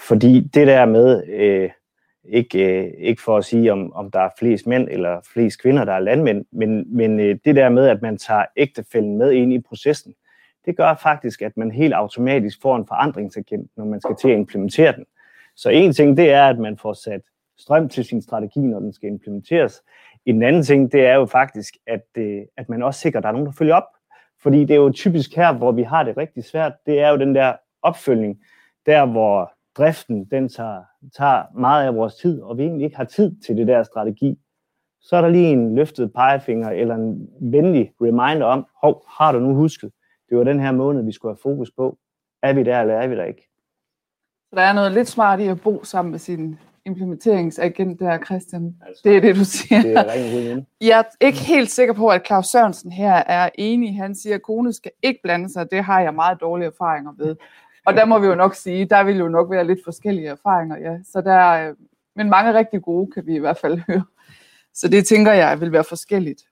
[0.07, 1.69] Fordi det der med, øh,
[2.25, 5.85] ikke, øh, ikke for at sige, om, om der er flest mænd eller flest kvinder,
[5.85, 9.53] der er landmænd, men, men øh, det der med, at man tager ægtefælden med ind
[9.53, 10.13] i processen,
[10.65, 14.37] det gør faktisk, at man helt automatisk får en forandringsagent, når man skal til at
[14.37, 15.05] implementere den.
[15.55, 17.21] Så en ting, det er, at man får sat
[17.57, 19.81] strøm til sin strategi, når den skal implementeres.
[20.25, 23.29] En anden ting, det er jo faktisk, at, øh, at man også sikrer, at der
[23.29, 23.87] er nogen, der følger op.
[24.41, 27.17] Fordi det er jo typisk her, hvor vi har det rigtig svært, det er jo
[27.17, 28.39] den der opfølgning,
[28.85, 30.83] der hvor driften, den tager,
[31.17, 34.39] tager meget af vores tid, og vi egentlig ikke har tid til det der strategi.
[35.01, 39.39] Så er der lige en løftet pegefinger, eller en venlig reminder om, hov, har du
[39.39, 39.91] nu husket,
[40.29, 41.97] det var den her måned, vi skulle have fokus på.
[42.41, 43.49] Er vi der, eller er vi der ikke?
[44.49, 48.75] Så der er noget lidt smart i at bo sammen med sin implementeringsagent der, Christian.
[48.87, 49.81] Altså, det er det, du siger.
[49.81, 53.97] Det er rigtig Jeg er ikke helt sikker på, at Claus Sørensen her er enig.
[53.97, 55.71] Han siger, at kone skal ikke blande sig.
[55.71, 57.35] Det har jeg meget dårlige erfaringer ved.
[57.85, 60.77] Og der må vi jo nok sige, der vil jo nok være lidt forskellige erfaringer,
[60.77, 60.97] ja.
[61.11, 61.75] Så der, øh,
[62.15, 64.03] men mange rigtig gode kan vi i hvert fald høre.
[64.73, 66.43] Så det tænker jeg vil være forskelligt.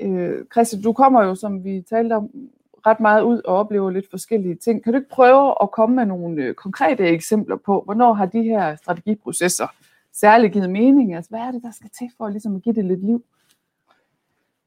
[0.00, 2.30] Øh, Christian, du kommer jo, som vi talte om,
[2.86, 4.84] ret meget ud og oplever lidt forskellige ting.
[4.84, 8.42] Kan du ikke prøve at komme med nogle øh, konkrete eksempler på, hvornår har de
[8.42, 9.66] her strategiprocesser
[10.12, 11.14] særligt givet mening?
[11.14, 13.24] Altså, hvad er det, der skal til for ligesom at give det lidt liv?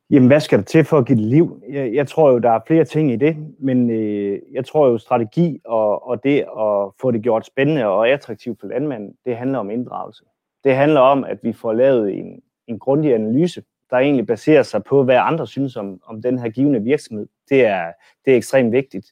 [0.09, 1.63] Jamen, hvad skal der til for at give det liv?
[1.69, 4.97] Jeg, jeg tror jo, der er flere ting i det, men øh, jeg tror jo,
[4.97, 9.59] strategi og, og det at få det gjort spændende og attraktivt for landmanden, det handler
[9.59, 10.23] om inddragelse.
[10.63, 14.83] Det handler om, at vi får lavet en, en grundig analyse der egentlig baserer sig
[14.83, 17.27] på, hvad andre synes om, om den her givende virksomhed.
[17.49, 17.91] Det er,
[18.25, 19.05] det er ekstremt vigtigt.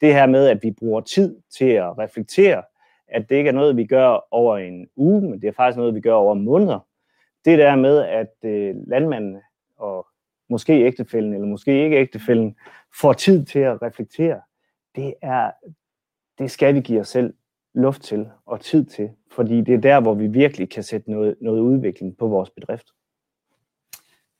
[0.00, 2.62] Det her med, at vi bruger tid til at reflektere,
[3.08, 5.94] at det ikke er noget, vi gør over en uge, men det er faktisk noget,
[5.94, 6.78] vi gør over måneder.
[7.44, 9.36] Det der med, at øh, landmanden
[9.76, 10.06] og
[10.52, 12.56] måske ægtefælden, eller måske ikke ægtefælden,
[13.00, 14.40] får tid til at reflektere,
[14.96, 15.50] det, er,
[16.38, 17.34] det skal vi give os selv.
[17.74, 21.36] luft til og tid til, fordi det er der, hvor vi virkelig kan sætte noget,
[21.40, 22.86] noget udvikling på vores bedrift.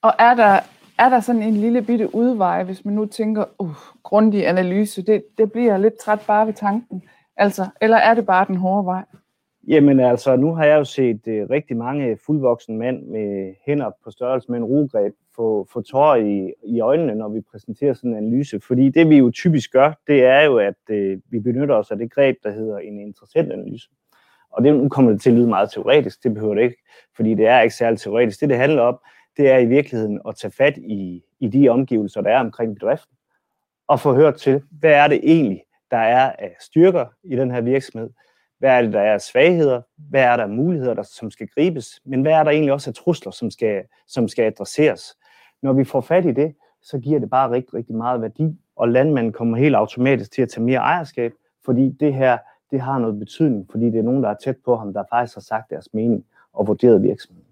[0.01, 0.59] Og er der,
[0.99, 5.23] er der sådan en lille bitte udvej, hvis man nu tænker, uh, grundig analyse, det,
[5.37, 7.03] det bliver lidt træt bare ved tanken,
[7.35, 9.03] altså, eller er det bare den hårde vej?
[9.67, 14.11] Jamen altså, nu har jeg jo set uh, rigtig mange fuldvoksne mænd med hænder på
[14.11, 18.17] størrelse med en rugreb få, få tårer i, i øjnene, når vi præsenterer sådan en
[18.17, 18.59] analyse.
[18.59, 21.97] Fordi det vi jo typisk gør, det er jo, at øh, vi benytter os af
[21.97, 23.89] det greb, der hedder en interessant analyse.
[24.51, 26.83] Og det, nu kommer det til at lyde meget teoretisk, det behøver det ikke,
[27.15, 28.41] fordi det er ikke særlig teoretisk.
[28.41, 28.99] Det, det handler om,
[29.37, 33.15] det er i virkeligheden at tage fat i, i de omgivelser, der er omkring bedriften,
[33.87, 37.61] og få hørt til, hvad er det egentlig, der er af styrker i den her
[37.61, 38.09] virksomhed,
[38.59, 41.47] hvad er det, der er af svagheder, hvad er der af muligheder, der, som skal
[41.47, 45.17] gribes, men hvad er der egentlig også af trusler, som skal, som skal adresseres.
[45.63, 48.89] Når vi får fat i det, så giver det bare rigtig, rigtig meget værdi, og
[48.89, 51.33] landmanden kommer helt automatisk til at tage mere ejerskab,
[51.65, 52.37] fordi det her,
[52.71, 55.35] det har noget betydning, fordi det er nogen, der er tæt på ham, der faktisk
[55.35, 57.47] har sagt deres mening og vurderet virksomheden.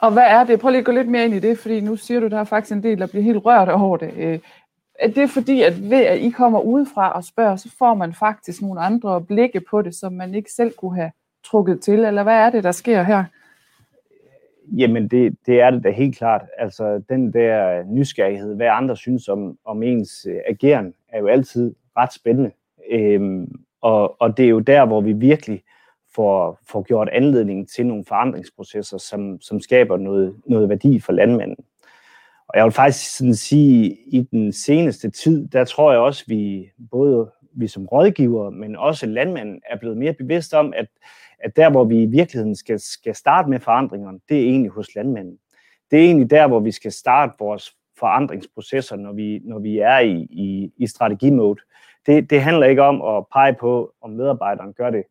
[0.00, 0.60] Og hvad er det?
[0.60, 2.44] Prøv lige at gå lidt mere ind i det, fordi nu siger du, der er
[2.44, 4.12] faktisk en del, der bliver helt rørt over det.
[4.16, 4.38] Øh,
[4.98, 8.62] er det fordi, at ved at I kommer udefra og spørger, så får man faktisk
[8.62, 11.10] nogle andre blikke på det, som man ikke selv kunne have
[11.44, 13.24] trukket til, eller hvad er det, der sker her?
[14.76, 16.42] Jamen, det, det er det da helt klart.
[16.58, 21.74] Altså, den der nysgerrighed, hvad andre synes om, om ens øh, ageren, er jo altid
[21.96, 22.50] ret spændende.
[22.90, 25.62] Øhm, og, og det er jo der, hvor vi virkelig
[26.14, 31.64] får, får gjort anledning til nogle forandringsprocesser, som, som skaber noget, noget værdi for landmanden.
[32.48, 36.70] Og jeg vil faktisk sådan sige, i den seneste tid, der tror jeg også, vi
[36.90, 40.86] både vi som rådgiver, men også landmanden er blevet mere bevidst om, at,
[41.38, 44.94] at der, hvor vi i virkeligheden skal, skal starte med forandringerne, det er egentlig hos
[44.94, 45.38] landmanden.
[45.90, 49.98] Det er egentlig der, hvor vi skal starte vores forandringsprocesser, når vi, når vi er
[49.98, 51.60] i, i, i strategimode.
[52.06, 55.04] Det, det handler ikke om at pege på, om medarbejderen gør det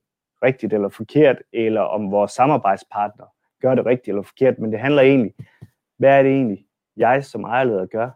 [0.44, 3.26] rigtigt eller forkert, eller om vores samarbejdspartner
[3.62, 5.34] gør det rigtigt eller forkert, men det handler egentlig,
[5.98, 6.66] hvad er det egentlig,
[6.98, 8.10] jeg som ejerleder gør?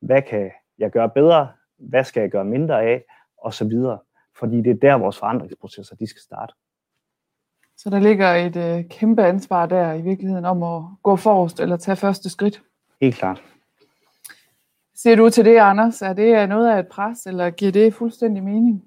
[0.00, 1.48] Hvad kan jeg gøre bedre?
[1.78, 3.02] Hvad skal jeg gøre mindre af?
[3.38, 3.98] Og så videre.
[4.38, 6.54] Fordi det er der, vores forandringsprocesser de skal starte.
[7.76, 11.76] Så der ligger et øh, kæmpe ansvar der i virkeligheden om at gå forrest eller
[11.76, 12.62] tage første skridt?
[13.00, 13.42] Helt klart.
[14.94, 16.02] Ser du til det, Anders?
[16.02, 18.84] Er det noget af et pres, eller giver det fuldstændig mening?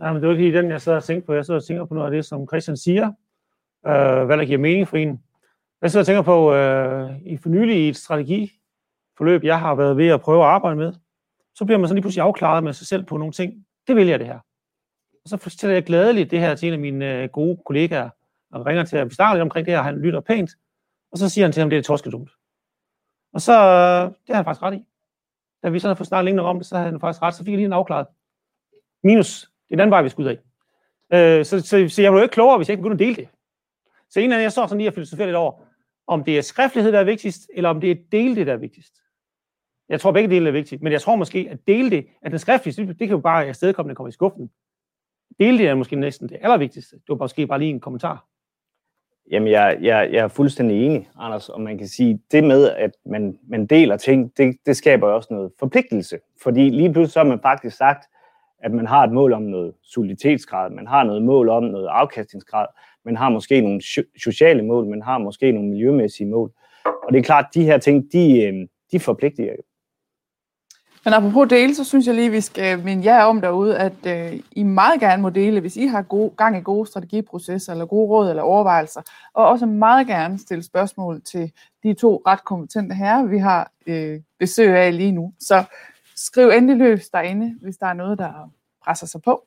[0.00, 1.34] Ja, men det er ikke den, jeg sidder og tænker på.
[1.34, 3.06] Jeg sidder og tænker på noget af det, som Christian siger.
[3.86, 5.22] Øh, hvad der giver mening for en.
[5.82, 9.96] Jeg sidder og tænker på, øh, i for nylig i et strategiforløb, jeg har været
[9.96, 10.92] ved at prøve at arbejde med,
[11.54, 13.66] så bliver man sådan lige pludselig afklaret med sig selv på nogle ting.
[13.86, 14.38] Det vil jeg det her.
[15.24, 18.10] Og så fortæller jeg glædeligt det her til en af mine øh, gode kollegaer,
[18.52, 19.10] og ringer til ham.
[19.10, 20.50] vi snakker lidt omkring det her, og han lytter pænt,
[21.12, 22.30] og så siger han til ham, det er torskedumt.
[23.32, 24.84] Og så, øh, det har han faktisk ret i.
[25.62, 27.44] Da vi så har fået snakket længere om det, så havde han faktisk ret, så
[27.44, 28.06] fik jeg lige en afklaret.
[29.04, 30.38] Minus, det er den anden vej, vi skal ud af.
[31.12, 33.28] Øh, så, så, så jeg blev ikke klogere, hvis jeg ikke begyndte at dele det.
[34.10, 35.52] Så en eller anden, jeg står sådan lige og filosoferer lidt over,
[36.06, 38.56] om det er skriftlighed, der er vigtigst, eller om det er dele det, der er
[38.56, 39.01] vigtigst.
[39.92, 42.38] Jeg tror, begge dele er vigtigt, men jeg tror måske, at dele det, at den
[42.38, 44.50] skriftlige, det kan jo bare afstedkommende komme kommer i skuffen.
[45.38, 46.96] Dele det er måske næsten det allervigtigste.
[46.96, 48.26] Det var måske bare lige en kommentar.
[49.30, 52.90] Jamen, jeg, jeg, jeg er fuldstændig enig, Anders, og man kan sige, det med, at
[53.06, 56.18] man, man deler ting, det, det skaber jo også noget forpligtelse.
[56.42, 58.04] Fordi lige pludselig så har man faktisk sagt,
[58.58, 62.66] at man har et mål om noget soliditetsgrad, man har noget mål om noget afkastningsgrad,
[63.04, 63.82] man har måske nogle
[64.22, 66.52] sociale mål, man har måske nogle miljømæssige mål.
[66.84, 69.62] Og det er klart, at de her ting, de, øh, de forpligter jo.
[71.04, 74.40] Men apropos dele, så synes jeg lige, vi skal minde jer om derude, at øh,
[74.52, 78.08] I meget gerne må dele, hvis I har gode, gang i gode strategiprocesser, eller gode
[78.08, 79.02] råd eller overvejelser,
[79.34, 81.52] og også meget gerne stille spørgsmål til
[81.82, 85.32] de to ret kompetente herrer, vi har øh, besøg af lige nu.
[85.40, 85.64] Så
[86.16, 88.50] skriv endelig løs derinde, hvis der er noget, der
[88.84, 89.44] presser sig på.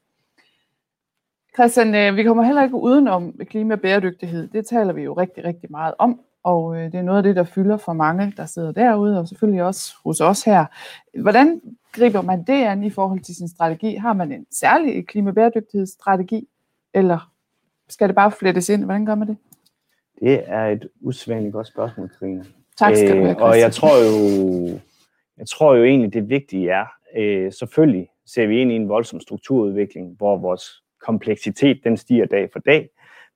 [1.53, 5.71] Christian, øh, vi kommer heller ikke udenom klima bæredygtighed Det taler vi jo rigtig, rigtig
[5.71, 8.71] meget om, og øh, det er noget af det, der fylder for mange, der sidder
[8.71, 10.65] derude, og selvfølgelig også hos os her.
[11.21, 11.61] Hvordan
[11.91, 13.95] griber man det an i forhold til sin strategi?
[13.95, 16.47] Har man en særlig klimabæredygtighedsstrategi,
[16.93, 17.31] eller
[17.89, 18.83] skal det bare flettes ind?
[18.83, 19.37] Hvordan gør man det?
[20.19, 22.43] Det er et usædvanligt godt spørgsmål, Karina.
[22.77, 23.49] Tak skal du have, Christian.
[23.49, 24.79] Og jeg tror jo,
[25.37, 26.85] jeg tror jo egentlig, det vigtige er,
[27.17, 32.49] øh, selvfølgelig ser vi ind i en voldsom strukturudvikling, hvor vores kompleksitet den stiger dag
[32.53, 32.89] for dag.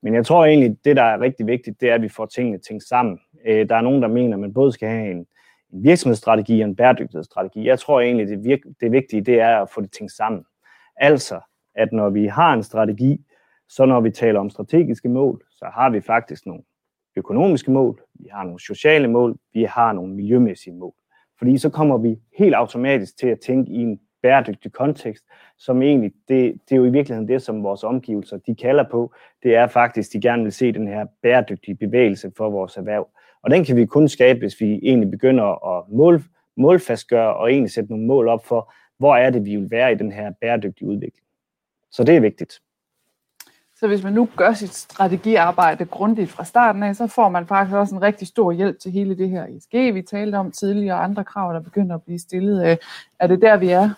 [0.04, 2.58] Men jeg tror egentlig, det der er rigtig vigtigt, det er, at vi får tingene
[2.58, 3.20] tænkt sammen.
[3.46, 5.26] Øh, der er nogen, der mener, at man både skal have en,
[5.74, 7.68] en virksomhedsstrategi og en bæredygtighedsstrategi.
[7.68, 10.44] Jeg tror egentlig, det, virke, det vigtige, det er at få det tænkt sammen.
[10.98, 11.40] Altså,
[11.76, 13.26] at når vi har en strategi,
[13.70, 16.64] så når vi taler om strategiske mål, så har vi faktisk nogle
[17.16, 20.94] økonomiske mål, vi har nogle sociale mål, vi har nogle miljømæssige mål.
[21.38, 25.24] Fordi så kommer vi helt automatisk til at tænke i en bæredygtig kontekst,
[25.58, 29.14] som egentlig, det, det er jo i virkeligheden det, som vores omgivelser, de kalder på,
[29.44, 33.08] det er faktisk, de gerne vil se den her bæredygtige bevægelse for vores erhverv.
[33.44, 36.24] Og den kan vi kun skabe, hvis vi egentlig begynder at mål,
[36.58, 39.96] målfastgøre og egentlig sætte nogle mål op for, hvor er det, vi vil være i
[39.96, 41.26] den her bæredygtige udvikling.
[41.92, 42.60] Så det er vigtigt.
[43.76, 47.76] Så hvis man nu gør sit strategiarbejde grundigt fra starten af, så får man faktisk
[47.76, 51.04] også en rigtig stor hjælp til hele det her ESG, vi talte om tidligere, og
[51.04, 52.78] andre krav, der begynder at blive stillet.
[53.20, 53.90] Er det der, vi er?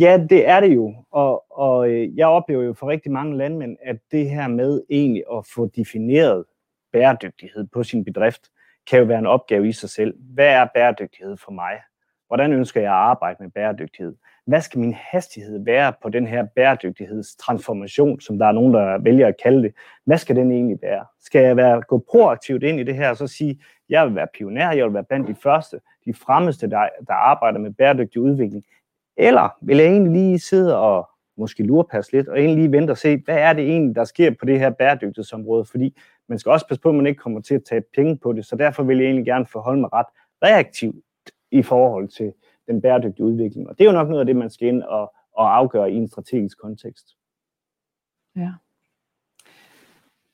[0.00, 0.94] Ja, det er det jo.
[1.10, 5.22] Og, og øh, jeg oplever jo for rigtig mange landmænd, at det her med egentlig
[5.32, 6.44] at få defineret
[6.92, 8.50] bæredygtighed på sin bedrift,
[8.90, 10.14] kan jo være en opgave i sig selv.
[10.18, 11.80] Hvad er bæredygtighed for mig?
[12.26, 14.14] Hvordan ønsker jeg at arbejde med bæredygtighed?
[14.46, 19.26] Hvad skal min hastighed være på den her bæredygtighedstransformation, som der er nogen, der vælger
[19.26, 19.74] at kalde det?
[20.04, 21.04] Hvad skal den egentlig være?
[21.20, 24.26] Skal jeg være, gå proaktivt ind i det her og så sige, jeg vil være
[24.34, 28.64] pioner, jeg vil være blandt de første, de fremmeste, der, der arbejder med bæredygtig udvikling?
[29.16, 32.98] Eller vil jeg egentlig lige sidde og måske lurepasse lidt, og egentlig lige vente og
[32.98, 35.64] se, hvad er det egentlig, der sker på det her bæredygtighedsområde?
[35.64, 38.32] Fordi man skal også passe på, at man ikke kommer til at tage penge på
[38.32, 40.06] det, så derfor vil jeg egentlig gerne forholde mig ret
[40.42, 40.96] reaktivt
[41.50, 42.32] i forhold til
[42.66, 43.68] den bæredygtige udvikling.
[43.68, 45.94] Og det er jo nok noget af det, man skal ind og, og afgøre i
[45.94, 47.06] en strategisk kontekst.
[48.36, 48.52] Ja.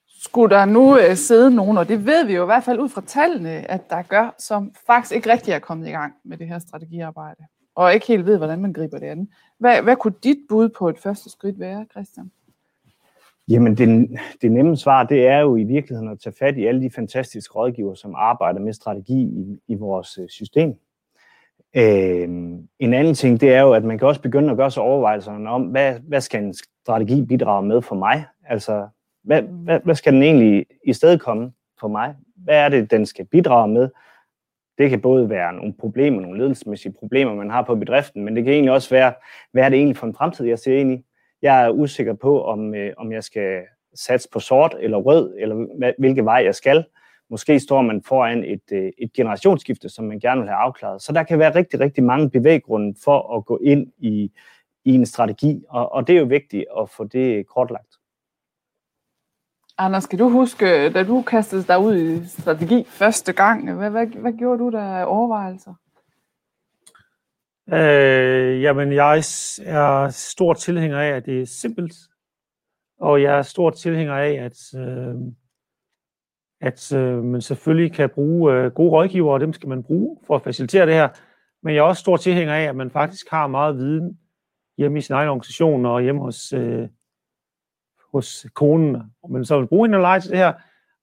[0.06, 2.88] Skulle der nu øh, sidde nogen, og det ved vi jo i hvert fald ud
[2.88, 6.48] fra tallene, at der gør, som faktisk ikke rigtig er kommet i gang med det
[6.48, 9.28] her strategiarbejde, og ikke helt ved, hvordan man griber det an.
[9.58, 12.30] Hvad, hvad kunne dit bud på et første skridt være, Christian?
[13.48, 16.82] Jamen, det, det nemme svar, det er jo i virkeligheden at tage fat i alle
[16.82, 20.74] de fantastiske rådgiver, som arbejder med strategi i, i vores øh, system.
[21.76, 22.28] Øh,
[22.78, 25.50] en anden ting, det er jo, at man kan også begynde at gøre sig overvejelserne
[25.50, 28.24] om, hvad, hvad skal en strategi bidrage med for mig?
[28.44, 28.88] Altså,
[29.22, 32.14] hvad, hvad, hvad skal den egentlig i stedet komme for mig?
[32.36, 33.88] Hvad er det, den skal bidrage med?
[34.78, 38.44] Det kan både være nogle problemer, nogle ledelsesmæssige problemer, man har på bedriften, men det
[38.44, 39.12] kan egentlig også være,
[39.52, 41.04] hvad er det egentlig for en fremtid, jeg ser ind i?
[41.42, 43.60] Jeg er usikker på, om, øh, om jeg skal
[43.94, 46.84] satse på sort eller rød, eller hvilke vej jeg skal.
[47.30, 51.02] Måske står man foran et, øh, et generationsskifte, som man gerne vil have afklaret.
[51.02, 54.32] Så der kan være rigtig, rigtig mange bevæggrunde for at gå ind i,
[54.84, 57.89] i en strategi, og, og det er jo vigtigt at få det kortlagt.
[59.82, 64.06] Anders, skal du huske, da du kastede dig ud i strategi første gang, hvad, hvad,
[64.06, 65.74] hvad gjorde du der af overvejelser?
[67.72, 69.18] Øh, jamen, jeg
[69.66, 71.94] er stor tilhænger af, at det er simpelt,
[73.00, 75.14] og jeg er stor tilhænger af, at, øh,
[76.60, 80.36] at øh, man selvfølgelig kan bruge øh, gode rådgivere, og dem skal man bruge for
[80.36, 81.08] at facilitere det her.
[81.62, 84.18] Men jeg er også stor tilhænger af, at man faktisk har meget viden
[84.78, 86.88] hjemme i sin egen organisation og hjemme hos, øh,
[88.12, 90.52] hos konen, men så vil bruge hende eller til det her,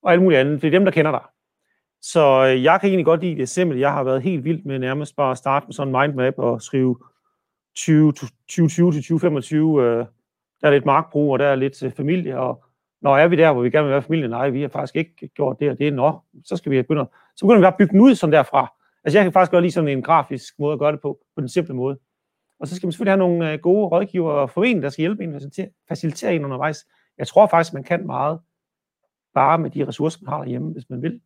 [0.02, 1.22] og alt muligt andet, for det er dem, der kender dig.
[2.02, 3.80] Så øh, jeg kan egentlig godt lide det simpelt.
[3.80, 6.62] Jeg har været helt vild med nærmest bare at starte med sådan en mindmap og
[6.62, 6.96] skrive
[7.76, 9.82] 2020 til 2025.
[9.82, 10.06] Øh,
[10.60, 12.64] der er lidt markbrug, og der er lidt øh, familie, og
[13.00, 14.28] når er vi der, hvor vi gerne vil være familie?
[14.28, 15.92] Nej, vi har faktisk ikke gjort det og det.
[15.92, 17.06] Nå, så skal vi begynde,
[17.36, 18.72] så begynder vi bare at bygge den ud sådan derfra.
[19.04, 21.40] Altså jeg kan faktisk godt lide sådan en grafisk måde at gøre det på, på
[21.40, 21.98] den simple måde.
[22.60, 25.24] Og så skal man selvfølgelig have nogle øh, gode rådgiver og forventninger, der skal hjælpe
[25.24, 26.86] en, facilitere, facilitere en undervejs.
[27.18, 28.40] Jeg tror faktisk, man kan meget
[29.34, 31.20] bare med de ressourcer, man har derhjemme, hvis man vil.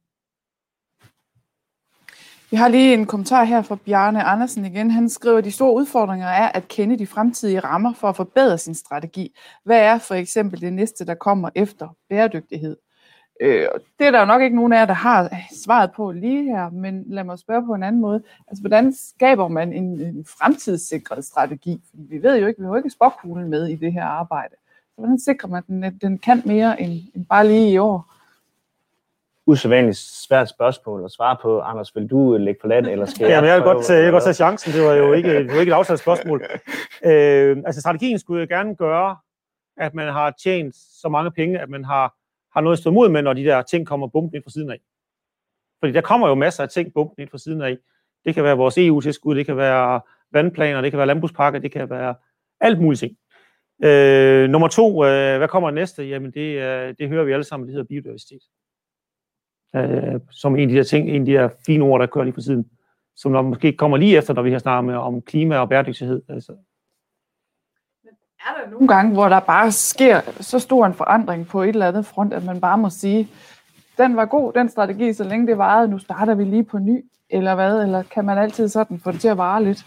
[2.50, 4.90] Vi har lige en kommentar her fra Bjarne Andersen igen.
[4.90, 8.58] Han skriver, at de store udfordringer er at kende de fremtidige rammer for at forbedre
[8.58, 9.36] sin strategi.
[9.64, 12.76] Hvad er for eksempel det næste, der kommer efter bæredygtighed?
[13.40, 15.30] Øh, det er der jo nok ikke nogen af jer, der har
[15.64, 18.22] svaret på lige her, men lad mig spørge på en anden måde.
[18.48, 21.80] Altså, hvordan skaber man en, en fremtidssikret strategi?
[21.90, 24.54] Fordi vi ved jo ikke, vi har jo ikke spokhulen med i det her arbejde.
[24.96, 28.12] Hvordan sikrer man, at den, den kan mere end, end bare lige i år?
[29.46, 31.60] usædvanligt svært spørgsmål at svare på.
[31.60, 33.30] Anders, vil du lægge på land, eller skal jeg?
[33.30, 34.72] Jamen, jeg vil godt, jeg vil godt tage chancen.
[34.72, 36.42] Det var jo ikke, det var ikke et afsat spørgsmål.
[37.04, 39.16] Øh, altså, strategien skulle jo gerne gøre,
[39.76, 42.14] at man har tjent så mange penge, at man har,
[42.54, 44.70] har noget at stå mod med, når de der ting kommer bumpen ind fra siden
[44.70, 44.80] af.
[45.80, 47.78] Fordi der kommer jo masser af ting bumpen ind fra siden af.
[48.24, 50.00] Det kan være vores EU-tilskud, det kan være
[50.32, 52.14] vandplaner, det kan være landbrugspakker, det kan være
[52.60, 53.16] alt muligt ting.
[53.82, 56.04] Øh, nummer to, øh, hvad kommer næste?
[56.04, 58.42] Jamen, det, øh, det hører vi alle sammen, det hedder biodiversitet
[59.76, 62.24] øh, som en af de der ting, en af de der fine ord, der kører
[62.24, 62.70] lige på siden,
[63.16, 66.22] som når måske kommer lige efter, når vi har snakket med om klima og bæredygtighed.
[66.28, 66.52] Altså.
[68.40, 71.88] Er der nogle gange, hvor der bare sker så stor en forandring på et eller
[71.88, 73.28] andet front, at man bare må sige,
[73.98, 77.04] den var god, den strategi, så længe det varede, nu starter vi lige på ny,
[77.30, 77.82] eller hvad?
[77.82, 79.86] Eller kan man altid sådan få det til at vare lidt?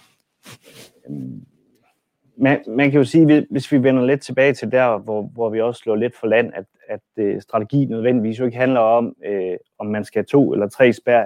[2.37, 5.61] Man, man kan jo sige, hvis vi vender lidt tilbage til der, hvor, hvor vi
[5.61, 9.57] også slår lidt for land, at, at øh, strategi nødvendigvis jo ikke handler om, øh,
[9.79, 11.25] om man skal have to eller tre spær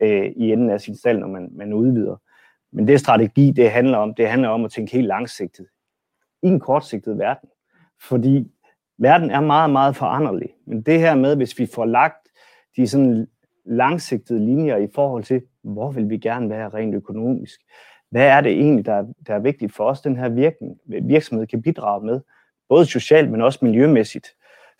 [0.00, 2.16] øh, i enden af sin stald, når man, man udvider.
[2.72, 5.66] Men det strategi, det handler om, det handler om at tænke helt langsigtet.
[6.42, 7.48] I en kortsigtet verden.
[8.02, 8.50] Fordi
[8.98, 10.48] verden er meget, meget foranderlig.
[10.66, 12.28] Men det her med, hvis vi får lagt
[12.76, 13.26] de sådan
[13.64, 17.60] langsigtede linjer i forhold til, hvor vil vi gerne være rent økonomisk?
[18.14, 21.62] Hvad er det egentlig, der, der er vigtigt for os, den her virkning, virksomhed kan
[21.62, 22.20] bidrage med,
[22.68, 24.26] både socialt, men også miljømæssigt?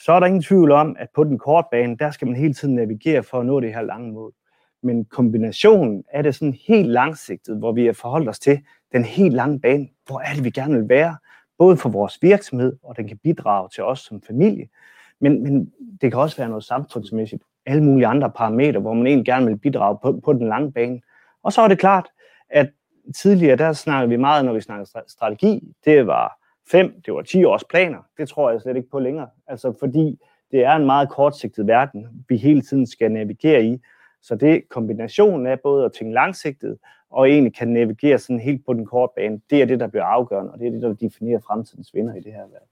[0.01, 2.55] Så er der ingen tvivl om, at på den korte bane, der skal man hele
[2.55, 4.33] tiden navigere for at nå det her lange mål.
[4.83, 8.61] Men kombinationen er det sådan helt langsigtet, hvor vi har forholdt os til
[8.93, 11.17] den helt lange bane, hvor er det, vi gerne vil være,
[11.59, 14.69] både for vores virksomhed, og den kan bidrage til os som familie,
[15.21, 19.27] men, men det kan også være noget samfundsmæssigt, alle mulige andre parametre, hvor man egentlig
[19.27, 21.01] gerne vil bidrage på, på den lange bane.
[21.43, 22.09] Og så er det klart,
[22.51, 22.71] at
[23.13, 26.39] tidligere, der snakkede vi meget, når vi snakkede strategi, det var
[26.71, 27.99] fem, det var 10 års planer.
[28.19, 29.29] Det tror jeg slet ikke på længere.
[29.47, 30.21] Altså fordi
[30.51, 33.81] det er en meget kortsigtet verden, vi hele tiden skal navigere i.
[34.23, 36.79] Så det kombinationen af både at tænke langsigtet
[37.11, 40.05] og egentlig kan navigere sådan helt på den korte bane, det er det, der bliver
[40.05, 42.69] afgørende, og det er det, der definerer fremtidens vinder i det her verden.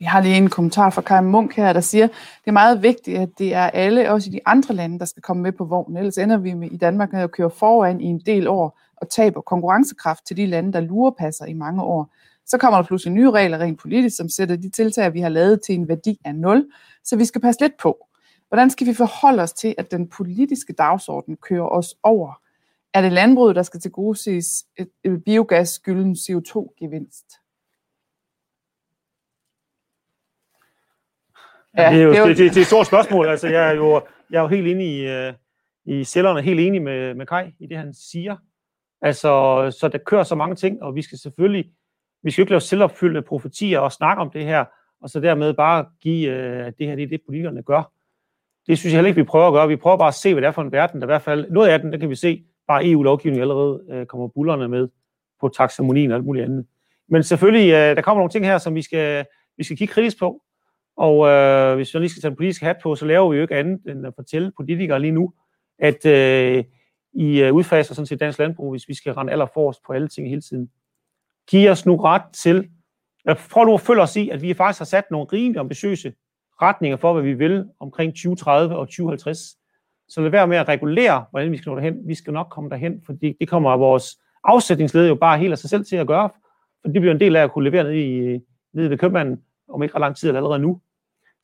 [0.00, 3.18] Vi har lige en kommentar fra Kai Munk her, der siger, det er meget vigtigt,
[3.18, 5.96] at det er alle, også i de andre lande, der skal komme med på vognen.
[5.96, 9.10] Ellers ender vi med, i Danmark med at køre foran i en del år og
[9.10, 12.14] taber konkurrencekraft til de lande, der lurepasser i mange år.
[12.46, 15.60] Så kommer der pludselig nye regler rent politisk, som sætter de tiltag, vi har lavet
[15.66, 16.70] til en værdi af 0.
[17.04, 18.06] Så vi skal passe lidt på.
[18.48, 22.40] Hvordan skal vi forholde os til, at den politiske dagsorden kører os over?
[22.94, 24.64] Er det landbruget, der skal til gode ses
[25.24, 27.26] biogas skylden CO2-gevinst?
[31.76, 32.28] Ja, det, er jo, det, er jo...
[32.28, 33.28] det, det, det er et stort spørgsmål.
[33.28, 35.34] Altså, jeg er jo, jeg er jo helt inde i, uh,
[35.84, 38.36] i cellerne, helt enig med, med Kai i det, han siger.
[39.02, 39.28] Altså,
[39.80, 41.70] så der kører så mange ting, og vi skal selvfølgelig,
[42.22, 44.64] vi skal jo ikke lave selvopfyldende profetier og snakke om det her,
[45.02, 47.92] og så dermed bare give, uh, at det her det er det, politikerne gør.
[48.66, 49.68] Det synes jeg heller ikke, vi prøver at gøre.
[49.68, 51.50] Vi prøver bare at se, hvad det er for en verden, der i hvert fald,
[51.50, 54.88] noget af den, der kan vi se, bare EU-lovgivning allerede uh, kommer bullerne med
[55.40, 56.66] på taxonomien og alt muligt andet.
[57.08, 59.24] Men selvfølgelig, uh, der kommer nogle ting her, som vi skal,
[59.56, 60.42] vi skal kigge kritisk på,
[61.00, 63.42] og øh, hvis jeg lige skal tage en politisk hat på, så laver vi jo
[63.42, 65.32] ikke andet end at fortælle politikere lige nu,
[65.78, 66.64] at øh,
[67.12, 70.28] I øh, udfaser sådan set dansk landbrug, hvis vi skal rende allerforrest på alle ting
[70.28, 70.70] hele tiden.
[71.50, 72.56] Giv os nu ret til,
[73.28, 76.12] øh, jeg nu at følge os i, at vi faktisk har sat nogle rimelig ambitiøse
[76.62, 79.38] retninger for, hvad vi vil omkring 2030 og 2050.
[80.08, 82.08] Så lad være med at regulere, hvordan vi skal nå derhen.
[82.08, 85.70] Vi skal nok komme derhen, fordi det kommer vores afsætningsled jo bare helt af sig
[85.70, 86.30] selv til at gøre,
[86.82, 88.40] for det bliver en del af at kunne levere ned, i,
[88.72, 90.80] ned ved købmanden om ikke ret lang tid eller allerede nu.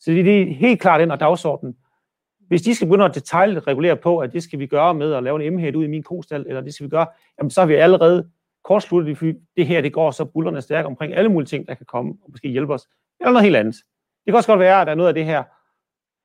[0.00, 1.76] Så det er helt klart den og dagsordenen.
[2.48, 5.36] Hvis de skal begynde at detaljregulere på, at det skal vi gøre med at lave
[5.36, 7.06] en emhæt ud i min kostal, eller det skal vi gøre,
[7.38, 8.30] jamen så har vi allerede
[8.64, 11.86] kortsluttet, fordi det her det går så bullerne stærkt omkring alle mulige ting, der kan
[11.86, 12.88] komme og måske hjælpe os,
[13.20, 13.74] eller noget helt andet.
[13.74, 15.44] Det kan også godt være, at der er noget af det her,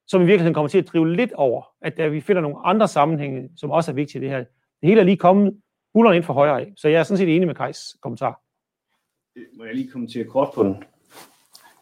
[0.07, 2.87] som i virkeligheden kommer til at drive lidt over, at der, vi finder nogle andre
[2.87, 4.37] sammenhænge, som også er vigtige i det her.
[4.37, 4.47] Det
[4.89, 5.61] hele er lige kommet
[5.93, 8.41] bullerne ind for højre af, så jeg er sådan set enig med Kajs kommentar.
[9.57, 10.83] Må jeg lige kommentere kort på den?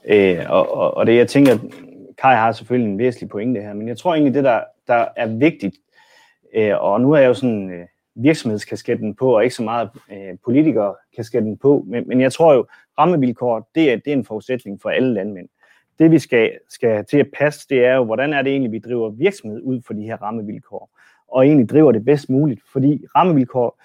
[0.08, 1.58] Øh, og, og, og det jeg tænker,
[2.18, 5.28] Kai har selvfølgelig en væsentlig pointe her, men jeg tror egentlig, det der, der er
[5.28, 5.76] vigtigt,
[6.56, 7.86] øh, og nu er jeg jo sådan øh,
[8.16, 12.66] virksomhedskasketten på, og ikke så meget øh, politikerkasketten på, men, men jeg tror jo,
[12.98, 15.48] rammevilkår, det er, det er en forudsætning for alle landmænd.
[16.00, 18.80] Det vi skal, skal til at passe, det er jo, hvordan er det egentlig, vi
[18.80, 20.90] driver virksomhed ud for de her rammevilkår,
[21.28, 23.82] og egentlig driver det bedst muligt, fordi rammevilkår,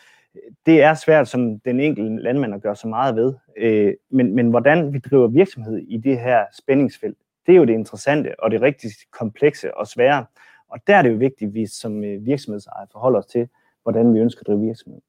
[0.66, 3.34] det er svært som den enkelte landmand at gøre så meget ved.
[3.56, 7.72] Øh, men, men hvordan vi driver virksomhed i det her spændingsfelt, det er jo det
[7.72, 10.26] interessante og det rigtig komplekse og svære.
[10.68, 13.48] Og der er det jo vigtigt, at vi som øh, virksomhedsejer forholder os til,
[13.82, 15.00] hvordan vi ønsker at drive virksomhed.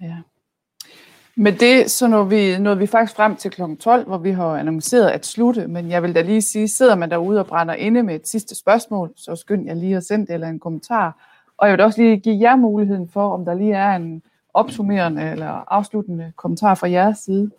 [0.00, 0.16] Ja.
[1.36, 3.62] Med det så når vi, nåede vi faktisk frem til kl.
[3.80, 7.10] 12, hvor vi har annonceret at slutte, men jeg vil da lige sige, sidder man
[7.10, 10.34] derude og brænder inde med et sidste spørgsmål, så skynd jeg lige at sende det
[10.34, 11.26] eller en kommentar.
[11.56, 14.22] Og jeg vil også lige give jer muligheden for, om der lige er en
[14.54, 17.50] opsummerende eller afsluttende kommentar fra jeres side?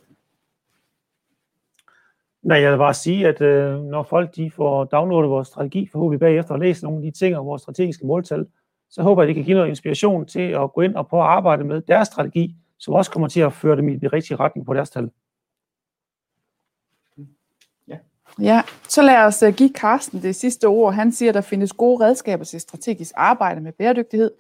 [2.41, 6.19] Nej, jeg vil bare sige, at øh, når folk de får downloadet vores strategi, forhåbentlig
[6.19, 8.47] bagefter og læse nogle af de ting og vores strategiske måltal,
[8.89, 11.23] så håber jeg, at det kan give noget inspiration til at gå ind og prøve
[11.23, 14.37] at arbejde med deres strategi, som også kommer til at føre dem i den rigtige
[14.37, 15.09] retning på deres tal.
[17.87, 17.97] Ja.
[18.39, 20.93] ja, så lad os øh, give Carsten det sidste ord.
[20.93, 24.31] Han siger, at der findes gode redskaber til strategisk arbejde med bæredygtighed,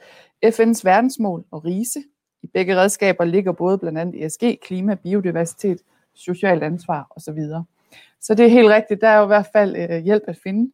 [0.45, 1.99] FN's verdensmål og RISE,
[2.43, 5.81] i begge redskaber ligger både blandt andet ESG, klima, biodiversitet,
[6.13, 7.39] socialt ansvar osv.
[8.21, 10.71] Så det er helt rigtigt, der er jo i hvert fald øh, hjælp at finde.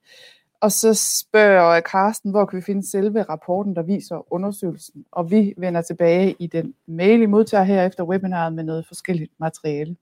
[0.61, 5.05] Og så spørger Carsten, hvor kan vi finde selve rapporten, der viser undersøgelsen.
[5.11, 9.31] Og vi vender tilbage i den mail, I modtager her efter webinaret med noget forskelligt
[9.39, 9.95] materiale.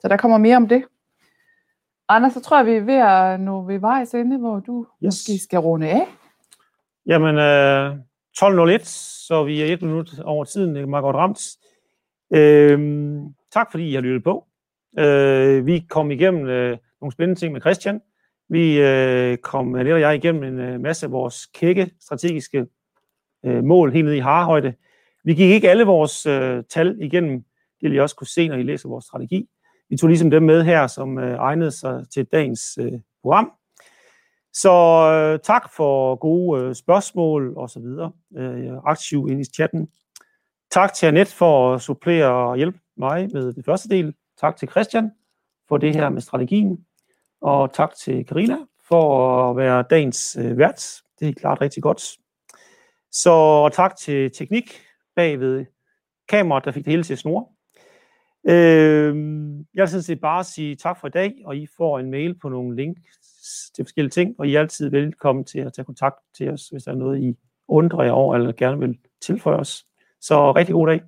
[0.00, 0.84] Så der kommer mere om det.
[2.08, 5.06] Anders, så tror jeg, vi er ved at nå ved vejs ende, hvor du yes.
[5.06, 6.06] måske skal runde af.
[7.06, 7.96] Jamen, øh,
[8.38, 8.84] 12.01,
[9.26, 10.74] så vi er et minut over tiden.
[10.74, 11.40] Det er meget godt ramt.
[12.34, 12.78] Øh,
[13.52, 14.46] tak fordi I har lyttet på.
[14.98, 18.00] Øh, vi kom igennem øh, nogle spændende ting med Christian.
[18.48, 22.66] Vi øh, kom, Annette og jeg, igennem en øh, masse af vores kække strategiske
[23.44, 24.74] øh, mål helt ned i harhøjde.
[25.24, 27.44] Vi gik ikke alle vores øh, tal igennem.
[27.80, 29.48] Det vil I også kunne se, når I læser vores strategi.
[29.90, 32.92] Vi tog ligesom dem med her, som øh, egnede sig til dagens øh,
[33.22, 33.52] program.
[34.52, 34.72] Så
[35.12, 38.12] øh, tak for gode øh, spørgsmål og så videre.
[38.36, 39.88] Øh, aktiv ind i chatten.
[40.70, 44.14] Tak til Annette for at supplere og hjælpe mig med det første del.
[44.40, 45.10] Tak til Christian
[45.68, 46.86] for det her med strategien.
[47.40, 48.56] Og tak til Karina
[48.88, 51.02] for at være dagens øh, vært.
[51.20, 52.02] Det er klart rigtig godt.
[53.10, 54.80] Så tak til teknik
[55.16, 55.64] bagved
[56.28, 57.46] kameraet, der fik det hele til at snore.
[58.44, 59.16] Øh,
[59.74, 62.38] jeg vil sådan set bare sige tak for i dag, og I får en mail
[62.38, 66.16] på nogle links til forskellige ting, og I er altid velkommen til at tage kontakt
[66.36, 67.36] til os, hvis der er noget, I
[67.68, 69.84] undrer jer over, eller gerne vil tilføje os.
[70.20, 71.00] Så rigtig god dag.